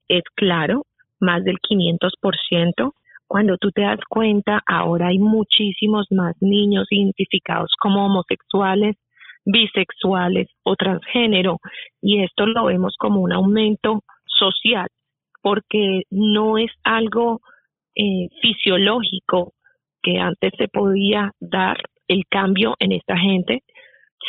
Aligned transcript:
es 0.09 0.23
claro, 0.35 0.85
más 1.21 1.45
del 1.45 1.59
500%. 1.59 2.93
Cuando 3.27 3.57
tú 3.59 3.71
te 3.73 3.83
das 3.83 4.01
cuenta, 4.09 4.61
ahora 4.67 5.09
hay 5.09 5.19
muchísimos 5.19 6.07
más 6.11 6.35
niños 6.41 6.87
identificados 6.91 7.71
como 7.79 8.07
homosexuales, 8.07 8.97
bisexuales 9.45 10.49
o 10.63 10.77
transgénero 10.77 11.59
y 12.01 12.23
esto 12.23 12.47
lo 12.47 12.67
vemos 12.67 12.95
como 12.99 13.21
un 13.21 13.33
aumento 13.33 14.01
social 14.27 14.89
porque 15.43 16.03
no 16.11 16.59
es 16.59 16.71
algo 16.85 17.41
eh, 17.95 18.29
fisiológico 18.41 19.53
que 20.03 20.19
antes 20.19 20.53
se 20.57 20.69
podía 20.69 21.33
dar 21.41 21.79
el 22.09 22.25
cambio 22.29 22.75
en 22.79 22.93
esta 22.93 23.17
gente, 23.17 23.63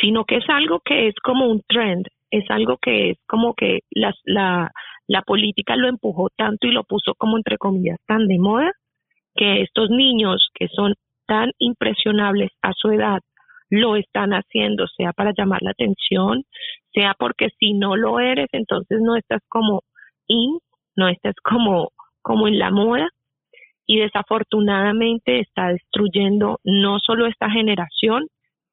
sino 0.00 0.24
que 0.24 0.36
es 0.36 0.48
algo 0.48 0.80
que 0.84 1.08
es 1.08 1.14
como 1.22 1.46
un 1.46 1.62
trend, 1.68 2.06
es 2.30 2.44
algo 2.50 2.78
que 2.78 3.10
es 3.10 3.18
como 3.26 3.54
que 3.54 3.80
la, 3.90 4.12
la 5.06 5.22
política 5.22 5.76
lo 5.76 5.88
empujó 5.88 6.28
tanto 6.36 6.66
y 6.66 6.72
lo 6.72 6.84
puso 6.84 7.14
como 7.16 7.36
entre 7.36 7.58
comillas 7.58 7.98
tan 8.06 8.26
de 8.26 8.38
moda 8.38 8.72
que 9.34 9.62
estos 9.62 9.90
niños 9.90 10.48
que 10.54 10.68
son 10.68 10.94
tan 11.26 11.50
impresionables 11.58 12.50
a 12.62 12.72
su 12.74 12.90
edad 12.90 13.20
lo 13.70 13.96
están 13.96 14.30
haciendo, 14.32 14.86
sea 14.88 15.12
para 15.12 15.32
llamar 15.36 15.62
la 15.62 15.70
atención, 15.70 16.44
sea 16.92 17.14
porque 17.18 17.48
si 17.58 17.72
no 17.74 17.96
lo 17.96 18.20
eres, 18.20 18.48
entonces 18.52 19.00
no 19.00 19.16
estás 19.16 19.42
como 19.48 19.82
in, 20.26 20.58
no 20.96 21.08
estás 21.08 21.34
como, 21.42 21.90
como 22.22 22.48
en 22.48 22.58
la 22.58 22.70
moda 22.70 23.08
y 23.86 23.98
desafortunadamente 23.98 25.40
está 25.40 25.68
destruyendo 25.68 26.58
no 26.64 26.98
solo 27.00 27.26
esta 27.26 27.50
generación, 27.50 28.26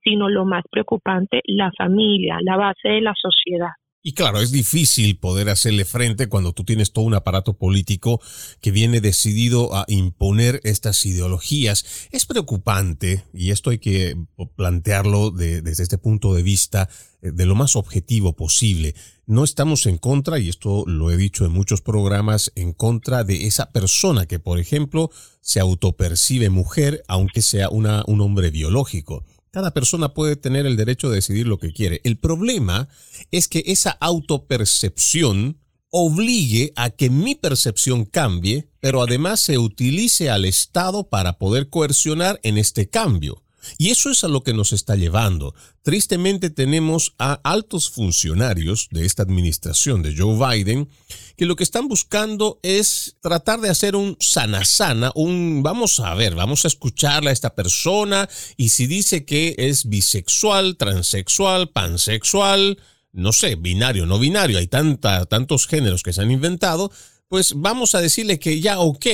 sino 0.03 0.29
lo 0.29 0.45
más 0.45 0.63
preocupante, 0.71 1.41
la 1.45 1.71
familia, 1.77 2.37
la 2.41 2.57
base 2.57 2.89
de 2.89 3.01
la 3.01 3.13
sociedad. 3.15 3.71
Y 4.03 4.13
claro, 4.13 4.41
es 4.41 4.51
difícil 4.51 5.19
poder 5.19 5.49
hacerle 5.49 5.85
frente 5.85 6.27
cuando 6.27 6.53
tú 6.53 6.63
tienes 6.63 6.91
todo 6.91 7.05
un 7.05 7.13
aparato 7.13 7.53
político 7.53 8.19
que 8.59 8.71
viene 8.71 8.99
decidido 8.99 9.75
a 9.75 9.85
imponer 9.87 10.59
estas 10.63 11.05
ideologías. 11.05 11.85
Es 12.09 12.25
preocupante, 12.25 13.23
y 13.31 13.51
esto 13.51 13.69
hay 13.69 13.77
que 13.77 14.17
plantearlo 14.55 15.29
desde 15.29 15.83
este 15.83 15.99
punto 15.99 16.33
de 16.33 16.41
vista 16.41 16.89
eh, 17.21 17.29
de 17.31 17.45
lo 17.45 17.53
más 17.53 17.75
objetivo 17.75 18.35
posible. 18.35 18.95
No 19.27 19.43
estamos 19.43 19.85
en 19.85 19.99
contra, 19.99 20.39
y 20.39 20.49
esto 20.49 20.83
lo 20.87 21.11
he 21.11 21.17
dicho 21.17 21.45
en 21.45 21.51
muchos 21.51 21.81
programas, 21.81 22.51
en 22.55 22.73
contra 22.73 23.23
de 23.23 23.45
esa 23.45 23.69
persona 23.69 24.25
que, 24.25 24.39
por 24.39 24.59
ejemplo, 24.59 25.11
se 25.41 25.59
autopercibe 25.59 26.49
mujer, 26.49 27.03
aunque 27.07 27.43
sea 27.43 27.69
una, 27.69 28.03
un 28.07 28.21
hombre 28.21 28.49
biológico. 28.49 29.23
Cada 29.51 29.73
persona 29.73 30.13
puede 30.13 30.37
tener 30.37 30.65
el 30.65 30.77
derecho 30.77 31.09
de 31.09 31.15
decidir 31.15 31.45
lo 31.45 31.59
que 31.59 31.73
quiere. 31.73 31.99
El 32.05 32.17
problema 32.17 32.87
es 33.31 33.49
que 33.49 33.63
esa 33.67 33.91
autopercepción 33.91 35.59
obligue 35.89 36.71
a 36.77 36.89
que 36.89 37.09
mi 37.09 37.35
percepción 37.35 38.05
cambie, 38.05 38.69
pero 38.79 39.01
además 39.01 39.41
se 39.41 39.57
utilice 39.57 40.29
al 40.29 40.45
Estado 40.45 41.09
para 41.09 41.37
poder 41.37 41.69
coercionar 41.69 42.39
en 42.43 42.57
este 42.57 42.89
cambio. 42.89 43.43
Y 43.77 43.89
eso 43.89 44.09
es 44.09 44.23
a 44.23 44.27
lo 44.27 44.43
que 44.43 44.53
nos 44.53 44.73
está 44.73 44.95
llevando. 44.95 45.53
Tristemente 45.81 46.49
tenemos 46.49 47.13
a 47.17 47.33
altos 47.43 47.89
funcionarios 47.89 48.87
de 48.91 49.05
esta 49.05 49.23
administración 49.23 50.01
de 50.01 50.15
Joe 50.15 50.37
Biden 50.37 50.89
que 51.35 51.45
lo 51.45 51.55
que 51.55 51.63
están 51.63 51.87
buscando 51.87 52.59
es 52.61 53.17
tratar 53.21 53.61
de 53.61 53.69
hacer 53.69 53.95
un 53.95 54.17
sana 54.19 54.65
sana, 54.65 55.11
un 55.15 55.61
vamos 55.63 55.99
a 55.99 56.13
ver, 56.13 56.35
vamos 56.35 56.65
a 56.65 56.67
escucharle 56.67 57.29
a 57.29 57.33
esta 57.33 57.55
persona 57.55 58.29
y 58.57 58.69
si 58.69 58.87
dice 58.87 59.25
que 59.25 59.55
es 59.57 59.89
bisexual, 59.89 60.77
transexual, 60.77 61.69
pansexual, 61.69 62.77
no 63.11 63.33
sé, 63.33 63.55
binario, 63.55 64.05
no 64.05 64.19
binario, 64.19 64.57
hay 64.57 64.67
tantos 64.67 65.67
géneros 65.67 66.03
que 66.03 66.13
se 66.13 66.21
han 66.21 66.31
inventado, 66.31 66.91
pues 67.27 67.53
vamos 67.55 67.95
a 67.95 68.01
decirle 68.01 68.39
que 68.39 68.59
ya 68.61 68.79
ok, 68.79 69.07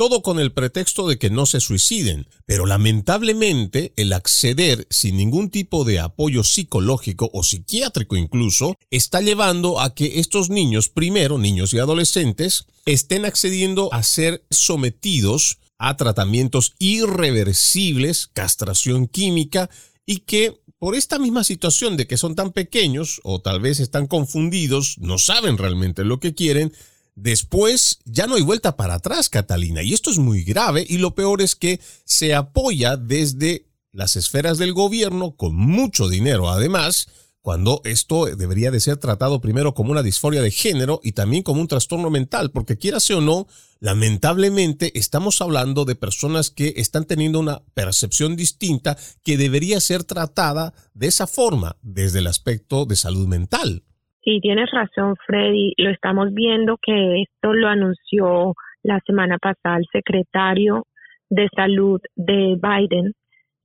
todo 0.00 0.22
con 0.22 0.40
el 0.40 0.52
pretexto 0.52 1.06
de 1.06 1.18
que 1.18 1.28
no 1.28 1.44
se 1.44 1.60
suiciden. 1.60 2.26
Pero 2.46 2.64
lamentablemente 2.64 3.92
el 3.96 4.14
acceder 4.14 4.86
sin 4.88 5.18
ningún 5.18 5.50
tipo 5.50 5.84
de 5.84 6.00
apoyo 6.00 6.42
psicológico 6.42 7.28
o 7.34 7.42
psiquiátrico 7.42 8.16
incluso 8.16 8.78
está 8.90 9.20
llevando 9.20 9.78
a 9.78 9.94
que 9.94 10.18
estos 10.18 10.48
niños, 10.48 10.88
primero 10.88 11.36
niños 11.36 11.74
y 11.74 11.80
adolescentes, 11.80 12.64
estén 12.86 13.26
accediendo 13.26 13.92
a 13.92 14.02
ser 14.02 14.42
sometidos 14.48 15.58
a 15.76 15.98
tratamientos 15.98 16.72
irreversibles, 16.78 18.26
castración 18.32 19.06
química 19.06 19.68
y 20.06 20.20
que 20.20 20.62
por 20.78 20.94
esta 20.94 21.18
misma 21.18 21.44
situación 21.44 21.98
de 21.98 22.06
que 22.06 22.16
son 22.16 22.34
tan 22.34 22.52
pequeños 22.52 23.20
o 23.22 23.42
tal 23.42 23.60
vez 23.60 23.80
están 23.80 24.06
confundidos, 24.06 24.96
no 24.96 25.18
saben 25.18 25.58
realmente 25.58 26.04
lo 26.04 26.20
que 26.20 26.34
quieren, 26.34 26.72
después 27.14 27.98
ya 28.04 28.26
no 28.26 28.36
hay 28.36 28.42
vuelta 28.42 28.76
para 28.76 28.94
atrás, 28.94 29.28
Catalina. 29.28 29.82
Y 29.82 29.92
esto 29.94 30.10
es 30.10 30.18
muy 30.18 30.44
grave 30.44 30.84
y 30.88 30.98
lo 30.98 31.14
peor 31.14 31.42
es 31.42 31.54
que 31.56 31.80
se 32.04 32.34
apoya 32.34 32.96
desde 32.96 33.66
las 33.92 34.16
esferas 34.16 34.58
del 34.58 34.72
gobierno 34.72 35.34
con 35.36 35.54
mucho 35.54 36.08
dinero 36.08 36.48
además 36.48 37.08
cuando 37.42 37.80
esto 37.84 38.26
debería 38.26 38.70
de 38.70 38.80
ser 38.80 38.98
tratado 38.98 39.40
primero 39.40 39.74
como 39.74 39.92
una 39.92 40.02
disforia 40.02 40.42
de 40.42 40.50
género 40.50 41.00
y 41.02 41.12
también 41.12 41.42
como 41.42 41.60
un 41.60 41.68
trastorno 41.68 42.10
mental, 42.10 42.50
porque 42.50 42.76
quieras 42.76 43.10
o 43.10 43.20
no, 43.20 43.46
lamentablemente 43.78 44.98
estamos 44.98 45.40
hablando 45.40 45.84
de 45.84 45.94
personas 45.94 46.50
que 46.50 46.74
están 46.76 47.06
teniendo 47.06 47.40
una 47.40 47.62
percepción 47.72 48.36
distinta 48.36 48.98
que 49.22 49.38
debería 49.38 49.80
ser 49.80 50.04
tratada 50.04 50.74
de 50.92 51.06
esa 51.06 51.26
forma, 51.26 51.76
desde 51.82 52.18
el 52.18 52.26
aspecto 52.26 52.84
de 52.84 52.96
salud 52.96 53.26
mental. 53.26 53.84
Sí, 54.30 54.38
tienes 54.38 54.70
razón, 54.70 55.16
Freddy. 55.26 55.74
Lo 55.76 55.90
estamos 55.90 56.32
viendo 56.32 56.76
que 56.80 57.22
esto 57.22 57.52
lo 57.52 57.66
anunció 57.66 58.54
la 58.84 59.00
semana 59.04 59.38
pasada 59.38 59.78
el 59.78 59.86
secretario 59.90 60.86
de 61.28 61.48
salud 61.48 62.00
de 62.14 62.56
Biden. 62.62 63.12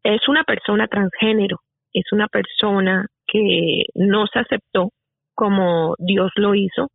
Es 0.01 0.27
una 0.27 0.43
persona 0.43 0.87
transgénero, 0.87 1.59
es 1.93 2.05
una 2.11 2.27
persona 2.27 3.05
que 3.27 3.83
no 3.93 4.25
se 4.25 4.39
aceptó 4.39 4.89
como 5.35 5.93
Dios 5.99 6.31
lo 6.35 6.55
hizo 6.55 6.87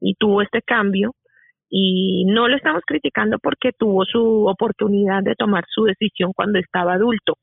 y 0.00 0.14
tuvo 0.18 0.42
este 0.42 0.62
cambio 0.62 1.12
y 1.70 2.24
no 2.24 2.48
lo 2.48 2.56
estamos 2.56 2.82
criticando 2.84 3.38
porque 3.40 3.70
tuvo 3.78 4.04
su 4.06 4.48
oportunidad 4.48 5.22
de 5.22 5.36
tomar 5.36 5.62
su 5.68 5.84
decisión 5.84 6.32
cuando 6.34 6.58
estaba 6.58 6.94
adulto, 6.94 7.34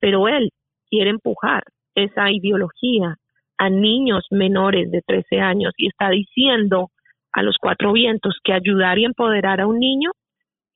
pero 0.00 0.26
él 0.26 0.50
quiere 0.88 1.10
empujar 1.10 1.62
esa 1.94 2.32
ideología 2.32 3.14
a 3.60 3.68
niños 3.68 4.24
menores 4.30 4.90
de 4.90 5.02
13 5.06 5.38
años 5.38 5.74
y 5.76 5.88
está 5.88 6.08
diciendo 6.08 6.88
a 7.30 7.42
los 7.42 7.56
cuatro 7.60 7.92
vientos 7.92 8.38
que 8.42 8.54
ayudar 8.54 8.98
y 8.98 9.04
empoderar 9.04 9.60
a 9.60 9.66
un 9.66 9.78
niño 9.78 10.12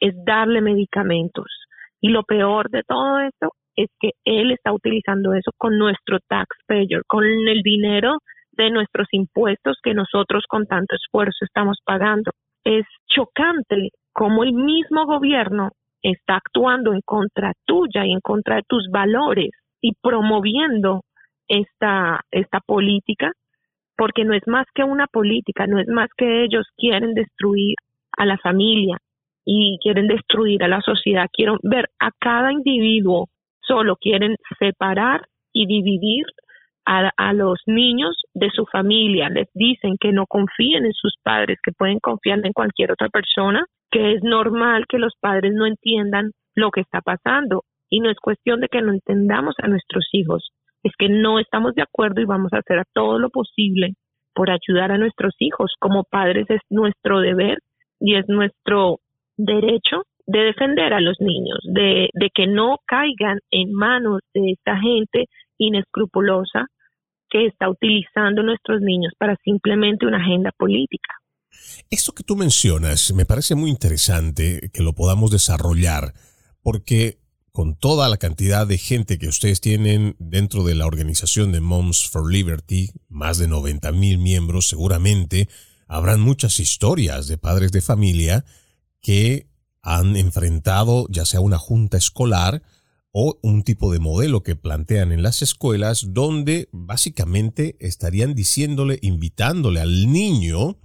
es 0.01 0.15
darle 0.27 0.61
medicamentos. 0.61 1.47
Y 2.03 2.11
lo 2.11 2.25
peor 2.25 2.69
de 2.69 2.83
todo 2.83 3.21
esto 3.21 3.53
es 3.75 3.89
que 3.99 4.11
él 4.27 4.51
está 4.51 4.75
utilizando 4.75 5.33
eso 5.33 5.51
con 5.57 5.79
nuestro 5.79 6.19
taxpayer, 6.29 7.01
con 7.07 7.25
el 7.25 7.63
dinero 7.63 8.19
de 8.53 8.71
nuestros 8.71 9.09
impuestos 9.13 9.79
que 9.83 9.95
nosotros 9.95 10.45
con 10.47 10.67
tanto 10.67 10.95
esfuerzo 10.95 11.47
estamos 11.47 11.79
pagando. 11.87 12.33
Es 12.65 12.85
chocante 13.09 13.89
cómo 14.13 14.45
el 14.45 14.53
mismo 14.53 15.07
gobierno 15.07 15.71
está 16.03 16.37
actuando 16.37 16.93
en 16.93 17.01
contra 17.03 17.55
tuya 17.65 18.05
y 18.05 18.13
en 18.13 18.21
contra 18.21 18.57
de 18.57 18.63
tus 18.69 18.89
valores 18.91 19.53
y 19.81 19.93
promoviendo 20.03 21.01
esta, 21.49 22.21
esta 22.31 22.61
política, 22.61 23.33
porque 23.97 24.25
no 24.25 24.35
es 24.35 24.47
más 24.47 24.67
que 24.75 24.85
una 24.85 25.07
política, 25.07 25.67
no 25.67 25.79
es 25.79 25.89
más 25.89 26.09
que 26.17 26.45
ellos 26.45 26.67
quieren 26.77 27.15
destruir 27.15 27.77
a 28.17 28.27
la 28.27 28.39
familia 28.39 28.99
y 29.45 29.79
quieren 29.83 30.09
destruir 30.09 30.65
a 30.65 30.69
la 30.69 30.81
sociedad, 30.81 31.29
quieren 31.33 31.57
ver 31.63 31.91
a 32.01 32.11
cada 32.19 32.53
individuo 32.53 33.29
solo 33.67 33.97
quieren 33.97 34.37
separar 34.59 35.27
y 35.53 35.67
dividir 35.67 36.27
a, 36.87 37.11
a, 37.17 37.33
los 37.33 37.61
niños 37.67 38.15
de 38.35 38.51
su 38.51 38.67
familia. 38.67 39.29
Les 39.29 39.49
dicen 39.55 39.97
que 39.99 40.13
no 40.13 40.27
confíen 40.27 40.85
en 40.85 40.93
sus 40.93 41.15
padres, 41.23 41.59
que 41.63 41.73
pueden 41.73 41.99
confiar 41.99 42.41
en 42.45 42.53
cualquier 42.53 42.93
otra 42.93 43.09
persona, 43.09 43.65
que 43.91 44.13
es 44.13 44.23
normal 44.23 44.85
que 44.89 44.99
los 44.99 45.15
padres 45.21 45.53
no 45.55 45.67
entiendan 45.67 46.33
lo 46.55 46.71
que 46.71 46.81
está 46.81 47.01
pasando. 47.01 47.65
Y 47.89 48.01
no 48.01 48.11
es 48.11 48.19
cuestión 48.19 48.61
de 48.61 48.69
que 48.69 48.83
no 48.83 48.93
entendamos 48.93 49.55
a 49.63 49.69
nuestros 49.69 50.07
hijos, 50.13 50.51
es 50.85 50.93
que 50.99 51.09
no 51.09 51.41
estamos 51.41 51.75
de 51.75 51.83
acuerdo 51.83 52.21
y 52.21 52.27
vamos 52.27 52.53
a 52.53 52.59
hacer 52.59 52.85
todo 52.93 53.19
lo 53.19 53.31
posible 53.31 53.95
por 54.35 54.51
ayudar 54.51 54.93
a 54.93 54.99
nuestros 54.99 55.35
hijos. 55.39 55.73
Como 55.81 56.05
padres 56.05 56.47
es 56.51 56.61
nuestro 56.71 57.21
deber 57.21 57.59
y 57.99 58.17
es 58.17 58.27
nuestro 58.29 59.01
derecho 59.37 60.03
de 60.27 60.41
defender 60.41 60.93
a 60.93 61.01
los 61.01 61.17
niños, 61.21 61.59
de, 61.65 62.09
de 62.13 62.31
que 62.35 62.47
no 62.47 62.77
caigan 62.87 63.41
en 63.51 63.73
manos 63.73 64.21
de 64.35 64.53
esta 64.53 64.79
gente 64.79 65.27
inescrupulosa 65.59 66.67
que 67.31 67.47
está 67.47 67.69
utilizando 67.69 68.43
nuestros 68.43 68.81
niños 68.81 69.13
para 69.19 69.37
simplemente 69.43 70.07
una 70.07 70.19
agenda 70.19 70.51
política. 70.57 71.15
Esto 71.91 72.13
que 72.13 72.25
tú 72.25 72.37
mencionas 72.37 73.13
me 73.15 73.25
parece 73.25 73.55
muy 73.55 73.71
interesante 73.71 74.71
que 74.73 74.83
lo 74.83 74.93
podamos 74.93 75.31
desarrollar, 75.31 76.13
porque 76.63 77.19
con 77.55 77.77
toda 77.77 78.09
la 78.09 78.17
cantidad 78.17 78.67
de 78.67 78.79
gente 78.79 79.17
que 79.17 79.29
ustedes 79.29 79.61
tienen 79.61 80.17
dentro 80.19 80.65
de 80.65 80.75
la 80.75 80.87
organización 80.87 81.53
de 81.53 81.61
Moms 81.61 82.09
for 82.09 82.29
Liberty, 82.29 82.91
más 83.09 83.39
de 83.39 83.47
90 83.47 83.93
mil 83.93 84.19
miembros, 84.19 84.67
seguramente 84.67 85.49
habrán 85.87 86.21
muchas 86.21 86.59
historias 86.59 87.29
de 87.29 87.39
padres 87.39 87.71
de 87.71 87.81
familia 87.81 88.45
que 89.01 89.47
han 89.83 90.17
enfrentado 90.17 91.07
ya 91.11 91.25
sea 91.25 91.39
una 91.39 91.59
junta 91.59 91.97
escolar 91.97 92.65
o 93.13 93.39
un 93.41 93.63
tipo 93.63 93.93
de 93.93 94.01
modelo 94.01 94.43
que 94.43 94.57
plantean 94.57 95.13
en 95.13 95.23
las 95.23 95.41
escuelas 95.41 96.09
donde 96.09 96.69
básicamente 96.73 97.77
estarían 97.79 98.35
diciéndole, 98.35 98.99
invitándole 99.01 99.81
al 99.81 100.11
niño 100.11 100.77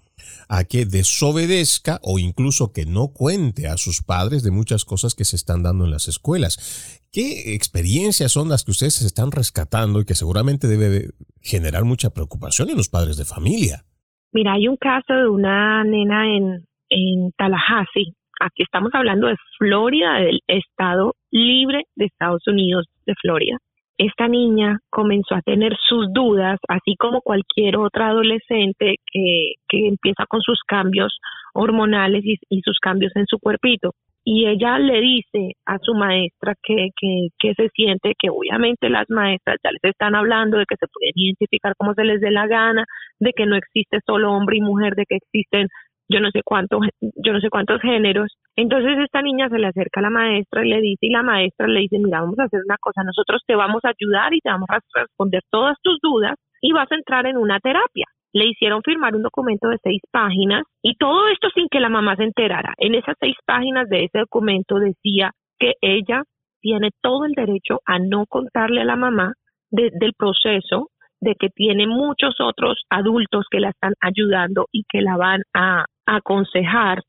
a 0.48 0.64
que 0.64 0.86
desobedezca 0.86 2.00
o 2.04 2.20
incluso 2.20 2.72
que 2.74 2.86
no 2.86 3.10
cuente 3.14 3.68
a 3.68 3.78
sus 3.78 4.02
padres 4.02 4.44
de 4.44 4.52
muchas 4.52 4.86
cosas 4.86 5.16
que 5.16 5.26
se 5.26 5.36
están 5.36 5.64
dando 5.64 5.86
en 5.86 5.92
las 5.92 6.08
escuelas. 6.08 7.02
¿Qué 7.12 7.56
experiencias 7.56 8.32
son 8.32 8.50
las 8.50 8.64
que 8.64 8.72
ustedes 8.72 9.02
están 9.02 9.32
rescatando 9.32 10.00
y 10.00 10.06
que 10.06 10.16
seguramente 10.16 10.68
debe 10.68 11.10
generar 11.42 11.86
mucha 11.86 12.12
preocupación 12.12 12.70
en 12.70 12.78
los 12.78 12.90
padres 12.90 13.18
de 13.18 13.26
familia? 13.26 13.86
Mira, 14.32 14.54
hay 14.54 14.68
un 14.68 14.78
caso 14.78 15.14
de 15.14 15.28
una 15.28 15.84
nena 15.84 16.28
en, 16.36 16.68
en 16.90 17.32
Tallahassee 17.38 18.14
Aquí 18.40 18.64
estamos 18.64 18.92
hablando 18.94 19.28
de 19.28 19.36
Florida, 19.58 20.14
del 20.20 20.40
estado 20.48 21.14
libre 21.30 21.84
de 21.96 22.06
Estados 22.06 22.48
Unidos 22.48 22.86
de 23.06 23.14
Florida. 23.22 23.58
Esta 24.00 24.30
niña 24.30 24.80
comenzó 24.90 25.36
a 25.36 25.42
tener 25.42 25.76
sus 25.90 26.08
dudas, 26.14 26.58
así 26.70 26.96
como 26.98 27.20
cualquier 27.20 27.76
otra 27.76 28.08
adolescente 28.08 28.96
que, 29.12 29.56
que 29.68 29.90
empieza 29.90 30.26
con 30.26 30.40
sus 30.40 30.62
cambios 30.66 31.20
hormonales 31.54 32.24
y, 32.24 32.38
y, 32.50 32.62
sus 32.62 32.80
cambios 32.80 33.14
en 33.18 33.26
su 33.26 33.40
cuerpito. 33.40 33.92
Y 34.24 34.48
ella 34.48 34.80
le 34.80 35.02
dice 35.02 35.58
a 35.66 35.80
su 35.82 35.96
maestra 35.96 36.54
que, 36.64 36.92
que, 36.98 37.28
que 37.38 37.54
se 37.56 37.68
siente 37.76 38.14
que 38.18 38.30
obviamente 38.30 38.90
las 38.90 39.10
maestras 39.10 39.58
ya 39.62 39.72
les 39.72 39.84
están 39.84 40.16
hablando 40.16 40.58
de 40.58 40.66
que 40.66 40.78
se 40.80 40.88
pueden 40.88 41.12
identificar 41.16 41.74
como 41.78 41.94
se 41.94 42.06
les 42.06 42.22
dé 42.22 42.32
la 42.32 42.48
gana, 42.48 42.86
de 43.20 43.34
que 43.34 43.46
no 43.46 43.58
existe 43.58 44.00
solo 44.06 44.32
hombre 44.32 44.58
y 44.58 44.62
mujer, 44.62 44.96
de 44.96 45.04
que 45.10 45.18
existen 45.18 45.68
yo 46.10 46.20
no 46.22 46.32
sé 46.32 46.42
cuántos, 46.44 46.80
yo 47.02 47.34
no 47.34 47.40
sé 47.40 47.50
cuántos 47.50 47.82
géneros. 47.82 48.32
Entonces 48.56 48.98
esta 49.00 49.22
niña 49.22 49.50
se 49.50 49.58
le 49.58 49.68
acerca 49.68 50.00
a 50.00 50.04
la 50.04 50.10
maestra 50.10 50.66
y 50.66 50.70
le 50.70 50.82
dice, 50.82 51.06
y 51.06 51.12
la 51.12 51.24
maestra 51.24 51.68
le 51.68 51.82
dice, 51.82 51.98
mira, 52.00 52.22
vamos 52.22 52.40
a 52.40 52.44
hacer 52.44 52.62
una 52.66 52.78
cosa, 52.78 53.04
nosotros 53.04 53.42
te 53.48 53.56
vamos 53.56 53.82
a 53.86 53.90
ayudar 53.90 54.34
y 54.34 54.42
te 54.42 54.50
vamos 54.50 54.68
a 54.70 54.80
responder 54.94 55.42
todas 55.50 55.78
tus 55.82 56.00
dudas 56.02 56.36
y 56.62 56.74
vas 56.74 56.92
a 56.92 56.96
entrar 56.96 57.26
en 57.26 57.38
una 57.38 57.60
terapia. 57.60 58.06
Le 58.34 58.48
hicieron 58.48 58.82
firmar 58.84 59.16
un 59.16 59.24
documento 59.24 59.70
de 59.70 59.78
seis 59.82 60.02
páginas 60.12 60.64
y 60.84 60.96
todo 60.96 61.30
esto 61.30 61.50
sin 61.56 61.68
que 61.70 61.80
la 61.80 61.90
mamá 61.90 62.16
se 62.16 62.24
enterara. 62.24 62.74
En 62.78 62.96
esas 62.96 63.16
seis 63.20 63.36
páginas 63.46 63.88
de 63.90 64.04
ese 64.06 64.20
documento 64.20 64.78
decía 64.78 65.32
que 65.58 65.74
ella 65.82 66.24
tiene 66.62 66.90
todo 67.02 67.26
el 67.26 67.34
derecho 67.34 67.80
a 67.86 67.98
no 68.00 68.26
contarle 68.28 68.82
a 68.82 68.86
la 68.86 68.96
mamá 68.96 69.34
del 69.72 70.14
proceso, 70.18 70.90
de 71.22 71.36
que 71.36 71.50
tiene 71.50 71.86
muchos 71.86 72.36
otros 72.40 72.84
adultos 72.90 73.46
que 73.52 73.60
la 73.60 73.70
están 73.70 73.94
ayudando 74.02 74.68
y 74.72 74.84
que 74.90 75.02
la 75.02 75.18
van 75.18 75.42
a 75.54 75.86
aconsejar 76.06 77.04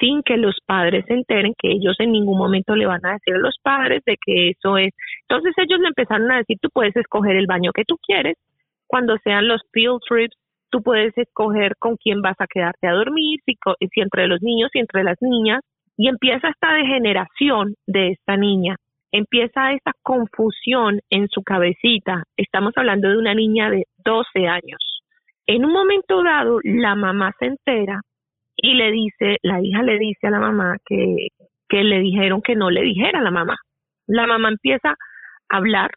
sin 0.00 0.22
que 0.22 0.36
los 0.36 0.56
padres 0.66 1.04
se 1.06 1.14
enteren 1.14 1.54
que 1.58 1.70
ellos 1.70 1.96
en 1.98 2.12
ningún 2.12 2.38
momento 2.38 2.74
le 2.76 2.86
van 2.86 3.04
a 3.04 3.12
decir 3.12 3.34
a 3.34 3.38
los 3.38 3.56
padres 3.62 4.02
de 4.04 4.16
que 4.24 4.50
eso 4.50 4.76
es. 4.78 4.92
Entonces 5.28 5.54
ellos 5.58 5.80
le 5.80 5.88
empezaron 5.88 6.30
a 6.30 6.38
decir, 6.38 6.58
tú 6.60 6.68
puedes 6.72 6.96
escoger 6.96 7.36
el 7.36 7.46
baño 7.46 7.72
que 7.72 7.84
tú 7.84 7.96
quieres, 8.02 8.36
cuando 8.86 9.16
sean 9.24 9.48
los 9.48 9.62
field 9.72 10.00
trips, 10.08 10.36
tú 10.70 10.82
puedes 10.82 11.16
escoger 11.16 11.74
con 11.78 11.96
quién 11.96 12.20
vas 12.20 12.36
a 12.38 12.46
quedarte 12.46 12.86
a 12.86 12.92
dormir, 12.92 13.40
si, 13.44 13.54
si 13.92 14.00
entre 14.00 14.26
los 14.26 14.42
niños 14.42 14.70
y 14.74 14.80
entre 14.80 15.04
las 15.04 15.16
niñas, 15.20 15.60
y 15.96 16.08
empieza 16.08 16.48
esta 16.48 16.72
degeneración 16.74 17.74
de 17.86 18.10
esta 18.10 18.36
niña, 18.36 18.76
empieza 19.12 19.72
esta 19.72 19.92
confusión 20.02 21.00
en 21.10 21.28
su 21.28 21.42
cabecita. 21.42 22.24
Estamos 22.36 22.72
hablando 22.76 23.08
de 23.08 23.16
una 23.16 23.34
niña 23.34 23.70
de 23.70 23.84
12 24.04 24.48
años. 24.48 25.02
En 25.46 25.64
un 25.64 25.72
momento 25.72 26.22
dado, 26.22 26.58
la 26.64 26.94
mamá 26.96 27.32
se 27.38 27.46
entera 27.46 28.00
y 28.56 28.74
le 28.74 28.92
dice, 28.92 29.38
la 29.42 29.60
hija 29.60 29.82
le 29.82 29.98
dice 29.98 30.26
a 30.26 30.30
la 30.30 30.40
mamá 30.40 30.76
que, 30.86 31.28
que 31.68 31.84
le 31.84 32.00
dijeron 32.00 32.42
que 32.42 32.56
no 32.56 32.70
le 32.70 32.82
dijera 32.82 33.18
a 33.18 33.22
la 33.22 33.30
mamá. 33.30 33.56
La 34.06 34.26
mamá 34.26 34.48
empieza 34.48 34.90
a 34.90 35.56
hablar, 35.56 35.90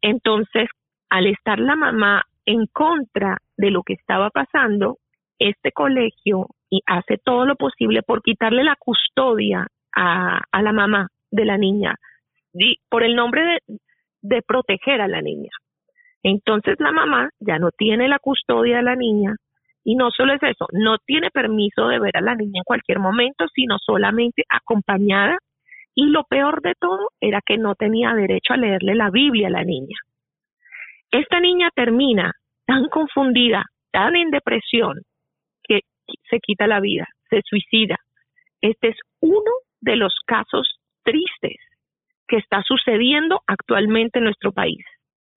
entonces 0.00 0.68
al 1.10 1.26
estar 1.26 1.58
la 1.58 1.76
mamá 1.76 2.22
en 2.46 2.66
contra 2.66 3.38
de 3.56 3.70
lo 3.70 3.82
que 3.82 3.94
estaba 3.94 4.30
pasando, 4.30 4.98
este 5.38 5.72
colegio 5.72 6.46
y 6.70 6.80
hace 6.86 7.18
todo 7.18 7.46
lo 7.46 7.56
posible 7.56 8.02
por 8.02 8.22
quitarle 8.22 8.64
la 8.64 8.76
custodia 8.76 9.66
a, 9.94 10.40
a 10.50 10.62
la 10.62 10.72
mamá 10.72 11.08
de 11.30 11.44
la 11.44 11.58
niña, 11.58 11.94
por 12.88 13.02
el 13.04 13.14
nombre 13.14 13.42
de, 13.44 13.78
de 14.22 14.42
proteger 14.42 15.00
a 15.00 15.08
la 15.08 15.22
niña. 15.22 15.50
Entonces 16.22 16.76
la 16.78 16.92
mamá 16.92 17.30
ya 17.38 17.58
no 17.58 17.70
tiene 17.70 18.08
la 18.08 18.18
custodia 18.18 18.78
de 18.78 18.82
la 18.82 18.96
niña 18.96 19.36
y 19.88 19.94
no 19.94 20.10
solo 20.10 20.34
es 20.34 20.42
eso, 20.42 20.66
no 20.72 20.98
tiene 20.98 21.30
permiso 21.30 21.88
de 21.88 21.98
ver 21.98 22.18
a 22.18 22.20
la 22.20 22.34
niña 22.34 22.58
en 22.58 22.64
cualquier 22.64 22.98
momento, 22.98 23.46
sino 23.54 23.78
solamente 23.78 24.44
acompañada. 24.46 25.38
Y 25.94 26.10
lo 26.10 26.24
peor 26.24 26.60
de 26.60 26.74
todo 26.78 27.08
era 27.22 27.40
que 27.40 27.56
no 27.56 27.74
tenía 27.74 28.12
derecho 28.12 28.52
a 28.52 28.58
leerle 28.58 28.94
la 28.94 29.08
Biblia 29.08 29.46
a 29.46 29.50
la 29.50 29.64
niña. 29.64 29.96
Esta 31.10 31.40
niña 31.40 31.70
termina 31.74 32.34
tan 32.66 32.90
confundida, 32.90 33.64
tan 33.90 34.14
en 34.14 34.30
depresión, 34.30 35.00
que 35.62 35.80
se 36.28 36.38
quita 36.40 36.66
la 36.66 36.80
vida, 36.80 37.06
se 37.30 37.40
suicida. 37.42 37.96
Este 38.60 38.88
es 38.88 38.96
uno 39.22 39.52
de 39.80 39.96
los 39.96 40.14
casos 40.26 40.80
tristes 41.02 41.56
que 42.26 42.36
está 42.36 42.62
sucediendo 42.62 43.40
actualmente 43.46 44.18
en 44.18 44.26
nuestro 44.26 44.52
país. 44.52 44.84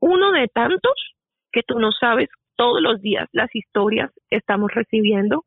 Uno 0.02 0.34
de 0.34 0.50
tantos 0.50 1.14
que 1.54 1.62
tú 1.66 1.80
no 1.80 1.94
sabes 1.94 2.28
todos 2.62 2.80
los 2.80 3.02
días 3.02 3.28
las 3.32 3.50
historias 3.56 4.12
estamos 4.30 4.70
recibiendo 4.72 5.46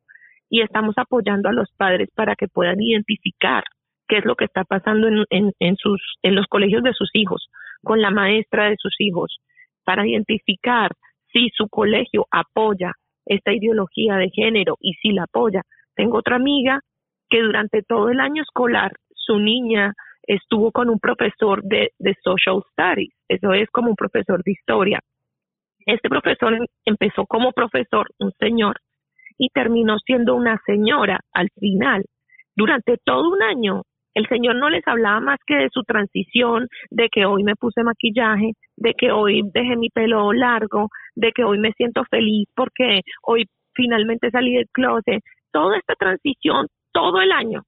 y 0.51 0.63
estamos 0.63 0.95
apoyando 0.99 1.49
a 1.49 1.53
los 1.53 1.71
padres 1.77 2.09
para 2.13 2.35
que 2.35 2.49
puedan 2.49 2.81
identificar 2.81 3.63
qué 4.09 4.19
es 4.19 4.25
lo 4.25 4.35
que 4.35 4.47
está 4.47 4.65
pasando 4.65 5.07
en 5.07 6.35
los 6.35 6.47
colegios 6.49 6.83
de 6.83 6.93
sus 6.93 7.11
hijos, 7.15 7.47
con 7.85 8.03
la 8.03 8.11
maestra 8.11 8.69
de 8.69 8.75
sus 8.81 8.97
hijos, 8.99 9.39
para 9.85 10.05
identificar 10.05 10.91
si 11.33 11.51
su 11.55 11.69
colegio 11.69 12.27
apoya 12.33 12.95
esta 13.27 13.53
ideología 13.53 14.17
de 14.17 14.31
género 14.31 14.77
y 14.81 14.95
si 14.95 15.13
la 15.13 15.23
apoya. 15.23 15.63
Tengo 15.95 16.19
otra 16.19 16.35
amiga 16.35 16.81
que 17.31 17.43
durante 17.43 17.83
todo 17.83 18.09
el 18.09 18.19
año 18.19 18.43
escolar 18.43 18.91
su 19.15 19.39
niña 19.39 19.93
estuvo 20.25 20.73
con 20.73 20.91
un 20.91 20.99
profesor 20.99 21.63
de, 21.63 21.93
de 21.97 22.17
social 22.25 22.61
studies, 22.73 23.15
eso 23.29 23.53
es 23.53 23.71
como 23.71 23.91
un 23.91 23.97
profesor 23.97 24.43
de 24.43 24.51
historia. 24.51 24.99
Este 25.87 26.09
profesor 26.09 26.55
em, 26.55 26.67
empezó 26.85 27.27
como 27.27 27.53
profesor, 27.53 28.09
un 28.19 28.33
señor, 28.39 28.77
y 29.39 29.49
terminó 29.51 29.99
siendo 29.99 30.35
una 30.35 30.61
señora 30.67 31.21
al 31.33 31.49
final. 31.59 32.05
Durante 32.57 32.97
todo 33.05 33.31
un 33.31 33.43
año, 33.43 33.83
el 34.15 34.29
señor 34.29 34.57
no 34.57 34.71
les 34.71 34.87
hablaba 34.87 35.21
más 35.21 35.39
que 35.45 35.57
de 35.57 35.69
su 35.73 35.83
transición, 35.83 36.69
de 36.91 37.09
que 37.09 37.27
hoy 37.27 37.43
me 37.43 37.57
puse 37.57 37.83
maquillaje, 37.83 38.53
de 38.77 38.95
que 38.95 39.11
hoy 39.11 39.43
dejé 39.53 39.77
mi 39.77 39.91
pelo 39.91 40.33
largo, 40.33 40.89
de 41.17 41.33
que 41.33 41.43
hoy 41.43 41.59
me 41.59 41.73
siento 41.73 42.05
feliz 42.05 42.49
porque 42.55 43.01
hoy 43.23 43.47
finalmente 43.75 44.31
salí 44.31 44.55
del 44.55 44.69
closet. 44.73 45.21
Toda 45.51 45.79
esta 45.79 45.95
transición, 45.95 46.69
todo 46.93 47.21
el 47.21 47.33
año, 47.33 47.63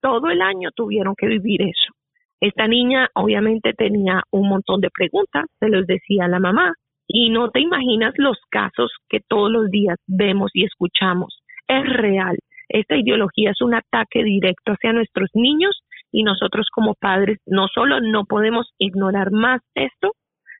todo 0.00 0.28
el 0.28 0.42
año 0.42 0.70
tuvieron 0.74 1.14
que 1.16 1.28
vivir 1.28 1.62
eso. 1.62 1.92
Esta 2.40 2.66
niña 2.66 3.08
obviamente 3.14 3.72
tenía 3.72 4.22
un 4.32 4.48
montón 4.48 4.80
de 4.80 4.90
preguntas, 4.90 5.46
se 5.60 5.68
los 5.68 5.86
decía 5.86 6.24
a 6.24 6.28
la 6.28 6.40
mamá, 6.40 6.74
y 7.12 7.28
no 7.30 7.50
te 7.50 7.60
imaginas 7.60 8.14
los 8.16 8.38
casos 8.50 8.90
que 9.08 9.20
todos 9.28 9.50
los 9.50 9.70
días 9.70 9.98
vemos 10.06 10.50
y 10.54 10.64
escuchamos. 10.64 11.42
Es 11.68 11.86
real. 11.86 12.38
Esta 12.68 12.96
ideología 12.96 13.50
es 13.50 13.60
un 13.60 13.74
ataque 13.74 14.24
directo 14.24 14.72
hacia 14.72 14.94
nuestros 14.94 15.28
niños 15.34 15.82
y 16.10 16.22
nosotros 16.22 16.68
como 16.72 16.94
padres 16.94 17.38
no 17.46 17.68
solo 17.68 18.00
no 18.00 18.24
podemos 18.24 18.72
ignorar 18.78 19.30
más 19.30 19.60
esto, 19.74 20.12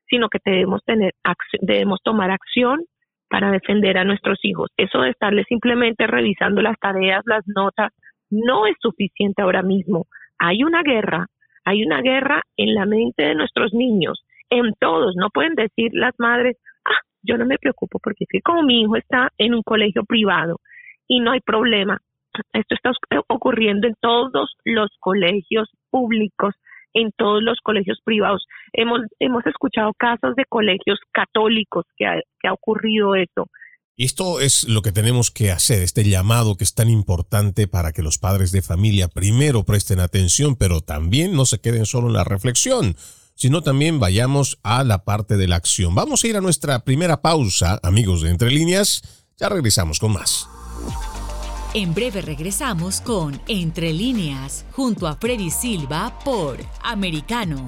sino 0.07 0.29
que 0.29 0.37
debemos 0.45 0.83
tener 0.85 1.13
debemos 1.61 1.99
tomar 2.03 2.29
acción 2.29 2.85
para 3.29 3.49
defender 3.51 3.97
a 3.97 4.03
nuestros 4.03 4.37
hijos. 4.43 4.69
Eso 4.77 5.01
de 5.01 5.09
estarles 5.09 5.47
simplemente 5.49 6.05
revisando 6.05 6.61
las 6.61 6.77
tareas, 6.79 7.23
las 7.25 7.43
notas, 7.47 7.91
no 8.29 8.67
es 8.67 8.75
suficiente 8.79 9.41
ahora 9.41 9.63
mismo. 9.63 10.05
Hay 10.37 10.63
una 10.63 10.83
guerra 10.83 11.25
hay 11.65 11.83
una 11.83 12.01
guerra 12.01 12.41
en 12.57 12.73
la 12.73 12.85
mente 12.85 13.23
de 13.23 13.35
nuestros 13.35 13.73
niños, 13.73 14.23
en 14.53 14.73
todos. 14.79 15.15
No 15.15 15.29
pueden 15.29 15.55
decir 15.55 15.91
las 15.93 16.13
madres, 16.17 16.57
ah, 16.85 17.01
yo 17.21 17.37
no 17.37 17.45
me 17.45 17.57
preocupo 17.57 17.99
porque 17.99 18.25
es 18.29 18.43
como 18.43 18.63
mi 18.63 18.81
hijo 18.81 18.95
está 18.95 19.29
en 19.37 19.53
un 19.53 19.63
colegio 19.63 20.03
privado 20.03 20.59
y 21.07 21.19
no 21.19 21.31
hay 21.31 21.41
problema. 21.41 21.99
Esto 22.53 22.75
está 22.75 22.91
ocurriendo 23.27 23.87
en 23.87 23.95
todos 24.01 24.55
los 24.65 24.89
colegios 24.99 25.69
públicos, 25.91 26.55
en 26.93 27.11
todos 27.15 27.43
los 27.43 27.59
colegios 27.63 27.99
privados. 28.03 28.45
Hemos, 28.73 29.01
hemos 29.19 29.45
escuchado 29.45 29.91
casos 29.97 30.35
de 30.35 30.45
colegios 30.45 30.99
católicos 31.11 31.85
que 31.95 32.05
ha, 32.05 32.15
que 32.39 32.47
ha 32.47 32.53
ocurrido 32.53 33.15
eso. 33.15 33.47
Esto 33.95 34.39
es 34.39 34.67
lo 34.67 34.81
que 34.81 34.91
tenemos 34.91 35.29
que 35.29 35.51
hacer, 35.51 35.83
este 35.83 36.03
llamado 36.03 36.55
que 36.55 36.63
es 36.63 36.73
tan 36.73 36.89
importante 36.89 37.67
para 37.67 37.91
que 37.91 38.01
los 38.01 38.17
padres 38.17 38.51
de 38.51 38.63
familia 38.63 39.07
primero 39.07 39.65
presten 39.65 39.99
atención, 39.99 40.55
pero 40.55 40.81
también 40.81 41.35
no 41.35 41.45
se 41.45 41.61
queden 41.61 41.85
solo 41.85 42.07
en 42.07 42.13
la 42.13 42.23
reflexión, 42.23 42.95
sino 43.35 43.61
también 43.61 43.99
vayamos 43.99 44.59
a 44.63 44.83
la 44.83 45.03
parte 45.03 45.37
de 45.37 45.47
la 45.47 45.55
acción. 45.55 45.95
Vamos 45.95 46.23
a 46.23 46.27
ir 46.27 46.37
a 46.37 46.41
nuestra 46.41 46.83
primera 46.83 47.21
pausa, 47.21 47.79
amigos 47.83 48.21
de 48.21 48.29
Entre 48.29 48.51
Líneas. 48.51 49.01
Ya 49.37 49.49
regresamos 49.49 49.99
con 49.99 50.13
más. 50.13 50.47
En 51.73 51.93
breve 51.93 52.21
regresamos 52.21 53.01
con 53.01 53.41
Entre 53.47 53.93
Líneas, 53.93 54.65
junto 54.71 55.07
a 55.07 55.15
Freddy 55.15 55.49
Silva 55.49 56.19
por 56.23 56.57
Americano. 56.83 57.67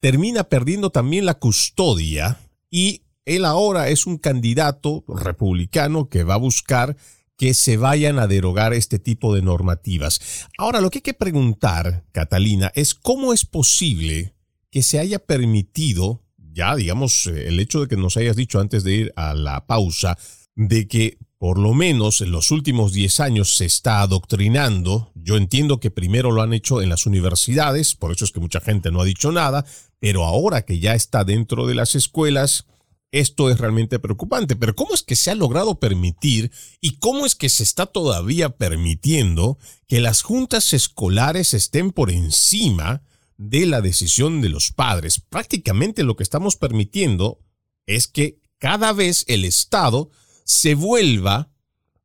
termina 0.00 0.44
perdiendo 0.44 0.90
también 0.90 1.24
la 1.24 1.34
custodia 1.34 2.38
y 2.70 3.02
él 3.24 3.44
ahora 3.44 3.88
es 3.88 4.06
un 4.06 4.18
candidato 4.18 5.04
republicano 5.08 6.08
que 6.08 6.22
va 6.22 6.34
a 6.34 6.38
buscar 6.38 6.96
que 7.36 7.54
se 7.54 7.76
vayan 7.76 8.18
a 8.18 8.26
derogar 8.26 8.72
este 8.72 8.98
tipo 8.98 9.34
de 9.34 9.42
normativas. 9.42 10.46
Ahora, 10.56 10.80
lo 10.80 10.90
que 10.90 10.98
hay 10.98 11.02
que 11.02 11.14
preguntar, 11.14 12.04
Catalina, 12.12 12.70
es 12.74 12.94
cómo 12.94 13.32
es 13.32 13.44
posible 13.44 14.35
que 14.70 14.82
se 14.82 14.98
haya 14.98 15.18
permitido, 15.18 16.24
ya 16.38 16.74
digamos, 16.76 17.26
eh, 17.26 17.48
el 17.48 17.60
hecho 17.60 17.80
de 17.80 17.88
que 17.88 17.96
nos 17.96 18.16
hayas 18.16 18.36
dicho 18.36 18.60
antes 18.60 18.84
de 18.84 18.94
ir 18.94 19.12
a 19.16 19.34
la 19.34 19.66
pausa, 19.66 20.18
de 20.54 20.88
que 20.88 21.18
por 21.38 21.58
lo 21.58 21.74
menos 21.74 22.22
en 22.22 22.32
los 22.32 22.50
últimos 22.50 22.92
10 22.92 23.20
años 23.20 23.56
se 23.56 23.66
está 23.66 24.00
adoctrinando. 24.00 25.12
Yo 25.14 25.36
entiendo 25.36 25.80
que 25.80 25.90
primero 25.90 26.32
lo 26.32 26.42
han 26.42 26.54
hecho 26.54 26.80
en 26.80 26.88
las 26.88 27.06
universidades, 27.06 27.94
por 27.94 28.10
eso 28.12 28.24
es 28.24 28.32
que 28.32 28.40
mucha 28.40 28.60
gente 28.60 28.90
no 28.90 29.02
ha 29.02 29.04
dicho 29.04 29.32
nada, 29.32 29.66
pero 29.98 30.24
ahora 30.24 30.62
que 30.62 30.78
ya 30.78 30.94
está 30.94 31.24
dentro 31.24 31.66
de 31.66 31.74
las 31.74 31.94
escuelas, 31.94 32.66
esto 33.12 33.50
es 33.50 33.58
realmente 33.58 33.98
preocupante. 33.98 34.56
Pero 34.56 34.74
¿cómo 34.74 34.94
es 34.94 35.02
que 35.02 35.16
se 35.16 35.30
ha 35.30 35.34
logrado 35.34 35.78
permitir 35.78 36.50
y 36.80 36.96
cómo 36.98 37.26
es 37.26 37.34
que 37.34 37.50
se 37.50 37.62
está 37.62 37.86
todavía 37.86 38.56
permitiendo 38.56 39.58
que 39.86 40.00
las 40.00 40.22
juntas 40.22 40.72
escolares 40.72 41.54
estén 41.54 41.92
por 41.92 42.10
encima 42.10 43.02
de 43.38 43.66
la 43.66 43.80
decisión 43.80 44.40
de 44.40 44.48
los 44.48 44.72
padres. 44.72 45.20
Prácticamente 45.20 46.02
lo 46.02 46.16
que 46.16 46.22
estamos 46.22 46.56
permitiendo 46.56 47.40
es 47.86 48.08
que 48.08 48.40
cada 48.58 48.92
vez 48.92 49.24
el 49.28 49.44
Estado 49.44 50.10
se 50.44 50.74
vuelva 50.74 51.50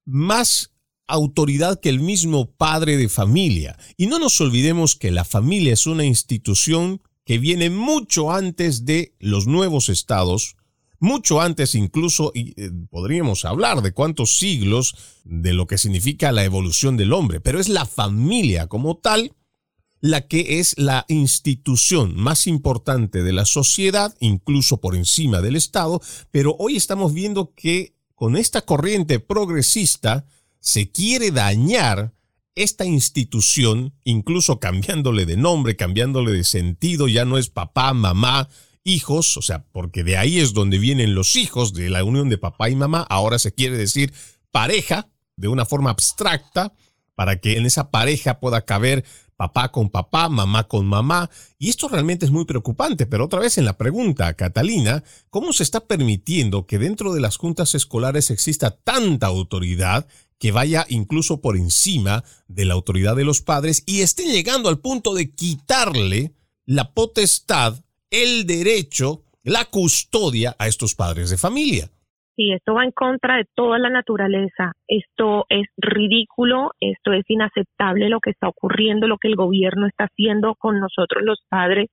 más 0.06 0.72
autoridad 1.08 1.80
que 1.80 1.90
el 1.90 2.00
mismo 2.00 2.52
padre 2.52 2.98
de 2.98 3.10
familia. 3.10 3.78
Y 3.98 4.08
no 4.08 4.20
nos 4.20 4.40
olvidemos 4.42 4.96
que 4.96 5.12
la 5.12 5.26
familia 5.26 5.74
es 5.74 5.86
una 5.86 6.06
institución 6.06 7.02
que 7.26 7.38
viene 7.38 7.70
mucho 7.70 8.32
antes 8.32 8.86
de 8.86 9.16
los 9.20 9.46
nuevos 9.46 9.90
estados, 9.90 10.56
mucho 11.00 11.42
antes 11.42 11.76
incluso, 11.76 12.32
y 12.34 12.54
eh, 12.62 12.72
podríamos 12.90 13.46
hablar 13.46 13.82
de 13.82 13.92
cuántos 13.92 14.38
siglos 14.38 14.96
de 15.24 15.54
lo 15.54 15.68
que 15.68 15.78
significa 15.78 16.32
la 16.32 16.44
evolución 16.44 16.98
del 16.98 17.14
hombre, 17.14 17.40
pero 17.40 17.60
es 17.60 17.70
la 17.70 17.86
familia 17.86 18.68
como 18.68 18.98
tal 18.98 19.36
la 20.02 20.28
que 20.28 20.60
es 20.60 20.78
la 20.78 21.06
institución 21.08 22.16
más 22.16 22.48
importante 22.48 23.24
de 23.24 23.32
la 23.32 23.46
sociedad, 23.46 24.16
incluso 24.20 24.82
por 24.82 24.96
encima 24.96 25.42
del 25.42 25.56
Estado, 25.56 26.02
pero 26.32 26.56
hoy 26.60 26.76
estamos 26.76 27.14
viendo 27.14 27.54
que 27.56 27.96
con 28.16 28.36
esta 28.36 28.64
corriente 28.64 29.20
progresista 29.20 30.26
se 30.60 30.92
quiere 30.92 31.32
dañar 31.32 32.14
esta 32.56 32.86
institución, 32.86 33.94
incluso 34.04 34.60
cambiándole 34.60 35.26
de 35.26 35.38
nombre, 35.38 35.76
cambiándole 35.76 36.32
de 36.32 36.44
sentido, 36.44 37.08
ya 37.08 37.24
no 37.24 37.38
es 37.38 37.50
papá, 37.50 37.94
mamá, 37.94 38.50
hijos, 38.84 39.38
o 39.38 39.42
sea, 39.42 39.66
porque 39.72 40.04
de 40.04 40.18
ahí 40.18 40.40
es 40.40 40.54
donde 40.54 40.80
vienen 40.80 41.16
los 41.16 41.36
hijos 41.36 41.74
de 41.74 41.90
la 41.90 42.04
unión 42.04 42.30
de 42.30 42.38
papá 42.38 42.70
y 42.70 42.76
mamá, 42.76 43.06
ahora 43.10 43.40
se 43.40 43.54
quiere 43.54 43.78
decir 43.78 44.14
pareja 44.52 45.08
de 45.38 45.48
una 45.48 45.66
forma 45.66 45.92
abstracta, 45.92 46.74
para 47.16 47.40
que 47.40 47.58
en 47.58 47.66
esa 47.66 47.92
pareja 47.92 48.40
pueda 48.40 48.66
caber 48.66 49.06
papá 49.42 49.72
con 49.72 49.90
papá, 49.90 50.30
mamá 50.30 50.68
con 50.68 50.86
mamá. 50.86 51.28
Y 51.58 51.70
esto 51.72 51.88
realmente 51.88 52.26
es 52.26 52.32
muy 52.32 52.46
preocupante, 52.46 53.08
pero 53.08 53.26
otra 53.26 53.40
vez 53.40 53.58
en 53.58 53.66
la 53.66 53.76
pregunta, 53.76 54.32
Catalina, 54.36 55.04
¿cómo 55.32 55.52
se 55.52 55.64
está 55.64 55.80
permitiendo 55.80 56.68
que 56.68 56.78
dentro 56.78 57.12
de 57.12 57.22
las 57.22 57.38
juntas 57.38 57.74
escolares 57.74 58.30
exista 58.30 58.70
tanta 58.70 59.26
autoridad 59.26 60.06
que 60.38 60.52
vaya 60.52 60.86
incluso 60.90 61.42
por 61.42 61.58
encima 61.58 62.24
de 62.48 62.66
la 62.66 62.76
autoridad 62.76 63.16
de 63.16 63.26
los 63.26 63.42
padres 63.42 63.82
y 63.88 64.02
esté 64.02 64.32
llegando 64.32 64.70
al 64.70 64.78
punto 64.78 65.16
de 65.16 65.34
quitarle 65.34 66.36
la 66.68 66.94
potestad, 66.94 67.84
el 68.12 68.46
derecho, 68.46 69.24
la 69.42 69.66
custodia 69.66 70.56
a 70.60 70.68
estos 70.68 70.94
padres 70.94 71.32
de 71.32 71.40
familia? 71.40 71.92
Sí, 72.36 72.54
esto 72.54 72.74
va 72.76 72.86
en 72.86 72.92
contra 72.92 73.38
de 73.38 73.46
toda 73.56 73.78
la 73.78 73.90
naturaleza. 73.90 74.72
Esto 74.88 75.46
es 75.50 75.68
ridículo, 75.78 76.72
esto 76.80 77.12
es 77.12 77.26
inaceptable 77.30 78.10
lo 78.10 78.20
que 78.22 78.32
está 78.32 78.48
ocurriendo, 78.48 79.08
lo 79.08 79.18
que 79.18 79.28
el 79.28 79.36
gobierno 79.36 79.88
está 79.88 80.06
haciendo 80.06 80.56
con 80.56 80.80
nosotros 80.80 81.24
los 81.24 81.42
padres, 81.50 81.90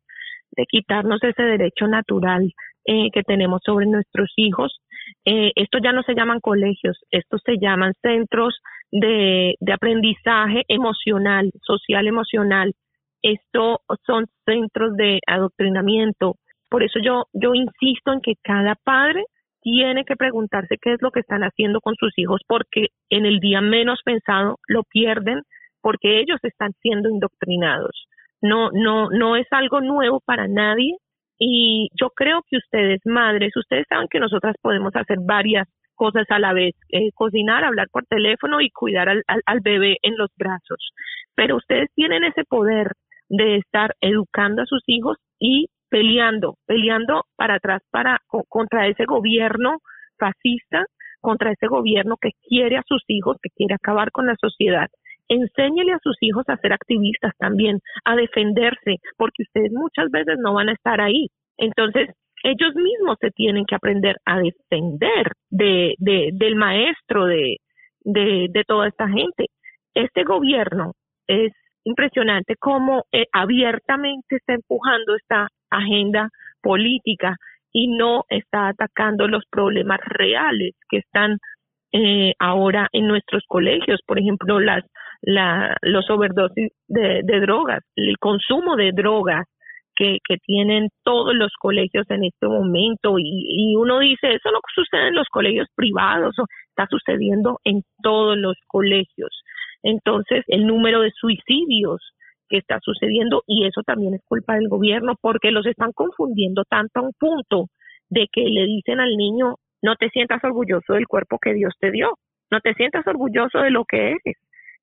de 0.53 0.65
quitarnos 0.67 1.23
ese 1.23 1.43
derecho 1.43 1.89
natural 1.89 2.53
eh, 2.85 3.11
que 3.13 3.23
tenemos 3.23 3.61
sobre 3.65 3.87
nuestros 3.87 4.33
hijos. 4.37 4.81
Eh, 5.25 5.53
esto 5.57 5.79
ya 5.83 5.93
no 5.93 6.03
se 6.03 6.15
llaman 6.15 6.41
colegios, 6.41 6.99
estos 7.11 7.43
se 7.45 7.59
llaman 7.59 7.93
centros 8.01 8.61
de, 8.93 9.55
de 9.61 9.73
aprendizaje 9.73 10.63
emocional, 10.69 11.51
social 11.63 12.07
emocional. 12.07 12.75
Esto 13.23 13.81
son 14.07 14.27
centros 14.47 14.97
de 14.97 15.19
adoctrinamiento. 15.27 16.37
Por 16.71 16.85
eso 16.85 17.01
yo, 17.03 17.27
yo 17.33 17.55
insisto 17.55 18.13
en 18.13 18.21
que 18.21 18.35
cada 18.43 18.77
padre 18.77 19.25
tiene 19.61 20.05
que 20.05 20.17
preguntarse 20.17 20.77
qué 20.81 20.95
es 20.95 21.03
lo 21.03 21.11
que 21.11 21.21
están 21.21 21.43
haciendo 21.43 21.81
con 21.81 21.95
sus 21.97 22.13
hijos 22.17 22.41
porque 22.47 22.89
en 23.11 23.27
el 23.27 23.41
día 23.41 23.61
menos 23.61 24.01
pensado 24.05 24.59
lo 24.67 24.83
pierden 24.85 25.43
porque 25.81 26.21
ellos 26.21 26.39
están 26.43 26.73
siendo 26.81 27.09
indoctrinados. 27.09 28.07
No, 28.41 28.71
no, 28.73 29.11
no 29.11 29.37
es 29.37 29.47
algo 29.51 29.81
nuevo 29.81 30.21
para 30.25 30.47
nadie 30.49 30.97
y 31.39 31.89
yo 32.01 32.11
creo 32.11 32.43
que 32.49 32.57
ustedes, 32.57 33.01
madres, 33.05 33.57
ustedes 33.57 33.87
saben 33.89 34.09
que 34.11 34.21
nosotras 34.21 34.57
podemos 34.61 34.95
hacer 34.95 35.19
varias 35.21 35.69
cosas 35.95 36.27
a 36.31 36.39
la 36.39 36.53
vez, 36.53 36.75
eh, 36.91 37.11
cocinar, 37.15 37.65
hablar 37.65 37.89
por 37.91 38.07
teléfono 38.07 38.61
y 38.61 38.71
cuidar 38.71 39.09
al, 39.09 39.23
al 39.27 39.61
bebé 39.61 39.97
en 40.03 40.17
los 40.17 40.31
brazos. 40.37 40.93
Pero 41.35 41.57
ustedes 41.57 41.91
tienen 41.95 42.25
ese 42.25 42.45
poder 42.45 42.93
de 43.29 43.57
estar 43.57 43.95
educando 44.01 44.63
a 44.63 44.67
sus 44.67 44.83
hijos 44.87 45.19
y 45.39 45.67
peleando, 45.89 46.57
peleando 46.67 47.25
para 47.37 47.55
atrás 47.55 47.83
para 47.91 48.19
contra 48.49 48.89
ese 48.89 49.05
gobierno 49.05 49.79
fascista, 50.19 50.85
contra 51.21 51.53
ese 51.53 51.67
gobierno 51.67 52.17
que 52.21 52.31
quiere 52.49 52.77
a 52.77 52.83
sus 52.87 53.03
hijos, 53.09 53.37
que 53.43 53.51
quiere 53.51 53.75
acabar 53.75 54.11
con 54.11 54.27
la 54.27 54.37
sociedad. 54.41 54.89
Enséñele 55.29 55.93
a 55.93 55.99
sus 56.03 56.17
hijos 56.21 56.45
a 56.49 56.57
ser 56.57 56.73
activistas 56.73 57.33
también, 57.39 57.81
a 58.05 58.17
defenderse, 58.17 58.97
porque 59.17 59.43
ustedes 59.43 59.73
muchas 59.73 60.11
veces 60.11 60.37
no 60.39 60.55
van 60.55 60.71
a 60.71 60.73
estar 60.73 61.01
ahí. 61.01 61.29
Entonces, 61.59 62.11
ellos 62.43 62.75
mismos 62.75 63.17
se 63.21 63.31
tienen 63.31 63.65
que 63.67 63.75
aprender 63.75 64.17
a 64.25 64.39
defender 64.39 65.33
de, 65.51 65.95
de 65.99 66.31
del 66.33 66.57
maestro, 66.57 67.27
de, 67.27 67.57
toda 68.67 68.89
esta 68.89 69.09
gente. 69.09 69.47
Este 69.95 70.25
gobierno 70.25 70.93
es 71.27 71.53
impresionante 71.85 72.55
cómo 72.59 73.05
eh, 73.13 73.27
abiertamente 73.33 74.37
está 74.37 74.55
empujando 74.55 75.17
esta 75.17 75.49
agenda 75.71 76.31
política 76.63 77.37
y 77.73 77.89
no 77.89 78.25
está 78.29 78.69
atacando 78.69 79.29
los 79.29 79.45
problemas 79.51 80.01
reales 80.05 80.75
que 80.89 80.99
están 80.99 81.39
eh, 81.93 82.35
ahora 82.39 82.89
en 82.93 83.07
nuestros 83.07 83.45
colegios, 83.49 84.01
por 84.07 84.19
ejemplo, 84.19 84.61
las 84.61 84.85
la, 85.23 85.77
los 85.83 86.09
overdosis 86.11 86.71
de, 86.87 87.23
drogas, 87.41 87.83
el 87.97 88.19
consumo 88.19 88.77
de 88.77 88.93
drogas 88.93 89.47
que, 89.97 90.19
que 90.27 90.37
tienen 90.37 90.91
todos 91.03 91.35
los 91.35 91.53
colegios 91.59 92.07
en 92.11 92.25
este 92.25 92.47
momento 92.47 93.19
y, 93.19 93.25
y 93.25 93.77
uno 93.77 93.99
dice, 93.99 94.35
eso 94.35 94.51
no 94.53 94.61
sucede 94.75 95.09
en 95.09 95.17
los 95.17 95.27
colegios 95.29 95.67
privados, 95.75 96.39
o 96.39 96.45
está 96.69 96.87
sucediendo 96.89 97.59
en 97.65 97.83
todos 98.03 98.37
los 98.37 98.55
colegios. 98.69 99.43
Entonces, 99.83 100.45
el 100.47 100.67
número 100.67 101.01
de 101.01 101.11
suicidios 101.11 102.01
que 102.49 102.59
está 102.59 102.79
sucediendo 102.83 103.43
y 103.47 103.67
eso 103.67 103.83
también 103.85 104.15
es 104.15 104.23
culpa 104.25 104.55
del 104.55 104.69
gobierno 104.69 105.15
porque 105.21 105.51
los 105.51 105.67
están 105.67 105.93
confundiendo 105.93 106.65
tanto 106.65 107.01
a 107.01 107.03
un 107.03 107.13
punto 107.19 107.67
de 108.11 108.27
que 108.33 108.43
le 108.43 108.65
dicen 108.65 109.01
al 109.01 109.17
niño, 109.17 109.57
no 109.83 109.97
te 109.97 110.09
sientas 110.11 110.43
orgulloso 110.43 110.95
del 110.95 111.07
cuerpo 111.07 111.39
que 111.39 111.55
Dios 111.55 111.75
te 111.79 111.91
dio, 111.91 112.15
no 112.51 112.61
te 112.61 112.75
sientas 112.75 113.07
orgulloso 113.07 113.61
de 113.61 113.71
lo 113.71 113.85
que 113.85 114.11
eres. 114.11 114.37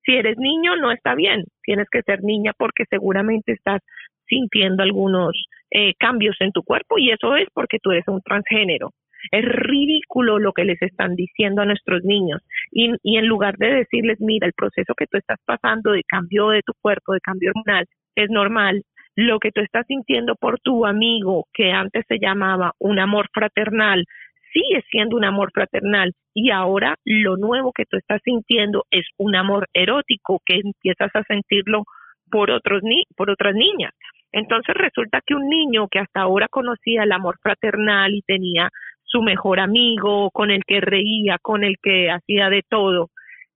Si 0.03 0.13
eres 0.13 0.37
niño, 0.37 0.75
no 0.75 0.91
está 0.91 1.15
bien, 1.15 1.43
tienes 1.63 1.87
que 1.89 2.01
ser 2.03 2.23
niña 2.23 2.51
porque 2.57 2.83
seguramente 2.89 3.53
estás 3.53 3.81
sintiendo 4.27 4.83
algunos 4.83 5.31
eh, 5.71 5.93
cambios 5.97 6.35
en 6.39 6.51
tu 6.51 6.63
cuerpo 6.63 6.97
y 6.97 7.11
eso 7.11 7.35
es 7.35 7.47
porque 7.53 7.79
tú 7.81 7.91
eres 7.91 8.07
un 8.07 8.21
transgénero. 8.21 8.91
Es 9.31 9.45
ridículo 9.45 10.39
lo 10.39 10.53
que 10.53 10.65
les 10.65 10.81
están 10.81 11.15
diciendo 11.15 11.61
a 11.61 11.65
nuestros 11.65 12.03
niños 12.03 12.41
y, 12.71 12.91
y 13.03 13.17
en 13.17 13.27
lugar 13.27 13.57
de 13.57 13.73
decirles, 13.73 14.19
mira, 14.19 14.47
el 14.47 14.53
proceso 14.53 14.93
que 14.95 15.07
tú 15.07 15.17
estás 15.17 15.39
pasando 15.45 15.91
de 15.91 16.03
cambio 16.03 16.49
de 16.49 16.61
tu 16.61 16.73
cuerpo, 16.81 17.13
de 17.13 17.21
cambio 17.21 17.51
hormonal, 17.51 17.85
es 18.15 18.29
normal, 18.29 18.83
lo 19.15 19.39
que 19.39 19.51
tú 19.51 19.61
estás 19.61 19.85
sintiendo 19.87 20.35
por 20.35 20.59
tu 20.59 20.85
amigo, 20.85 21.45
que 21.53 21.71
antes 21.71 22.03
se 22.07 22.19
llamaba 22.19 22.73
un 22.79 22.99
amor 22.99 23.27
fraternal, 23.33 24.05
sigue 24.51 24.83
siendo 24.89 25.15
un 25.15 25.25
amor 25.25 25.51
fraternal 25.53 26.13
y 26.33 26.51
ahora 26.51 26.95
lo 27.05 27.37
nuevo 27.37 27.71
que 27.73 27.85
tú 27.85 27.97
estás 27.97 28.21
sintiendo 28.23 28.85
es 28.91 29.05
un 29.17 29.35
amor 29.35 29.67
erótico 29.73 30.41
que 30.45 30.55
empiezas 30.55 31.11
a 31.13 31.23
sentirlo 31.23 31.83
por 32.29 32.51
otros 32.51 32.81
ni 32.83 33.03
por 33.15 33.29
otras 33.29 33.53
niñas. 33.53 33.93
Entonces 34.31 34.75
resulta 34.75 35.21
que 35.25 35.35
un 35.35 35.47
niño 35.47 35.87
que 35.89 35.99
hasta 35.99 36.21
ahora 36.21 36.47
conocía 36.49 37.03
el 37.03 37.11
amor 37.11 37.37
fraternal 37.41 38.13
y 38.13 38.21
tenía 38.21 38.69
su 39.15 39.21
mejor 39.21 39.61
amigo, 39.61 40.29
con 40.31 40.51
el 40.51 40.63
que 40.67 40.81
reía, 40.81 41.37
con 41.41 41.63
el 41.63 41.75
que 41.81 42.09
hacía 42.11 42.49
de 42.49 42.63
todo, 42.69 43.09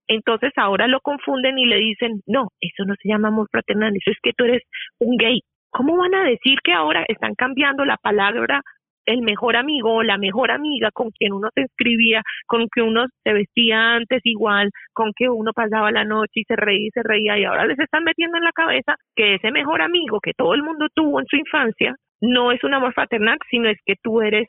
entonces 0.08 0.52
ahora 0.56 0.88
lo 0.88 1.02
confunden 1.02 1.58
y 1.60 1.66
le 1.66 1.78
dicen, 1.78 2.22
no, 2.26 2.48
eso 2.62 2.86
no 2.86 2.96
se 3.02 3.10
llama 3.10 3.28
amor 3.28 3.48
fraternal, 3.52 3.94
eso 3.96 4.12
es 4.12 4.18
que 4.24 4.32
tú 4.36 4.46
eres 4.46 4.64
un 5.00 5.18
gay. 5.18 5.42
¿Cómo 5.70 5.98
van 5.98 6.16
a 6.16 6.24
decir 6.24 6.58
que 6.64 6.74
ahora 6.74 7.06
están 7.08 7.36
cambiando 7.36 7.86
la 7.86 7.98
palabra 7.98 8.62
el 9.06 9.22
mejor 9.22 9.56
amigo 9.56 9.96
o 9.96 10.04
la 10.04 10.18
mejor 10.18 10.52
amiga 10.52 10.90
con 10.94 11.10
quien 11.12 11.34
uno 11.34 11.50
se 11.54 11.62
escribía, 11.62 12.22
con 12.48 12.68
que 12.74 12.82
uno 12.82 13.06
se 13.24 13.34
vestía 13.34 13.96
antes 13.96 14.22
igual, 14.24 14.70
con 14.94 15.12
que 15.16 15.30
uno 15.30 15.52
pasaba 15.54 15.92
la 15.92 16.06
noche 16.06 16.42
y 16.42 16.44
se 16.44 16.56
reía 16.56 16.88
y 16.88 16.92
se 16.92 17.04
reía 17.04 17.38
y 17.38 17.44
ahora 17.44 17.66
les 17.66 17.80
están 17.80 18.04
metiendo 18.04 18.38
en 18.38 18.44
la 18.44 18.52
cabeza 18.52 18.96
que 19.16 19.36
ese 19.36 19.52
mejor 19.52 19.82
amigo 19.82 20.20
que 20.22 20.34
todo 20.38 20.54
el 20.54 20.64
mundo 20.64 20.88
tuvo 20.94 21.20
en 21.20 21.26
su 21.28 21.38
infancia 21.38 21.96
no 22.22 22.52
es 22.52 22.64
un 22.64 22.74
amor 22.74 22.94
fraternal, 22.94 23.38
sino 23.50 23.70
es 23.70 23.78
que 23.86 23.96
tú 24.02 24.22
eres 24.22 24.48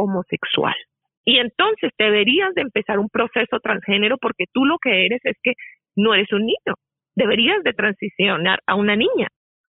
homosexual. 0.00 0.74
Y 1.24 1.38
entonces 1.38 1.92
deberías 1.98 2.54
de 2.54 2.62
empezar 2.62 2.98
un 2.98 3.08
proceso 3.08 3.60
transgénero 3.62 4.16
porque 4.18 4.44
tú 4.52 4.64
lo 4.64 4.78
que 4.78 5.06
eres 5.06 5.20
es 5.24 5.36
que 5.42 5.52
no 5.96 6.14
eres 6.14 6.32
un 6.32 6.46
niño. 6.46 6.74
Deberías 7.14 7.62
de 7.62 7.72
transicionar 7.72 8.60
a 8.66 8.74
una 8.74 8.96
niña. 8.96 9.28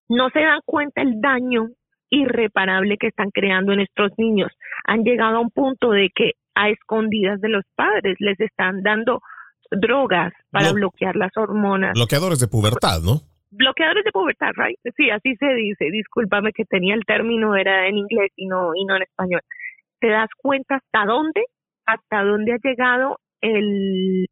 No 0.09 0.29
se 0.29 0.39
dan 0.39 0.61
cuenta 0.65 1.01
el 1.01 1.19
daño 1.19 1.67
irreparable 2.09 2.97
que 2.97 3.07
están 3.07 3.29
creando 3.31 3.73
en 3.73 3.81
estos 3.81 4.11
niños. 4.17 4.51
Han 4.85 5.03
llegado 5.03 5.37
a 5.37 5.41
un 5.41 5.49
punto 5.49 5.91
de 5.91 6.09
que 6.13 6.33
a 6.55 6.69
escondidas 6.69 7.39
de 7.41 7.49
los 7.49 7.63
padres 7.75 8.17
les 8.19 8.39
están 8.39 8.83
dando 8.83 9.21
drogas 9.71 10.33
para 10.51 10.73
bloquear 10.73 11.15
las 11.15 11.31
hormonas. 11.37 11.93
Bloqueadores 11.93 12.39
de 12.39 12.47
pubertad, 12.47 13.01
¿no? 13.03 13.21
Bloqueadores 13.51 14.03
de 14.03 14.11
pubertad, 14.11 14.51
right? 14.55 14.77
Sí, 14.95 15.09
así 15.09 15.35
se 15.35 15.53
dice. 15.53 15.91
Discúlpame 15.91 16.51
que 16.51 16.65
tenía 16.65 16.93
el 16.93 17.05
término 17.05 17.55
era 17.55 17.87
en 17.87 17.97
inglés 17.97 18.31
y 18.35 18.47
no 18.47 18.71
y 18.75 18.85
no 18.85 18.95
en 18.95 19.03
español. 19.03 19.41
¿Te 20.01 20.09
das 20.09 20.29
cuenta 20.37 20.75
hasta 20.75 21.05
dónde 21.05 21.45
hasta 21.85 22.23
dónde 22.23 22.53
ha 22.53 22.57
llegado 22.61 23.19
el 23.39 24.27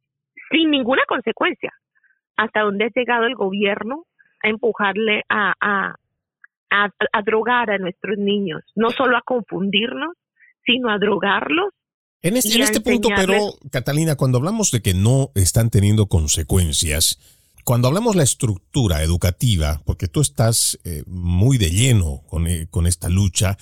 sin 0.50 0.70
ninguna 0.70 1.02
consecuencia? 1.08 1.72
Hasta 2.36 2.60
dónde 2.60 2.84
ha 2.84 2.90
llegado 2.94 3.24
el 3.24 3.34
gobierno 3.34 4.04
a 4.42 4.48
empujarle 4.48 5.22
a, 5.28 5.54
a, 5.60 5.94
a, 6.70 7.22
drogar 7.22 7.70
a 7.70 7.78
nuestros 7.78 8.18
niños, 8.18 8.62
no 8.74 8.90
solo 8.90 9.16
a 9.16 9.22
confundirnos, 9.22 10.14
sino 10.64 10.90
a 10.90 10.98
drogarlos 10.98 11.70
en 12.22 12.36
este, 12.36 12.54
en 12.54 12.62
este 12.62 12.80
punto, 12.80 13.08
pero, 13.16 13.54
Catalina, 13.70 14.14
cuando 14.14 14.36
hablamos 14.36 14.70
de 14.72 14.82
que 14.82 14.92
no 14.92 15.30
están 15.34 15.70
teniendo 15.70 16.06
consecuencias, 16.06 17.18
cuando 17.64 17.88
hablamos 17.88 18.14
la 18.14 18.24
estructura 18.24 19.02
educativa, 19.02 19.80
porque 19.86 20.06
tú 20.06 20.20
estás 20.20 20.78
eh, 20.84 21.02
muy 21.06 21.56
de 21.56 21.70
lleno 21.70 22.22
con, 22.28 22.46
eh, 22.46 22.66
con 22.70 22.86
esta 22.86 23.08
lucha, 23.08 23.56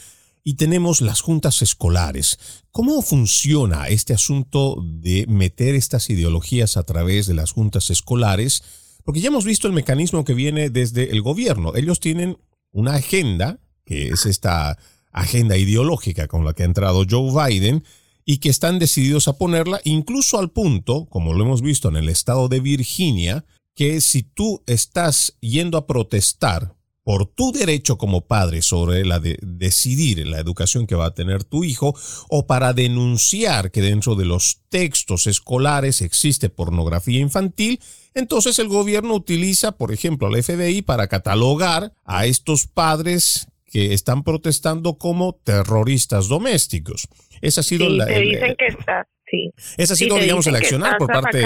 y 0.49 0.55
tenemos 0.55 1.03
las 1.03 1.21
juntas 1.21 1.61
escolares. 1.61 2.39
¿Cómo 2.71 3.03
funciona 3.03 3.89
este 3.89 4.15
asunto 4.15 4.83
de 4.83 5.27
meter 5.27 5.75
estas 5.75 6.09
ideologías 6.09 6.79
a 6.79 6.85
través 6.85 7.27
de 7.27 7.35
las 7.35 7.53
juntas 7.53 7.91
escolares? 7.91 8.63
Porque 9.05 9.21
ya 9.21 9.29
hemos 9.29 9.45
visto 9.45 9.67
el 9.67 9.75
mecanismo 9.75 10.25
que 10.25 10.33
viene 10.33 10.71
desde 10.71 11.11
el 11.11 11.21
gobierno. 11.21 11.77
Ellos 11.77 12.01
tienen 12.01 12.39
una 12.73 12.95
agenda, 12.95 13.61
que 13.85 14.09
es 14.09 14.25
esta 14.25 14.79
agenda 15.13 15.59
ideológica 15.59 16.29
con 16.29 16.47
la 16.47 16.55
que 16.55 16.63
ha 16.63 16.67
entrado 16.67 17.05
Joe 17.07 17.31
Biden, 17.31 17.85
y 18.25 18.39
que 18.39 18.49
están 18.49 18.79
decididos 18.79 19.29
a 19.29 19.37
ponerla 19.37 19.83
incluso 19.85 20.39
al 20.39 20.51
punto, 20.51 21.05
como 21.11 21.35
lo 21.35 21.45
hemos 21.45 21.61
visto 21.61 21.91
en 21.91 21.97
el 21.97 22.09
estado 22.09 22.49
de 22.49 22.61
Virginia, 22.61 23.45
que 23.75 24.01
si 24.01 24.23
tú 24.23 24.63
estás 24.67 25.37
yendo 25.41 25.77
a 25.77 25.87
protestar 25.87 26.78
por 27.09 27.25
tu 27.25 27.53
derecho 27.53 27.97
como 27.97 28.27
padre 28.27 28.61
sobre 28.61 29.03
la 29.03 29.19
de 29.19 29.39
decidir 29.41 30.27
la 30.27 30.41
educación 30.41 30.87
que 30.87 30.95
va 30.95 31.07
a 31.07 31.15
tener 31.15 31.43
tu 31.43 31.65
hijo 31.65 31.95
o 32.29 32.47
para 32.47 32.75
denunciar 32.75 33.71
que 33.71 33.81
dentro 33.81 34.15
de 34.15 34.27
los 34.27 34.61
textos 34.69 35.27
escolares 35.27 36.03
existe 36.03 36.51
pornografía 36.51 37.19
infantil, 37.19 37.81
entonces 38.13 38.59
el 38.59 38.69
gobierno 38.69 39.15
utiliza, 39.15 39.73
por 39.73 39.91
ejemplo, 39.91 40.29
al 40.29 40.43
FBI 40.43 40.83
para 40.83 41.07
catalogar 41.07 41.95
a 42.05 42.27
estos 42.27 42.67
padres 42.67 43.49
que 43.65 43.95
están 43.95 44.23
protestando 44.23 44.99
como 44.99 45.33
terroristas 45.33 46.29
domésticos. 46.29 47.09
Esa 47.41 47.63
ha 47.63 47.65
sido 47.65 47.89
la. 47.89 48.05
Te 48.05 48.21
dicen 48.21 48.55
que 48.59 48.67
está, 48.67 49.09
sí. 49.31 49.51
Esa 49.77 49.95
ha 49.95 49.97
sido, 49.97 50.19
digamos, 50.19 50.47
el 50.47 50.57
accionar 50.57 50.99
por 50.99 51.09
parte. 51.09 51.45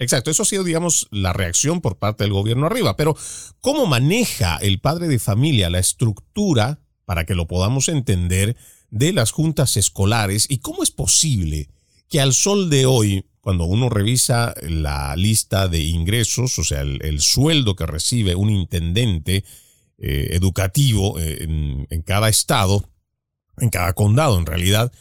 Exacto, 0.00 0.30
eso 0.30 0.42
ha 0.42 0.46
sido, 0.46 0.64
digamos, 0.64 1.08
la 1.10 1.32
reacción 1.32 1.80
por 1.80 1.98
parte 1.98 2.24
del 2.24 2.32
gobierno 2.32 2.66
arriba. 2.66 2.96
Pero, 2.96 3.16
¿cómo 3.60 3.86
maneja 3.86 4.58
el 4.60 4.80
padre 4.80 5.08
de 5.08 5.18
familia 5.18 5.70
la 5.70 5.78
estructura, 5.78 6.80
para 7.04 7.24
que 7.24 7.34
lo 7.34 7.46
podamos 7.46 7.88
entender, 7.88 8.56
de 8.90 9.12
las 9.12 9.32
juntas 9.32 9.76
escolares 9.76 10.46
y 10.48 10.58
cómo 10.58 10.82
es 10.82 10.90
posible 10.90 11.68
que 12.08 12.20
al 12.20 12.32
sol 12.32 12.70
de 12.70 12.86
hoy 12.86 13.24
cuando 13.48 13.64
uno 13.64 13.88
revisa 13.88 14.54
la 14.60 15.16
lista 15.16 15.68
de 15.68 15.80
ingresos, 15.80 16.58
o 16.58 16.64
sea, 16.64 16.82
el, 16.82 17.20
sueldo 17.20 17.76
que 17.76 17.86
recibe 17.86 18.34
un 18.34 18.50
intendente 18.50 19.42
eh, 19.96 20.28
educativo 20.32 21.18
eh, 21.18 21.46
en, 21.88 22.02
cada 22.02 22.28
estado, 22.28 22.84
en 23.56 23.70
cada 23.70 23.94
condado 23.94 24.38
en 24.38 24.44
realidad, 24.44 24.92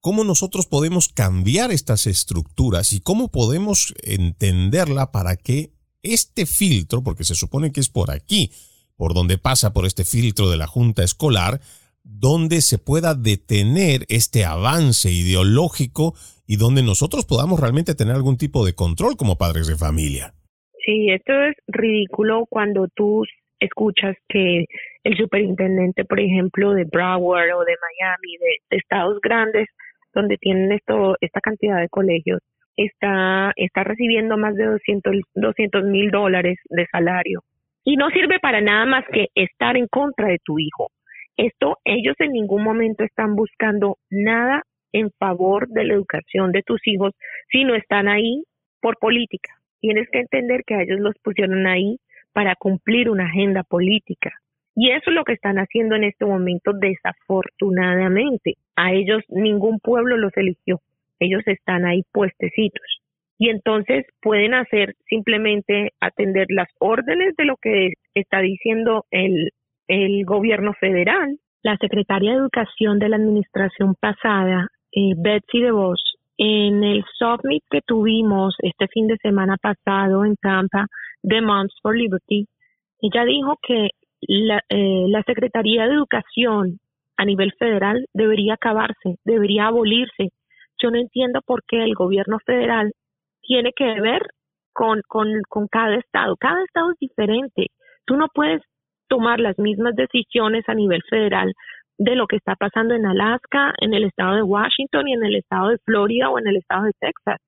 cómo 0.00 0.24
nosotros 0.24 0.66
podemos 0.66 1.08
cambiar 1.08 1.70
estas 1.70 2.06
estructuras 2.06 2.92
y 2.92 3.00
cómo 3.00 3.30
podemos 3.30 3.94
entenderla 4.02 5.10
para 5.12 5.36
que 5.36 5.70
este 6.02 6.46
filtro, 6.46 7.02
porque 7.02 7.24
se 7.24 7.34
supone 7.34 7.72
que 7.72 7.80
es 7.80 7.88
por 7.88 8.10
aquí, 8.10 8.50
por 8.96 9.14
donde 9.14 9.38
pasa 9.38 9.72
por 9.72 9.86
este 9.86 10.04
filtro 10.04 10.50
de 10.50 10.56
la 10.56 10.66
Junta 10.66 11.02
Escolar, 11.02 11.60
donde 12.04 12.62
se 12.62 12.78
pueda 12.78 13.14
detener 13.14 14.04
este 14.08 14.44
avance 14.44 15.10
ideológico 15.10 16.14
y 16.46 16.56
donde 16.56 16.82
nosotros 16.82 17.26
podamos 17.26 17.60
realmente 17.60 17.94
tener 17.94 18.14
algún 18.14 18.38
tipo 18.38 18.64
de 18.64 18.74
control 18.74 19.16
como 19.16 19.36
padres 19.36 19.66
de 19.66 19.76
familia. 19.76 20.32
Sí, 20.84 21.10
esto 21.10 21.32
es 21.32 21.54
ridículo 21.66 22.46
cuando 22.48 22.88
tú 22.94 23.24
escuchas 23.60 24.16
que 24.28 24.64
el 25.04 25.16
superintendente, 25.16 26.04
por 26.04 26.20
ejemplo, 26.20 26.72
de 26.72 26.84
Broward 26.84 27.52
o 27.54 27.64
de 27.64 27.74
Miami, 27.76 28.36
de, 28.38 28.76
estados 28.78 29.18
grandes, 29.20 29.68
donde 30.18 30.36
tienen 30.36 30.72
esto, 30.72 31.16
esta 31.20 31.40
cantidad 31.40 31.80
de 31.80 31.88
colegios, 31.88 32.40
está, 32.76 33.52
está 33.56 33.84
recibiendo 33.84 34.36
más 34.36 34.54
de 34.54 34.64
200 34.64 35.84
mil 35.84 36.10
dólares 36.10 36.58
de 36.68 36.86
salario. 36.90 37.42
Y 37.84 37.96
no 37.96 38.10
sirve 38.10 38.38
para 38.40 38.60
nada 38.60 38.84
más 38.84 39.04
que 39.12 39.28
estar 39.34 39.76
en 39.76 39.86
contra 39.86 40.28
de 40.28 40.38
tu 40.44 40.58
hijo. 40.58 40.90
Esto, 41.36 41.78
ellos 41.84 42.16
en 42.18 42.32
ningún 42.32 42.64
momento 42.64 43.04
están 43.04 43.36
buscando 43.36 43.96
nada 44.10 44.62
en 44.92 45.10
favor 45.18 45.68
de 45.68 45.84
la 45.84 45.94
educación 45.94 46.50
de 46.50 46.62
tus 46.62 46.80
hijos 46.86 47.12
si 47.50 47.64
no 47.64 47.74
están 47.74 48.08
ahí 48.08 48.42
por 48.80 48.96
política. 48.98 49.54
Tienes 49.80 50.08
que 50.10 50.18
entender 50.18 50.62
que 50.66 50.74
ellos 50.74 50.98
los 50.98 51.14
pusieron 51.22 51.66
ahí 51.66 51.98
para 52.32 52.56
cumplir 52.56 53.08
una 53.08 53.26
agenda 53.26 53.62
política. 53.62 54.32
Y 54.80 54.92
eso 54.92 55.10
es 55.10 55.16
lo 55.16 55.24
que 55.24 55.32
están 55.32 55.56
haciendo 55.56 55.96
en 55.96 56.04
este 56.04 56.24
momento 56.24 56.70
desafortunadamente. 56.72 58.54
A 58.76 58.92
ellos 58.92 59.24
ningún 59.28 59.80
pueblo 59.80 60.16
los 60.16 60.30
eligió. 60.36 60.80
Ellos 61.18 61.42
están 61.46 61.84
ahí 61.84 62.02
puestecitos. 62.12 62.86
Y 63.40 63.48
entonces 63.48 64.06
pueden 64.22 64.54
hacer 64.54 64.94
simplemente 65.08 65.94
atender 65.98 66.46
las 66.50 66.68
órdenes 66.78 67.34
de 67.34 67.44
lo 67.44 67.56
que 67.56 67.94
está 68.14 68.38
diciendo 68.38 69.04
el, 69.10 69.50
el 69.88 70.24
gobierno 70.24 70.72
federal. 70.74 71.40
La 71.64 71.76
secretaria 71.78 72.30
de 72.30 72.38
Educación 72.38 73.00
de 73.00 73.08
la 73.08 73.16
administración 73.16 73.96
pasada 73.98 74.68
eh, 74.92 75.14
Betsy 75.16 75.60
DeVos, 75.60 76.00
en 76.36 76.84
el 76.84 77.04
summit 77.18 77.64
que 77.68 77.80
tuvimos 77.80 78.54
este 78.62 78.86
fin 78.86 79.08
de 79.08 79.16
semana 79.16 79.56
pasado 79.56 80.24
en 80.24 80.36
Tampa 80.36 80.86
de 81.24 81.40
Moms 81.42 81.74
for 81.82 81.96
Liberty, 81.96 82.46
ella 83.00 83.24
dijo 83.24 83.58
que 83.60 83.90
la, 84.20 84.62
eh, 84.68 85.04
la 85.08 85.22
Secretaría 85.22 85.86
de 85.86 85.94
Educación 85.94 86.78
a 87.16 87.24
nivel 87.24 87.52
federal 87.58 88.06
debería 88.14 88.54
acabarse, 88.54 89.16
debería 89.24 89.66
abolirse. 89.66 90.30
Yo 90.80 90.90
no 90.90 90.98
entiendo 90.98 91.40
por 91.44 91.62
qué 91.66 91.82
el 91.82 91.94
gobierno 91.94 92.38
federal 92.46 92.92
tiene 93.42 93.72
que 93.74 94.00
ver 94.00 94.22
con, 94.72 95.02
con, 95.08 95.28
con 95.48 95.66
cada 95.66 95.96
estado. 95.96 96.36
Cada 96.36 96.62
estado 96.64 96.92
es 96.92 96.98
diferente. 97.00 97.66
Tú 98.06 98.16
no 98.16 98.28
puedes 98.32 98.62
tomar 99.08 99.40
las 99.40 99.58
mismas 99.58 99.96
decisiones 99.96 100.64
a 100.68 100.74
nivel 100.74 101.02
federal 101.10 101.52
de 101.98 102.14
lo 102.14 102.28
que 102.28 102.36
está 102.36 102.54
pasando 102.54 102.94
en 102.94 103.06
Alaska, 103.06 103.74
en 103.80 103.92
el 103.92 104.04
estado 104.04 104.36
de 104.36 104.42
Washington 104.42 105.08
y 105.08 105.14
en 105.14 105.24
el 105.24 105.34
estado 105.34 105.70
de 105.70 105.78
Florida 105.78 106.30
o 106.30 106.38
en 106.38 106.46
el 106.46 106.56
estado 106.56 106.84
de 106.84 106.92
Texas. 107.00 107.40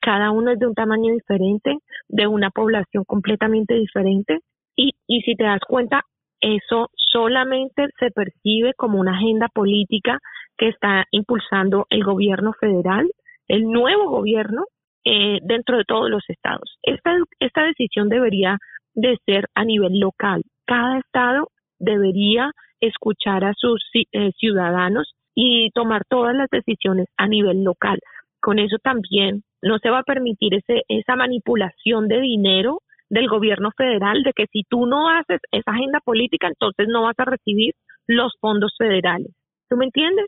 Cada 0.00 0.30
uno 0.30 0.52
es 0.52 0.58
de 0.58 0.66
un 0.66 0.74
tamaño 0.74 1.12
diferente, 1.12 1.76
de 2.08 2.26
una 2.26 2.48
población 2.48 3.04
completamente 3.04 3.74
diferente 3.74 4.38
y, 4.74 4.92
y 5.06 5.20
si 5.22 5.34
te 5.34 5.44
das 5.44 5.60
cuenta, 5.68 6.04
eso 6.40 6.90
solamente 6.94 7.88
se 7.98 8.10
percibe 8.10 8.72
como 8.74 8.98
una 8.98 9.16
agenda 9.16 9.48
política 9.48 10.18
que 10.56 10.68
está 10.68 11.04
impulsando 11.10 11.86
el 11.90 12.04
gobierno 12.04 12.52
federal, 12.58 13.10
el 13.48 13.64
nuevo 13.64 14.08
gobierno, 14.10 14.64
eh, 15.04 15.38
dentro 15.42 15.78
de 15.78 15.84
todos 15.84 16.10
los 16.10 16.22
estados. 16.28 16.76
Esta, 16.82 17.16
esta 17.38 17.64
decisión 17.64 18.08
debería 18.08 18.58
de 18.94 19.16
ser 19.24 19.46
a 19.54 19.64
nivel 19.64 19.98
local. 19.98 20.42
Cada 20.66 20.98
estado 20.98 21.48
debería 21.78 22.50
escuchar 22.80 23.44
a 23.44 23.54
sus 23.56 23.82
eh, 23.94 24.30
ciudadanos 24.38 25.14
y 25.34 25.70
tomar 25.70 26.02
todas 26.08 26.34
las 26.34 26.50
decisiones 26.50 27.06
a 27.16 27.28
nivel 27.28 27.64
local. 27.64 27.98
Con 28.40 28.58
eso 28.58 28.76
también 28.82 29.42
no 29.62 29.78
se 29.78 29.90
va 29.90 30.00
a 30.00 30.04
permitir 30.04 30.54
ese, 30.54 30.82
esa 30.88 31.16
manipulación 31.16 32.08
de 32.08 32.20
dinero 32.20 32.80
del 33.10 33.28
gobierno 33.28 33.70
federal 33.76 34.22
de 34.22 34.32
que 34.32 34.46
si 34.52 34.62
tú 34.68 34.86
no 34.86 35.08
haces 35.10 35.40
esa 35.52 35.72
agenda 35.72 36.00
política, 36.00 36.48
entonces 36.48 36.86
no 36.88 37.02
vas 37.02 37.18
a 37.18 37.24
recibir 37.24 37.74
los 38.06 38.32
fondos 38.40 38.72
federales. 38.78 39.32
¿Tú 39.68 39.76
me 39.76 39.84
entiendes? 39.84 40.26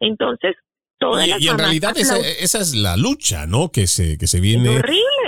Entonces, 0.00 0.54
y, 1.00 1.46
en 1.46 1.58
realidad 1.58 1.96
esa, 1.96 2.60
es 2.60 2.74
la 2.74 2.96
lucha, 2.96 3.46
¿no? 3.46 3.70
Que 3.70 3.86
se, 3.86 4.18
que 4.18 4.26
se 4.26 4.40
viene 4.40 4.82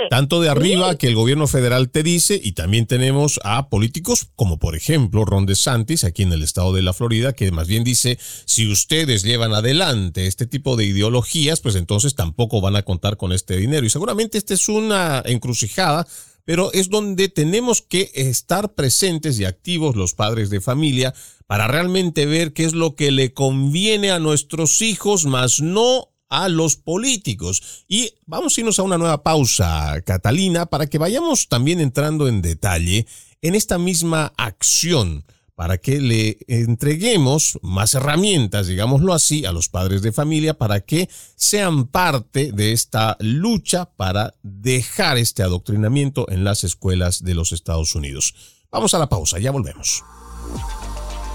tanto 0.09 0.41
de 0.41 0.49
arriba 0.49 0.97
que 0.97 1.07
el 1.07 1.15
gobierno 1.15 1.47
federal 1.47 1.89
te 1.89 2.03
dice 2.03 2.39
y 2.41 2.51
también 2.51 2.85
tenemos 2.85 3.39
a 3.45 3.69
políticos 3.69 4.27
como 4.35 4.59
por 4.59 4.75
ejemplo 4.75 5.23
Ron 5.23 5.45
DeSantis 5.45 6.03
aquí 6.03 6.23
en 6.23 6.33
el 6.33 6.43
estado 6.43 6.73
de 6.73 6.81
la 6.81 6.91
Florida 6.91 7.31
que 7.31 7.49
más 7.51 7.69
bien 7.69 7.85
dice 7.85 8.19
si 8.19 8.69
ustedes 8.69 9.23
llevan 9.23 9.53
adelante 9.53 10.27
este 10.27 10.45
tipo 10.47 10.75
de 10.75 10.83
ideologías 10.83 11.61
pues 11.61 11.75
entonces 11.75 12.13
tampoco 12.15 12.59
van 12.59 12.75
a 12.75 12.83
contar 12.83 13.15
con 13.15 13.31
este 13.31 13.55
dinero 13.55 13.85
y 13.85 13.89
seguramente 13.89 14.37
esta 14.37 14.53
es 14.53 14.67
una 14.67 15.23
encrucijada 15.25 16.05
pero 16.45 16.71
es 16.73 16.89
donde 16.89 17.29
tenemos 17.29 17.81
que 17.81 18.11
estar 18.13 18.73
presentes 18.73 19.39
y 19.39 19.45
activos 19.45 19.95
los 19.95 20.13
padres 20.13 20.49
de 20.49 20.61
familia 20.61 21.13
para 21.47 21.67
realmente 21.67 22.25
ver 22.25 22.53
qué 22.53 22.65
es 22.65 22.73
lo 22.73 22.95
que 22.95 23.11
le 23.11 23.33
conviene 23.33 24.11
a 24.11 24.19
nuestros 24.19 24.81
hijos, 24.81 25.25
más 25.25 25.59
no 25.61 26.09
a 26.29 26.47
los 26.47 26.77
políticos. 26.77 27.83
Y 27.87 28.13
vamos 28.25 28.57
a 28.57 28.61
irnos 28.61 28.79
a 28.79 28.83
una 28.83 28.97
nueva 28.97 29.21
pausa, 29.21 30.01
Catalina, 30.05 30.65
para 30.65 30.87
que 30.87 30.97
vayamos 30.97 31.49
también 31.49 31.79
entrando 31.79 32.27
en 32.27 32.41
detalle 32.41 33.05
en 33.41 33.55
esta 33.55 33.77
misma 33.77 34.33
acción 34.37 35.25
para 35.55 35.77
que 35.77 35.99
le 35.99 36.37
entreguemos 36.47 37.59
más 37.61 37.93
herramientas, 37.93 38.67
digámoslo 38.67 39.13
así, 39.13 39.45
a 39.45 39.51
los 39.51 39.69
padres 39.69 40.01
de 40.01 40.11
familia 40.11 40.57
para 40.57 40.81
que 40.81 41.09
sean 41.35 41.87
parte 41.87 42.51
de 42.51 42.71
esta 42.71 43.17
lucha 43.19 43.85
para 43.85 44.33
dejar 44.43 45.17
este 45.17 45.43
adoctrinamiento 45.43 46.29
en 46.29 46.43
las 46.43 46.63
escuelas 46.63 47.23
de 47.23 47.35
los 47.35 47.51
Estados 47.51 47.95
Unidos. 47.95 48.35
Vamos 48.71 48.93
a 48.93 48.99
la 48.99 49.09
pausa, 49.09 49.39
ya 49.39 49.51
volvemos. 49.51 50.03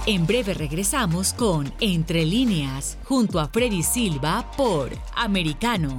En 0.06 0.26
breve 0.26 0.54
regresamos 0.54 1.32
con 1.32 1.72
Entre 1.80 2.24
líneas, 2.24 2.96
junto 3.04 3.40
a 3.40 3.48
Freddy 3.48 3.82
Silva 3.82 4.50
por 4.56 4.90
Americano. 5.16 5.98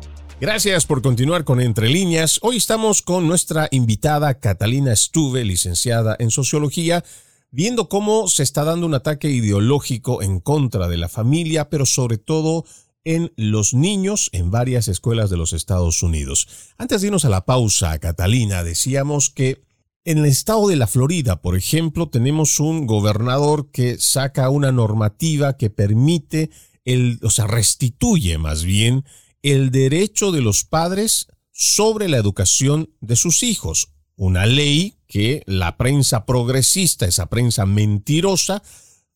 Gracias 0.41 0.87
por 0.87 1.03
continuar 1.03 1.43
con 1.43 1.61
Entre 1.61 1.87
Líneas. 1.87 2.39
Hoy 2.41 2.57
estamos 2.57 3.03
con 3.03 3.27
nuestra 3.27 3.67
invitada 3.69 4.39
Catalina 4.39 4.95
Stuve, 4.95 5.45
licenciada 5.45 6.15
en 6.17 6.31
Sociología, 6.31 7.03
viendo 7.51 7.89
cómo 7.89 8.27
se 8.27 8.41
está 8.41 8.63
dando 8.63 8.87
un 8.87 8.95
ataque 8.95 9.29
ideológico 9.29 10.23
en 10.23 10.39
contra 10.39 10.87
de 10.87 10.97
la 10.97 11.09
familia, 11.09 11.69
pero 11.69 11.85
sobre 11.85 12.17
todo 12.17 12.65
en 13.03 13.31
los 13.35 13.75
niños 13.75 14.31
en 14.33 14.49
varias 14.49 14.87
escuelas 14.87 15.29
de 15.29 15.37
los 15.37 15.53
Estados 15.53 16.01
Unidos. 16.01 16.47
Antes 16.79 17.01
de 17.01 17.07
irnos 17.09 17.25
a 17.25 17.29
la 17.29 17.45
pausa, 17.45 17.99
Catalina, 17.99 18.63
decíamos 18.63 19.29
que 19.29 19.61
en 20.05 20.17
el 20.17 20.25
estado 20.25 20.67
de 20.67 20.75
la 20.75 20.87
Florida, 20.87 21.43
por 21.43 21.55
ejemplo, 21.55 22.09
tenemos 22.09 22.59
un 22.59 22.87
gobernador 22.87 23.69
que 23.69 23.99
saca 23.99 24.49
una 24.49 24.71
normativa 24.71 25.55
que 25.55 25.69
permite 25.69 26.49
el, 26.83 27.19
o 27.21 27.29
sea, 27.29 27.45
restituye 27.45 28.39
más 28.39 28.63
bien 28.63 29.05
el 29.43 29.71
derecho 29.71 30.31
de 30.31 30.41
los 30.41 30.63
padres 30.63 31.27
sobre 31.51 32.09
la 32.09 32.17
educación 32.17 32.89
de 33.01 33.15
sus 33.15 33.43
hijos. 33.43 33.89
Una 34.15 34.45
ley 34.45 34.95
que 35.07 35.43
la 35.45 35.77
prensa 35.77 36.25
progresista, 36.25 37.05
esa 37.05 37.27
prensa 37.27 37.65
mentirosa, 37.65 38.61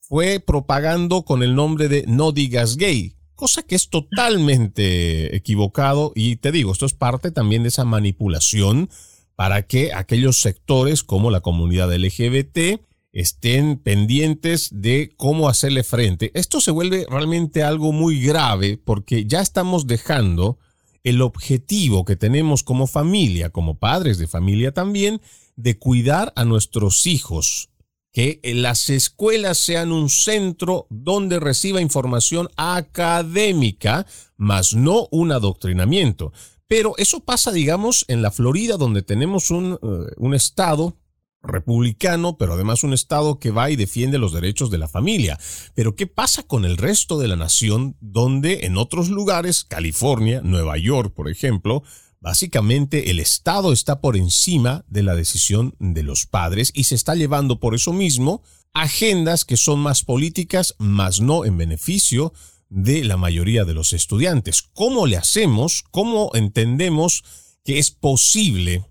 fue 0.01 0.39
propagando 0.39 1.23
con 1.23 1.43
el 1.43 1.55
nombre 1.55 1.89
de 1.89 2.05
No 2.07 2.31
digas 2.31 2.77
gay, 2.77 3.15
cosa 3.35 3.63
que 3.63 3.75
es 3.75 3.89
totalmente 3.89 5.35
equivocado 5.35 6.11
y 6.15 6.37
te 6.37 6.51
digo, 6.51 6.71
esto 6.71 6.85
es 6.85 6.93
parte 6.93 7.31
también 7.31 7.63
de 7.63 7.69
esa 7.69 7.85
manipulación 7.85 8.89
para 9.35 9.67
que 9.67 9.93
aquellos 9.93 10.37
sectores 10.37 11.03
como 11.03 11.31
la 11.31 11.41
comunidad 11.41 11.93
LGBT 11.93 12.79
estén 13.15 13.77
pendientes 13.77 14.69
de 14.71 15.13
cómo 15.15 15.47
hacerle 15.47 15.83
frente. 15.83 16.31
Esto 16.33 16.59
se 16.59 16.69
vuelve 16.69 17.07
realmente 17.09 17.63
algo 17.63 17.93
muy 17.93 18.21
grave 18.21 18.77
porque 18.77 19.25
ya 19.25 19.39
estamos 19.41 19.87
dejando 19.87 20.59
el 21.05 21.21
objetivo 21.21 22.03
que 22.03 22.17
tenemos 22.17 22.61
como 22.61 22.87
familia, 22.87 23.51
como 23.51 23.79
padres 23.79 24.17
de 24.17 24.27
familia 24.27 24.73
también, 24.73 25.21
de 25.55 25.79
cuidar 25.79 26.33
a 26.35 26.43
nuestros 26.43 27.05
hijos, 27.05 27.69
que 28.11 28.41
las 28.43 28.89
escuelas 28.89 29.59
sean 29.59 29.93
un 29.93 30.09
centro 30.09 30.85
donde 30.89 31.39
reciba 31.39 31.79
información 31.79 32.49
académica, 32.57 34.05
más 34.35 34.73
no 34.73 35.07
un 35.11 35.31
adoctrinamiento. 35.31 36.33
Pero 36.67 36.95
eso 36.97 37.21
pasa, 37.21 37.53
digamos, 37.53 38.03
en 38.09 38.21
la 38.21 38.31
Florida, 38.31 38.75
donde 38.75 39.03
tenemos 39.03 39.51
un, 39.51 39.79
eh, 39.81 40.11
un 40.17 40.33
estado 40.33 40.97
republicano, 41.45 42.37
pero 42.37 42.53
además 42.53 42.83
un 42.83 42.93
Estado 42.93 43.39
que 43.39 43.51
va 43.51 43.69
y 43.69 43.75
defiende 43.75 44.17
los 44.17 44.33
derechos 44.33 44.69
de 44.69 44.77
la 44.77 44.87
familia. 44.87 45.39
Pero 45.73 45.95
¿qué 45.95 46.07
pasa 46.07 46.43
con 46.43 46.65
el 46.65 46.77
resto 46.77 47.17
de 47.19 47.27
la 47.27 47.35
nación 47.35 47.95
donde 48.01 48.65
en 48.65 48.77
otros 48.77 49.09
lugares, 49.09 49.63
California, 49.63 50.41
Nueva 50.43 50.77
York, 50.77 51.13
por 51.13 51.29
ejemplo, 51.29 51.83
básicamente 52.19 53.11
el 53.11 53.19
Estado 53.19 53.71
está 53.71 54.01
por 54.01 54.17
encima 54.17 54.83
de 54.87 55.03
la 55.03 55.15
decisión 55.15 55.75
de 55.79 56.03
los 56.03 56.25
padres 56.25 56.71
y 56.73 56.85
se 56.85 56.95
está 56.95 57.15
llevando 57.15 57.59
por 57.59 57.75
eso 57.75 57.93
mismo 57.93 58.41
agendas 58.73 59.45
que 59.45 59.57
son 59.57 59.79
más 59.79 60.03
políticas, 60.03 60.75
más 60.79 61.21
no 61.21 61.45
en 61.45 61.57
beneficio 61.57 62.33
de 62.69 63.03
la 63.03 63.15
mayoría 63.15 63.63
de 63.63 63.73
los 63.73 63.93
estudiantes. 63.93 64.63
¿Cómo 64.73 65.07
le 65.07 65.17
hacemos? 65.17 65.83
¿Cómo 65.91 66.31
entendemos 66.33 67.23
que 67.63 67.79
es 67.79 67.91
posible 67.91 68.83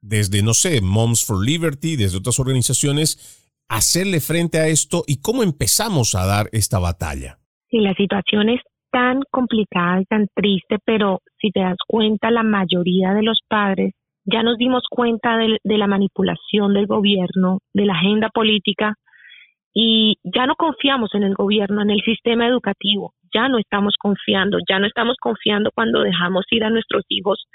desde, 0.00 0.42
no 0.42 0.54
sé, 0.54 0.80
Moms 0.80 1.24
for 1.24 1.44
Liberty, 1.44 1.96
desde 1.96 2.18
otras 2.18 2.38
organizaciones, 2.38 3.38
hacerle 3.68 4.20
frente 4.20 4.58
a 4.58 4.68
esto 4.68 5.02
y 5.06 5.20
cómo 5.20 5.42
empezamos 5.42 6.14
a 6.14 6.26
dar 6.26 6.46
esta 6.52 6.78
batalla? 6.78 7.38
Sí, 7.70 7.78
la 7.78 7.94
situación 7.94 8.48
es 8.48 8.60
tan 8.90 9.20
complicada 9.30 10.00
y 10.00 10.04
tan 10.06 10.26
triste, 10.34 10.78
pero 10.84 11.20
si 11.40 11.50
te 11.50 11.60
das 11.60 11.76
cuenta, 11.86 12.30
la 12.30 12.42
mayoría 12.42 13.12
de 13.12 13.22
los 13.22 13.40
padres 13.46 13.92
ya 14.24 14.42
nos 14.42 14.56
dimos 14.58 14.82
cuenta 14.90 15.36
de, 15.36 15.58
de 15.62 15.78
la 15.78 15.86
manipulación 15.86 16.74
del 16.74 16.86
gobierno, 16.86 17.60
de 17.74 17.86
la 17.86 17.94
agenda 17.94 18.28
política, 18.28 18.94
y 19.74 20.16
ya 20.24 20.46
no 20.46 20.54
confiamos 20.56 21.14
en 21.14 21.22
el 21.22 21.34
gobierno, 21.34 21.82
en 21.82 21.90
el 21.90 22.00
sistema 22.02 22.46
educativo, 22.46 23.14
ya 23.32 23.48
no 23.48 23.58
estamos 23.58 23.94
confiando, 23.98 24.58
ya 24.68 24.78
no 24.78 24.86
estamos 24.86 25.16
confiando 25.20 25.70
cuando 25.74 26.00
dejamos 26.00 26.44
ir 26.50 26.64
a 26.64 26.70
nuestros 26.70 27.04
hijos 27.08 27.46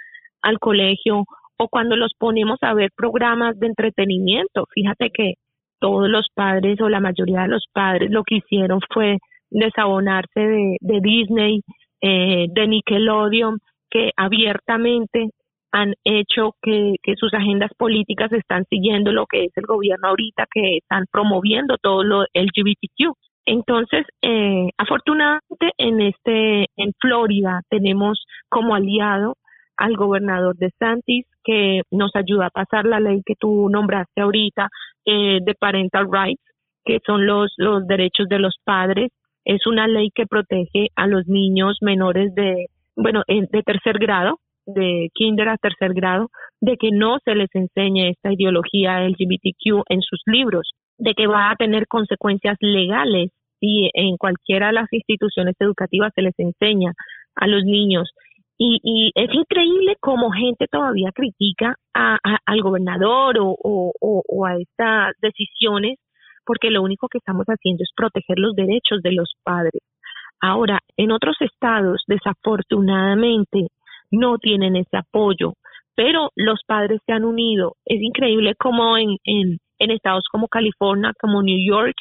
al 0.42 0.60
colegio 0.60 1.26
o 1.64 1.68
cuando 1.70 1.96
los 1.96 2.14
ponemos 2.18 2.60
a 2.62 2.74
ver 2.74 2.90
programas 2.96 3.58
de 3.60 3.68
entretenimiento. 3.68 4.66
Fíjate 4.74 5.10
que 5.12 5.34
todos 5.80 6.10
los 6.10 6.28
padres 6.34 6.80
o 6.82 6.90
la 6.90 7.00
mayoría 7.00 7.42
de 7.42 7.50
los 7.50 7.66
padres 7.74 8.12
lo 8.12 8.24
que 8.24 8.36
hicieron 8.36 8.80
fue 8.94 9.18
desabonarse 9.50 10.40
de, 10.40 10.78
de 10.80 11.00
Disney, 11.02 11.62
eh, 12.02 12.48
de 12.50 12.68
Nickelodeon, 12.68 13.60
que 13.90 14.12
abiertamente 14.18 15.30
han 15.72 15.94
hecho 16.04 16.56
que, 16.62 16.96
sus 17.18 17.34
agendas 17.34 17.72
políticas 17.78 18.32
están 18.32 18.64
siguiendo 18.70 19.12
lo 19.12 19.26
que 19.26 19.46
es 19.46 19.52
el 19.56 19.66
gobierno 19.66 20.10
ahorita, 20.10 20.46
que 20.52 20.78
están 20.78 21.06
promoviendo 21.12 21.78
todo 21.82 22.04
lo 22.04 22.22
LGBTQ. 22.34 23.14
Entonces, 23.46 24.06
eh, 24.22 24.70
afortunadamente 24.78 25.72
en 25.78 26.02
este, 26.02 26.68
en 26.78 26.94
Florida 27.02 27.62
tenemos 27.70 28.24
como 28.50 28.76
aliado 28.76 29.36
al 29.78 29.96
gobernador 29.96 30.56
de 30.56 30.72
Santis, 30.80 31.26
que 31.44 31.82
nos 31.92 32.16
ayuda 32.16 32.48
a 32.48 32.52
pasar 32.52 32.86
la 32.86 33.00
ley 33.00 33.22
que 33.26 33.36
tú 33.36 33.70
nombraste 33.70 34.22
ahorita 34.22 34.70
eh, 35.06 35.40
de 35.42 35.56
parental 35.56 36.08
rights, 36.12 36.44
que 36.86 37.00
son 37.06 37.26
los, 37.26 37.54
los 37.58 37.86
derechos 37.88 38.28
de 38.30 38.40
los 38.40 38.56
padres. 38.64 39.12
Es 39.46 39.68
una 39.68 39.88
ley 39.88 40.10
que 40.14 40.26
protege 40.26 40.88
a 40.96 41.08
los 41.08 41.28
niños 41.28 41.78
menores 41.82 42.34
de, 42.36 42.68
bueno, 42.96 43.24
de 43.28 43.64
tercer 43.64 44.00
grado, 44.00 44.40
de 44.66 45.10
kinder 45.14 45.50
a 45.50 45.58
tercer 45.58 45.94
grado, 45.94 46.30
de 46.62 46.78
que 46.78 46.92
no 46.92 47.18
se 47.26 47.36
les 47.36 47.50
enseñe 47.54 48.10
esta 48.10 48.32
ideología 48.32 49.02
LGBTQ 49.02 49.84
en 49.90 50.02
sus 50.02 50.22
libros, 50.26 50.72
de 50.98 51.14
que 51.14 51.28
va 51.28 51.52
a 51.52 51.56
tener 51.56 51.88
consecuencias 51.88 52.58
legales 52.62 53.32
si 53.60 53.90
en 53.94 54.18
cualquiera 54.18 54.68
de 54.68 54.74
las 54.74 54.92
instituciones 54.92 55.56
educativas 55.60 56.12
se 56.16 56.22
les 56.22 56.38
enseña 56.38 56.94
a 57.36 57.48
los 57.48 57.64
niños 57.64 58.10
y, 58.58 59.12
es 59.16 59.34
increíble 59.34 59.96
cómo 60.00 60.32
gente 60.32 60.68
todavía 60.72 61.12
critica 61.14 61.76
al 61.94 62.62
gobernador 62.62 63.38
o, 63.40 64.46
a 64.46 64.58
estas 64.58 65.16
decisiones, 65.22 66.00
porque 66.46 66.70
lo 66.70 66.82
único 66.82 67.08
que 67.08 67.18
estamos 67.18 67.46
haciendo 67.48 67.84
es 67.84 67.92
proteger 67.96 68.38
los 68.38 68.56
derechos 68.56 69.02
de 69.02 69.14
los 69.14 69.34
padres. 69.44 69.82
Ahora, 70.42 70.80
en 70.98 71.12
otros 71.12 71.38
estados, 71.40 72.04
desafortunadamente, 72.08 73.68
no 74.12 74.38
tienen 74.38 74.76
ese 74.76 74.98
apoyo, 74.98 75.54
pero 75.96 76.30
los 76.36 76.60
padres 76.68 77.00
se 77.06 77.14
han 77.14 77.24
unido. 77.24 77.76
Es 77.86 78.02
increíble 78.02 78.54
cómo 78.56 78.98
en, 78.98 79.18
en, 79.24 79.60
estados 79.80 80.26
como 80.32 80.48
California, 80.48 81.14
como 81.20 81.42
New 81.42 81.60
York 81.66 81.96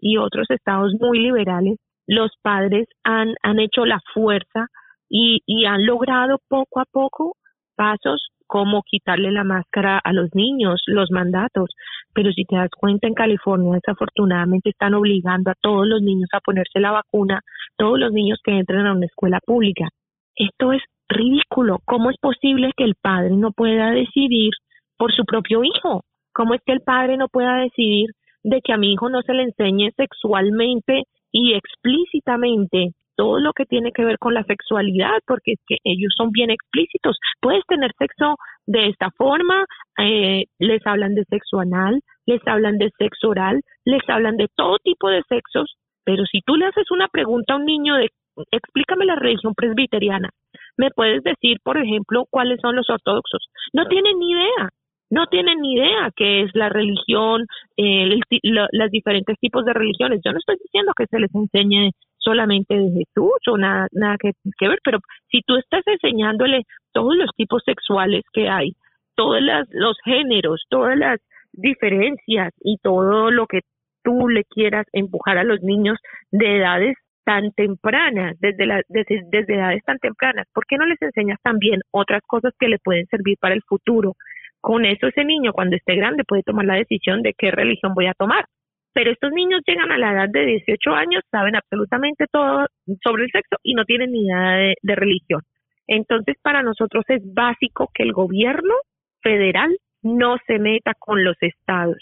y 0.00 0.18
otros 0.18 0.46
estados 0.50 0.94
muy 1.00 1.20
liberales, 1.20 1.78
los 2.06 2.30
padres 2.42 2.86
han 3.02 3.58
hecho 3.58 3.84
la 3.84 4.00
fuerza 4.14 4.68
y, 5.08 5.40
y 5.46 5.64
han 5.66 5.86
logrado 5.86 6.38
poco 6.48 6.80
a 6.80 6.84
poco 6.84 7.36
pasos 7.76 8.28
como 8.46 8.82
quitarle 8.82 9.32
la 9.32 9.44
máscara 9.44 9.98
a 10.02 10.12
los 10.12 10.34
niños, 10.34 10.80
los 10.86 11.10
mandatos. 11.10 11.70
Pero 12.14 12.32
si 12.32 12.44
te 12.44 12.56
das 12.56 12.70
cuenta, 12.70 13.06
en 13.06 13.14
California 13.14 13.74
desafortunadamente 13.74 14.70
están 14.70 14.94
obligando 14.94 15.50
a 15.50 15.56
todos 15.60 15.86
los 15.86 16.00
niños 16.00 16.28
a 16.32 16.40
ponerse 16.40 16.80
la 16.80 16.92
vacuna, 16.92 17.40
todos 17.76 17.98
los 17.98 18.12
niños 18.12 18.38
que 18.42 18.52
entran 18.52 18.86
a 18.86 18.94
una 18.94 19.06
escuela 19.06 19.40
pública. 19.44 19.88
Esto 20.34 20.72
es 20.72 20.82
ridículo. 21.08 21.78
¿Cómo 21.84 22.10
es 22.10 22.16
posible 22.18 22.72
que 22.76 22.84
el 22.84 22.94
padre 23.00 23.36
no 23.36 23.52
pueda 23.52 23.90
decidir 23.90 24.52
por 24.96 25.12
su 25.12 25.24
propio 25.24 25.62
hijo? 25.64 26.02
¿Cómo 26.32 26.54
es 26.54 26.60
que 26.64 26.72
el 26.72 26.80
padre 26.80 27.16
no 27.16 27.28
pueda 27.28 27.56
decidir 27.58 28.10
de 28.42 28.60
que 28.62 28.72
a 28.72 28.76
mi 28.76 28.92
hijo 28.92 29.08
no 29.08 29.22
se 29.22 29.34
le 29.34 29.42
enseñe 29.42 29.90
sexualmente 29.96 31.02
y 31.32 31.54
explícitamente 31.54 32.92
todo 33.16 33.40
lo 33.40 33.52
que 33.52 33.64
tiene 33.64 33.92
que 33.92 34.04
ver 34.04 34.18
con 34.18 34.34
la 34.34 34.44
sexualidad, 34.44 35.18
porque 35.26 35.52
es 35.52 35.60
que 35.66 35.76
ellos 35.84 36.12
son 36.16 36.30
bien 36.30 36.50
explícitos. 36.50 37.18
Puedes 37.40 37.64
tener 37.66 37.92
sexo 37.98 38.36
de 38.66 38.88
esta 38.88 39.10
forma, 39.16 39.64
eh, 39.98 40.44
les 40.58 40.86
hablan 40.86 41.14
de 41.14 41.24
sexo 41.24 41.60
anal, 41.60 42.00
les 42.26 42.40
hablan 42.46 42.78
de 42.78 42.90
sexo 42.98 43.30
oral, 43.30 43.60
les 43.84 44.02
hablan 44.08 44.36
de 44.36 44.48
todo 44.54 44.78
tipo 44.82 45.08
de 45.08 45.22
sexos, 45.28 45.76
pero 46.04 46.24
si 46.26 46.40
tú 46.42 46.56
le 46.56 46.66
haces 46.66 46.90
una 46.90 47.08
pregunta 47.08 47.54
a 47.54 47.56
un 47.56 47.64
niño 47.64 47.96
de 47.96 48.10
explícame 48.50 49.06
la 49.06 49.16
religión 49.16 49.54
presbiteriana, 49.54 50.28
me 50.76 50.90
puedes 50.90 51.22
decir, 51.22 51.58
por 51.64 51.78
ejemplo, 51.78 52.26
cuáles 52.30 52.60
son 52.60 52.76
los 52.76 52.88
ortodoxos. 52.90 53.48
No 53.72 53.86
tienen 53.86 54.18
ni 54.18 54.32
idea, 54.32 54.68
no 55.10 55.26
tienen 55.26 55.60
ni 55.60 55.74
idea 55.74 56.10
qué 56.14 56.42
es 56.42 56.50
la 56.54 56.68
religión, 56.68 57.46
eh, 57.76 58.18
los 58.42 58.90
diferentes 58.90 59.38
tipos 59.40 59.64
de 59.64 59.72
religiones. 59.72 60.20
Yo 60.24 60.32
no 60.32 60.38
estoy 60.38 60.56
diciendo 60.62 60.92
que 60.96 61.06
se 61.06 61.18
les 61.18 61.34
enseñe 61.34 61.92
solamente 62.26 62.74
de 62.74 62.90
Jesús 62.90 63.38
o 63.46 63.56
nada, 63.56 63.86
nada 63.92 64.16
que, 64.18 64.32
ver, 64.68 64.80
pero 64.82 64.98
si 65.30 65.42
tú 65.46 65.56
estás 65.56 65.82
enseñándole 65.86 66.62
todos 66.92 67.16
los 67.16 67.30
tipos 67.36 67.62
sexuales 67.64 68.24
que 68.32 68.48
hay, 68.48 68.72
todos 69.14 69.40
los 69.70 69.96
géneros, 70.04 70.64
todas 70.68 70.98
las 70.98 71.20
diferencias 71.52 72.52
y 72.60 72.78
todo 72.82 73.30
lo 73.30 73.46
que 73.46 73.60
tú 74.02 74.28
le 74.28 74.42
quieras 74.44 74.86
empujar 74.92 75.38
a 75.38 75.44
los 75.44 75.62
niños 75.62 75.98
de 76.32 76.56
edades 76.58 76.96
tan 77.24 77.52
tempranas, 77.52 78.36
desde, 78.40 78.66
la, 78.66 78.82
desde, 78.88 79.22
desde, 79.30 79.54
edades 79.54 79.84
tan 79.84 79.98
tempranas, 79.98 80.46
¿por 80.52 80.66
qué 80.66 80.76
no 80.76 80.86
les 80.86 81.00
enseñas 81.00 81.38
también 81.42 81.80
otras 81.92 82.22
cosas 82.26 82.52
que 82.58 82.68
le 82.68 82.78
pueden 82.78 83.06
servir 83.06 83.36
para 83.40 83.54
el 83.54 83.62
futuro? 83.62 84.14
Con 84.60 84.84
eso 84.84 85.06
ese 85.06 85.24
niño 85.24 85.52
cuando 85.52 85.76
esté 85.76 85.94
grande 85.94 86.24
puede 86.24 86.42
tomar 86.42 86.66
la 86.66 86.74
decisión 86.74 87.22
de 87.22 87.34
qué 87.38 87.52
religión 87.52 87.94
voy 87.94 88.06
a 88.06 88.14
tomar 88.14 88.46
pero 88.96 89.10
estos 89.10 89.30
niños 89.30 89.60
llegan 89.66 89.92
a 89.92 89.98
la 89.98 90.10
edad 90.10 90.28
de 90.30 90.46
18 90.46 90.90
años, 90.94 91.22
saben 91.30 91.54
absolutamente 91.54 92.24
todo 92.32 92.64
sobre 93.04 93.24
el 93.24 93.30
sexo 93.30 93.56
y 93.62 93.74
no 93.74 93.84
tienen 93.84 94.10
ni 94.10 94.24
idea 94.24 94.72
de, 94.82 94.94
religión. 94.94 95.42
Entonces, 95.86 96.36
para 96.40 96.62
nosotros 96.62 97.04
es 97.08 97.20
básico 97.34 97.90
que 97.92 98.04
el 98.04 98.14
gobierno 98.14 98.72
federal 99.20 99.76
no 100.00 100.36
se 100.46 100.58
meta 100.58 100.94
con 100.98 101.24
los 101.24 101.36
estados 101.42 101.98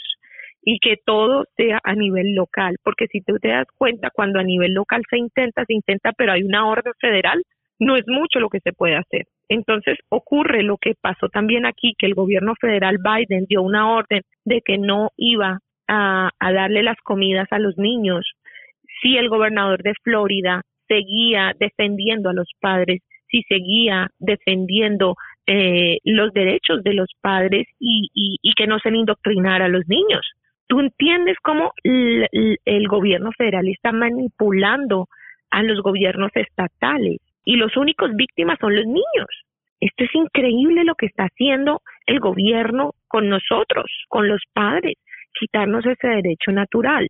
y 0.62 0.78
que 0.78 0.94
todo 1.04 1.46
sea 1.56 1.80
a 1.82 1.96
nivel 1.96 2.36
local, 2.36 2.76
porque 2.84 3.08
si 3.08 3.22
tú 3.22 3.40
te 3.40 3.48
das 3.48 3.66
cuenta, 3.76 4.10
cuando 4.14 4.38
a 4.38 4.44
nivel 4.44 4.72
local 4.72 5.02
se 5.10 5.18
intenta, 5.18 5.64
se 5.64 5.74
intenta, 5.74 6.12
pero 6.12 6.30
hay 6.30 6.44
una 6.44 6.68
orden 6.68 6.92
federal, 7.00 7.42
no 7.80 7.96
es 7.96 8.04
mucho 8.06 8.38
lo 8.38 8.50
que 8.50 8.60
se 8.60 8.72
puede 8.72 8.94
hacer. 8.94 9.24
Entonces 9.48 9.98
ocurre 10.10 10.62
lo 10.62 10.76
que 10.76 10.94
pasó 11.00 11.28
también 11.28 11.66
aquí, 11.66 11.94
que 11.98 12.06
el 12.06 12.14
gobierno 12.14 12.54
federal 12.60 12.98
Biden 12.98 13.46
dio 13.48 13.62
una 13.62 13.90
orden 13.90 14.22
de 14.44 14.60
que 14.64 14.78
no 14.78 15.10
iba 15.16 15.58
a, 15.88 16.30
darle 16.40 16.82
las 16.82 16.96
comidas 17.02 17.48
a 17.50 17.58
los 17.58 17.76
niños. 17.78 18.32
Si 19.02 19.16
el 19.16 19.28
gobernador 19.28 19.82
de 19.82 19.94
Florida 20.02 20.62
seguía 20.88 21.52
defendiendo 21.58 22.30
a 22.30 22.34
los 22.34 22.50
padres, 22.60 23.02
si 23.28 23.42
seguía 23.42 24.08
defendiendo 24.18 25.16
eh, 25.46 25.98
los 26.04 26.32
derechos 26.32 26.82
de 26.82 26.94
los 26.94 27.08
padres 27.20 27.66
y, 27.78 28.10
que 28.56 28.66
no 28.66 28.78
se 28.78 28.90
indoctrinara 28.90 29.64
a 29.64 29.68
los 29.68 29.86
niños. 29.88 30.30
¿Tú 30.68 30.80
entiendes 30.80 31.36
cómo 31.42 31.72
el 31.82 32.88
gobierno 32.88 33.30
federal 33.36 33.68
está 33.68 33.92
manipulando 33.92 35.08
a 35.50 35.62
los 35.62 35.82
gobiernos 35.82 36.30
estatales? 36.34 37.18
y 37.44 37.56
los 37.56 37.76
únicos 37.76 38.14
víctimas 38.14 38.58
son 38.60 38.74
los 38.74 38.86
niños. 38.86 39.28
Esto 39.80 40.04
es 40.04 40.14
increíble 40.14 40.84
lo 40.84 40.94
que 40.94 41.06
está 41.06 41.24
haciendo 41.24 41.82
el 42.06 42.20
gobierno 42.20 42.94
con 43.08 43.28
nosotros, 43.28 43.86
con 44.08 44.28
los 44.28 44.42
padres, 44.52 44.94
quitarnos 45.38 45.84
ese 45.86 46.08
derecho 46.08 46.52
natural. 46.52 47.08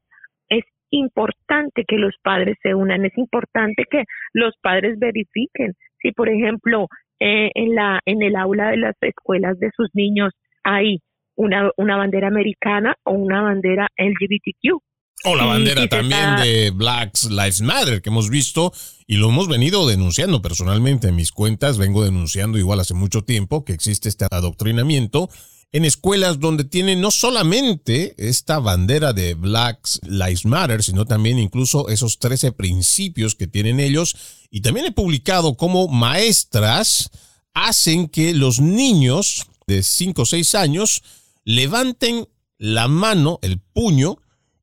Es 0.49 0.65
importante 0.91 1.85
que 1.87 1.97
los 1.97 2.15
padres 2.23 2.57
se 2.63 2.75
unan, 2.75 3.05
es 3.05 3.17
importante 3.17 3.85
que 3.91 4.05
los 4.33 4.55
padres 4.63 4.99
verifiquen 4.99 5.75
si, 6.01 6.13
por 6.13 6.29
ejemplo, 6.29 6.89
eh, 7.21 7.51
en, 7.55 7.75
la, 7.75 8.01
en 8.05 8.23
el 8.23 8.37
aula 8.37 8.71
de 8.71 8.77
las 8.77 8.95
escuelas 9.01 9.59
de 9.59 9.71
sus 9.77 9.89
niños 9.95 10.33
hay 10.63 10.99
una, 11.37 11.71
una 11.77 11.97
bandera 11.97 12.29
americana 12.29 12.95
o 13.05 13.13
una 13.13 13.43
bandera 13.43 13.89
LGBTQ. 13.97 14.83
O 15.27 15.37
la 15.37 15.47
bandera 15.47 15.87
también 15.89 16.37
de 16.43 16.71
Black 16.71 17.13
Lives 17.31 17.63
Matter 17.63 18.03
que 18.03 18.11
hemos 18.11 18.29
visto 18.29 18.73
y 19.07 19.17
lo 19.17 19.31
hemos 19.31 19.49
venido 19.49 19.89
denunciando 19.89 20.43
personalmente 20.43 21.09
en 21.09 21.17
mis 21.17 21.33
cuentas, 21.33 21.79
vengo 21.79 22.05
denunciando 22.05 22.59
igual 22.59 22.81
hace 22.81 22.93
mucho 22.93 23.23
tiempo 23.23 23.65
que 23.65 23.73
existe 23.73 24.11
este 24.11 24.27
adoctrinamiento 24.31 25.31
en 25.75 25.85
escuelas 25.85 26.39
donde 26.39 26.63
tienen 26.63 27.01
no 27.01 27.11
solamente 27.11 28.15
esta 28.17 28.61
bandera 28.61 29.13
de 29.13 29.35
Black 29.35 29.81
Lives 30.03 30.45
Matter, 30.45 30.85
sino 30.85 31.05
también 31.05 31.41
incluso 31.41 31.89
esos 31.89 32.21
13 32.21 32.53
principios 32.53 33.35
que 33.35 33.49
tienen 33.49 33.81
ellos. 33.81 34.15
Y 34.53 34.61
también 34.61 34.87
he 34.87 34.93
publicado 34.93 35.57
cómo 35.57 35.89
maestras 35.89 37.11
hacen 37.55 38.07
que 38.07 38.35
los 38.35 38.61
niños 38.61 39.49
de 39.67 39.83
5 39.83 40.23
o 40.23 40.25
6 40.25 40.55
años 40.55 41.03
levanten 41.43 42.29
la 42.57 42.87
mano, 42.87 43.41
el 43.43 43.59
puño, 43.59 44.19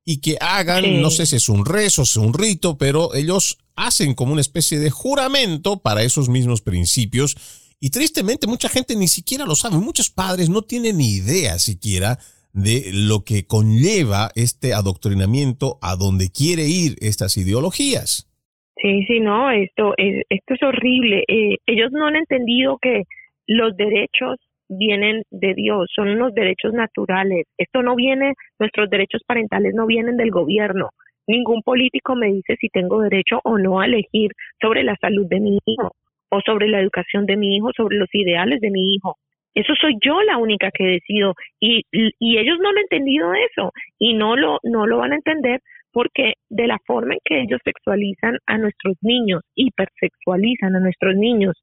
y 0.06 0.22
que 0.22 0.38
hagan, 0.40 1.02
no 1.02 1.12
sé 1.12 1.26
si 1.26 1.36
es 1.36 1.50
un 1.50 1.66
rezo, 1.66 2.06
si 2.06 2.20
es 2.20 2.26
un 2.26 2.34
rito, 2.34 2.78
pero 2.78 3.14
ellos 3.16 3.58
hacen 3.76 4.14
como 4.14 4.32
una 4.32 4.40
especie 4.40 4.80
de 4.80 4.90
juramento 4.90 5.82
para 5.82 6.04
esos 6.04 6.30
mismos 6.30 6.62
principios. 6.62 7.36
Y 7.84 7.90
tristemente 7.90 8.46
mucha 8.46 8.70
gente 8.70 8.96
ni 8.96 9.08
siquiera 9.08 9.44
lo 9.44 9.56
sabe, 9.56 9.78
muchos 9.78 10.12
padres 10.12 10.52
no 10.52 10.62
tienen 10.62 10.98
ni 10.98 11.18
idea 11.18 11.58
siquiera 11.58 12.22
de 12.54 12.94
lo 12.94 13.26
que 13.26 13.48
conlleva 13.48 14.30
este 14.36 14.76
adoctrinamiento 14.76 15.80
a 15.82 15.96
donde 15.96 16.30
quiere 16.30 16.70
ir 16.70 16.94
estas 17.02 17.38
ideologías. 17.38 18.30
Sí, 18.78 19.04
sí, 19.08 19.20
no, 19.20 19.50
esto 19.50 19.96
es, 19.98 20.26
esto 20.30 20.54
es 20.54 20.62
horrible. 20.62 21.24
Eh, 21.28 21.58
ellos 21.66 21.90
no 21.92 22.06
han 22.06 22.18
entendido 22.18 22.78
que 22.80 23.06
los 23.48 23.76
derechos 23.76 24.38
vienen 24.70 25.24
de 25.32 25.56
Dios, 25.56 25.90
son 25.96 26.10
unos 26.10 26.36
derechos 26.36 26.74
naturales. 26.74 27.46
Esto 27.58 27.82
no 27.82 27.96
viene, 27.96 28.36
nuestros 28.60 28.92
derechos 28.92 29.24
parentales 29.26 29.74
no 29.74 29.88
vienen 29.88 30.18
del 30.18 30.30
gobierno. 30.30 30.90
Ningún 31.26 31.64
político 31.64 32.16
me 32.16 32.28
dice 32.28 32.58
si 32.60 32.70
tengo 32.70 33.02
derecho 33.02 33.40
o 33.44 33.58
no 33.58 33.80
a 33.80 33.86
elegir 33.88 34.32
sobre 34.62 34.84
la 34.84 34.96
salud 35.02 35.26
de 35.28 35.40
mi 35.40 35.58
hijo 35.66 35.96
o 36.32 36.42
sobre 36.42 36.68
la 36.68 36.80
educación 36.80 37.26
de 37.26 37.38
mi 37.38 37.56
hijo, 37.56 37.72
sobre 37.76 37.98
los 37.98 38.10
ideales 38.14 38.60
de 38.62 38.72
mi 38.72 38.96
hijo. 38.96 39.18
Eso 39.54 39.74
soy 39.80 39.98
yo 40.02 40.22
la 40.22 40.38
única 40.38 40.72
que 40.72 40.86
decido 40.86 41.36
y, 41.60 41.84
y 41.92 42.38
ellos 42.38 42.58
no 42.60 42.72
lo 42.72 42.80
han 42.80 42.84
entendido 42.84 43.34
eso 43.34 43.74
y 44.00 44.14
no 44.14 44.38
lo, 44.38 44.60
no 44.64 44.88
lo 44.88 44.98
van 44.98 45.12
a 45.12 45.16
entender 45.16 45.60
porque 45.92 46.36
de 46.50 46.68
la 46.68 46.80
forma 46.86 47.16
en 47.16 47.20
que 47.26 47.42
ellos 47.42 47.60
sexualizan 47.66 48.38
a 48.46 48.58
nuestros 48.58 48.96
niños, 49.02 49.42
hipersexualizan 49.56 50.76
a 50.76 50.80
nuestros 50.80 51.16
niños, 51.16 51.62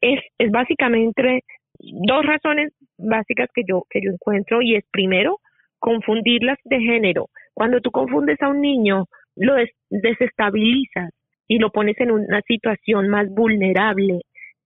es, 0.00 0.20
es 0.38 0.50
básicamente 0.52 1.42
dos 1.80 2.24
razones 2.24 2.72
básicas 2.98 3.48
que 3.52 3.62
yo, 3.66 3.82
que 3.90 4.00
yo 4.00 4.10
encuentro 4.12 4.62
y 4.62 4.76
es 4.76 4.84
primero, 4.92 5.38
confundirlas 5.80 6.58
de 6.64 6.80
género. 6.80 7.26
Cuando 7.52 7.80
tú 7.80 7.90
confundes 7.90 8.40
a 8.42 8.48
un 8.48 8.60
niño, 8.60 9.06
lo 9.36 9.54
desestabilizas 9.90 11.10
y 11.48 11.58
lo 11.58 11.70
pones 11.70 11.98
en 12.00 12.10
una 12.10 12.40
situación 12.42 13.08
más 13.08 13.28
vulnerable 13.28 14.20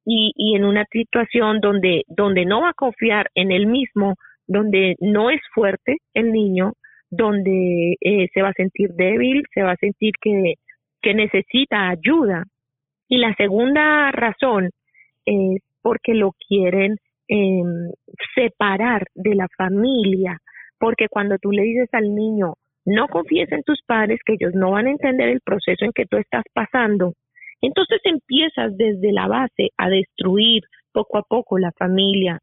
y, 0.05 0.33
y 0.37 0.57
en 0.57 0.65
una 0.65 0.85
situación 0.91 1.61
donde, 1.61 2.03
donde 2.09 2.45
no 2.45 2.63
va 2.63 2.71
a 2.71 2.75
confiar 2.75 3.31
en 3.35 3.53
él 3.53 3.67
mismo, 3.67 4.15
donde 4.47 4.97
no 5.01 5.31
es 5.31 5.41
fuerte 5.55 5.97
el 6.15 6.33
niño, 6.33 6.73
donde 7.11 7.97
eh, 8.01 8.29
se 8.33 8.43
va 8.43 8.49
a 8.49 8.55
sentir 8.55 8.91
débil, 8.95 9.43
se 9.53 9.63
va 9.63 9.73
a 9.73 9.77
sentir 9.77 10.13
que, 10.21 10.55
que 11.03 11.15
necesita 11.15 11.89
ayuda. 11.89 12.45
Y 13.09 13.19
la 13.19 13.35
segunda 13.35 14.11
razón 14.13 14.71
es 15.25 15.63
porque 15.83 16.15
lo 16.15 16.33
quieren 16.49 16.97
eh, 17.29 17.63
separar 18.35 19.05
de 19.15 19.35
la 19.35 19.47
familia, 19.57 20.39
porque 20.79 21.09
cuando 21.09 21.37
tú 21.39 21.51
le 21.51 21.63
dices 21.63 21.89
al 21.93 22.15
niño, 22.15 22.55
no 22.89 23.07
confíes 23.09 23.53
en 23.53 23.63
tus 23.63 23.81
padres, 23.87 24.21
que 24.25 24.35
ellos 24.35 24.55
no 24.55 24.73
van 24.73 24.87
a 24.87 24.91
entender 24.91 25.29
el 25.29 25.41
proceso 25.41 25.85
en 25.85 25.93
que 25.93 26.07
tú 26.07 26.17
estás 26.17 26.45
pasando, 26.53 27.15
entonces 27.61 28.01
empiezas 28.05 28.77
desde 28.77 29.13
la 29.13 29.27
base 29.27 29.71
a 29.77 29.89
destruir 29.89 30.63
poco 30.93 31.19
a 31.19 31.23
poco 31.23 31.59
la 31.59 31.73
familia. 31.73 32.41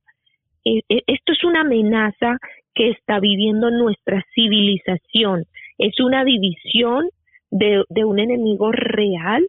E, 0.64 0.82
e, 0.90 1.04
esto 1.08 1.34
es 1.34 1.44
una 1.44 1.62
amenaza 1.62 2.38
que 2.74 2.90
está 2.90 3.20
viviendo 3.20 3.72
nuestra 3.72 4.24
civilización. 4.34 5.46
Es 5.78 6.00
una 6.00 6.24
división 6.24 7.10
de, 7.50 7.84
un 8.04 8.20
enemigo 8.20 8.72
real 8.72 9.48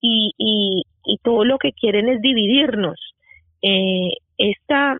y, 0.00 0.84
todo 1.22 1.44
lo 1.44 1.58
que 1.58 1.72
quieren 1.72 2.08
es 2.08 2.20
dividirnos 2.20 3.14
eh, 3.62 4.12
esta, 4.38 4.96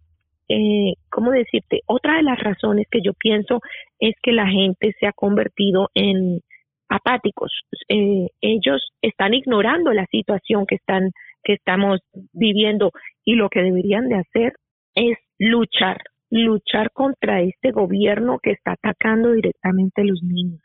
eh, 0.51 0.95
¿cómo 1.11 1.31
decirte? 1.31 1.81
Otra 1.87 2.17
de 2.17 2.25
las 2.25 2.39
razones 2.39 2.87
que 2.91 3.01
yo 3.05 3.13
pienso 3.15 3.61
es 4.01 4.15
que 4.23 4.33
la 4.33 4.49
gente 4.49 4.93
se 4.99 5.07
ha 5.07 5.13
convertido 5.13 5.91
en 5.95 6.41
apáticos. 6.89 7.53
Eh, 7.89 8.27
ellos 8.41 8.91
están 9.01 9.33
ignorando 9.33 9.93
la 9.93 10.07
situación 10.11 10.67
que 10.67 10.75
están 10.75 11.11
que 11.43 11.55
estamos 11.55 12.01
viviendo 12.33 12.91
y 13.25 13.35
lo 13.35 13.49
que 13.49 13.61
deberían 13.61 14.09
de 14.09 14.17
hacer 14.17 14.53
es 14.95 15.17
luchar, 15.39 16.03
luchar 16.29 16.91
contra 16.93 17.41
este 17.41 17.71
gobierno 17.71 18.39
que 18.43 18.51
está 18.51 18.73
atacando 18.73 19.33
directamente 19.33 20.03
a 20.03 20.05
los 20.05 20.21
niños. 20.23 20.61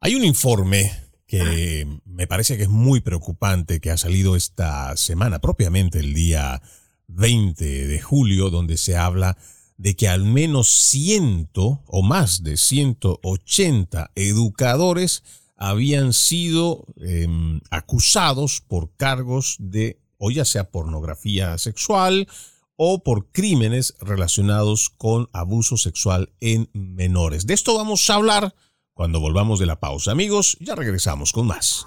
Hay 0.00 0.14
un 0.14 0.24
informe 0.24 0.90
que 1.26 1.86
me 2.04 2.26
parece 2.26 2.56
que 2.56 2.64
es 2.64 2.68
muy 2.68 3.00
preocupante 3.00 3.80
que 3.80 3.90
ha 3.90 3.96
salido 3.96 4.36
esta 4.36 4.94
semana, 4.96 5.40
propiamente 5.40 5.98
el 5.98 6.14
día 6.14 6.60
20 7.08 7.86
de 7.86 8.00
julio, 8.00 8.50
donde 8.50 8.76
se 8.76 8.96
habla 8.96 9.36
de 9.76 9.96
que 9.96 10.08
al 10.08 10.24
menos 10.24 10.68
100 10.68 11.50
o 11.54 12.02
más 12.02 12.42
de 12.42 12.56
180 12.56 14.12
educadores 14.14 15.22
habían 15.56 16.12
sido 16.12 16.84
em, 16.96 17.60
acusados 17.70 18.60
por 18.60 18.94
cargos 18.96 19.56
de, 19.58 20.00
o 20.18 20.30
ya 20.30 20.44
sea 20.44 20.70
pornografía 20.70 21.58
sexual 21.58 22.28
o 22.76 23.02
por 23.02 23.30
crímenes 23.30 23.94
relacionados 24.00 24.90
con 24.90 25.28
abuso 25.32 25.76
sexual 25.76 26.32
en 26.40 26.68
menores. 26.72 27.46
De 27.46 27.54
esto 27.54 27.76
vamos 27.76 28.08
a 28.10 28.14
hablar 28.14 28.54
cuando 28.94 29.20
volvamos 29.20 29.58
de 29.58 29.66
la 29.66 29.80
pausa. 29.80 30.12
Amigos, 30.12 30.56
ya 30.60 30.74
regresamos 30.74 31.32
con 31.32 31.46
más. 31.46 31.86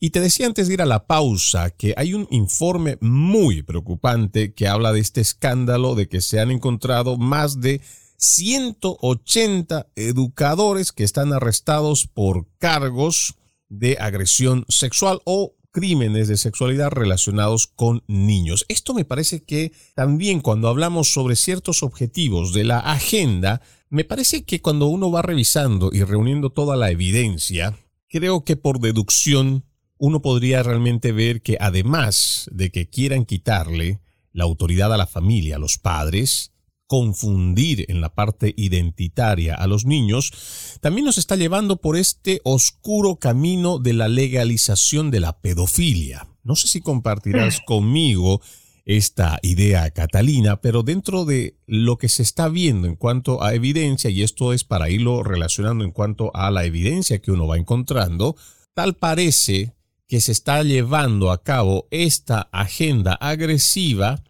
y 0.00 0.08
te 0.08 0.22
decía 0.22 0.46
antes 0.46 0.68
de 0.68 0.74
ir 0.74 0.80
a 0.80 0.86
la 0.86 1.06
pausa 1.06 1.68
que 1.68 1.92
hay 1.98 2.14
un 2.14 2.26
informe 2.30 2.96
muy 3.02 3.62
preocupante 3.62 4.54
que 4.54 4.68
habla 4.68 4.94
de 4.94 5.00
este 5.00 5.20
escándalo 5.20 5.94
de 5.94 6.08
que 6.08 6.22
se 6.22 6.40
han 6.40 6.50
encontrado 6.50 7.18
más 7.18 7.60
de 7.60 7.82
180 8.18 9.86
educadores 9.94 10.92
que 10.92 11.04
están 11.04 11.32
arrestados 11.32 12.08
por 12.08 12.48
cargos 12.58 13.36
de 13.68 13.96
agresión 14.00 14.64
sexual 14.68 15.20
o 15.24 15.54
crímenes 15.70 16.26
de 16.26 16.36
sexualidad 16.36 16.90
relacionados 16.90 17.68
con 17.68 18.02
niños. 18.08 18.64
Esto 18.68 18.92
me 18.94 19.04
parece 19.04 19.44
que 19.44 19.72
también 19.94 20.40
cuando 20.40 20.68
hablamos 20.68 21.12
sobre 21.12 21.36
ciertos 21.36 21.84
objetivos 21.84 22.52
de 22.52 22.64
la 22.64 22.80
agenda, 22.80 23.62
me 23.88 24.04
parece 24.04 24.44
que 24.44 24.60
cuando 24.60 24.86
uno 24.86 25.12
va 25.12 25.22
revisando 25.22 25.90
y 25.92 26.02
reuniendo 26.02 26.50
toda 26.50 26.76
la 26.76 26.90
evidencia, 26.90 27.78
creo 28.08 28.44
que 28.44 28.56
por 28.56 28.80
deducción 28.80 29.64
uno 29.96 30.22
podría 30.22 30.64
realmente 30.64 31.12
ver 31.12 31.42
que 31.42 31.56
además 31.60 32.48
de 32.52 32.70
que 32.70 32.88
quieran 32.88 33.24
quitarle 33.24 34.00
la 34.32 34.44
autoridad 34.44 34.92
a 34.92 34.96
la 34.96 35.06
familia, 35.06 35.56
a 35.56 35.60
los 35.60 35.78
padres, 35.78 36.52
confundir 36.88 37.84
en 37.88 38.00
la 38.00 38.14
parte 38.14 38.54
identitaria 38.56 39.54
a 39.54 39.68
los 39.68 39.84
niños, 39.84 40.32
también 40.80 41.04
nos 41.04 41.18
está 41.18 41.36
llevando 41.36 41.76
por 41.76 41.96
este 41.96 42.40
oscuro 42.42 43.16
camino 43.16 43.78
de 43.78 43.92
la 43.92 44.08
legalización 44.08 45.12
de 45.12 45.20
la 45.20 45.38
pedofilia. 45.38 46.26
No 46.42 46.56
sé 46.56 46.66
si 46.66 46.80
compartirás 46.80 47.60
conmigo 47.60 48.40
esta 48.86 49.38
idea, 49.42 49.90
Catalina, 49.90 50.62
pero 50.62 50.82
dentro 50.82 51.26
de 51.26 51.58
lo 51.66 51.98
que 51.98 52.08
se 52.08 52.22
está 52.22 52.48
viendo 52.48 52.88
en 52.88 52.96
cuanto 52.96 53.44
a 53.44 53.52
evidencia, 53.52 54.08
y 54.08 54.22
esto 54.22 54.54
es 54.54 54.64
para 54.64 54.88
irlo 54.88 55.22
relacionando 55.22 55.84
en 55.84 55.90
cuanto 55.90 56.34
a 56.34 56.50
la 56.50 56.64
evidencia 56.64 57.20
que 57.20 57.30
uno 57.30 57.46
va 57.46 57.58
encontrando, 57.58 58.34
tal 58.72 58.94
parece 58.96 59.74
que 60.06 60.22
se 60.22 60.32
está 60.32 60.62
llevando 60.62 61.30
a 61.30 61.42
cabo 61.42 61.86
esta 61.90 62.48
agenda 62.50 63.12
agresiva 63.12 64.24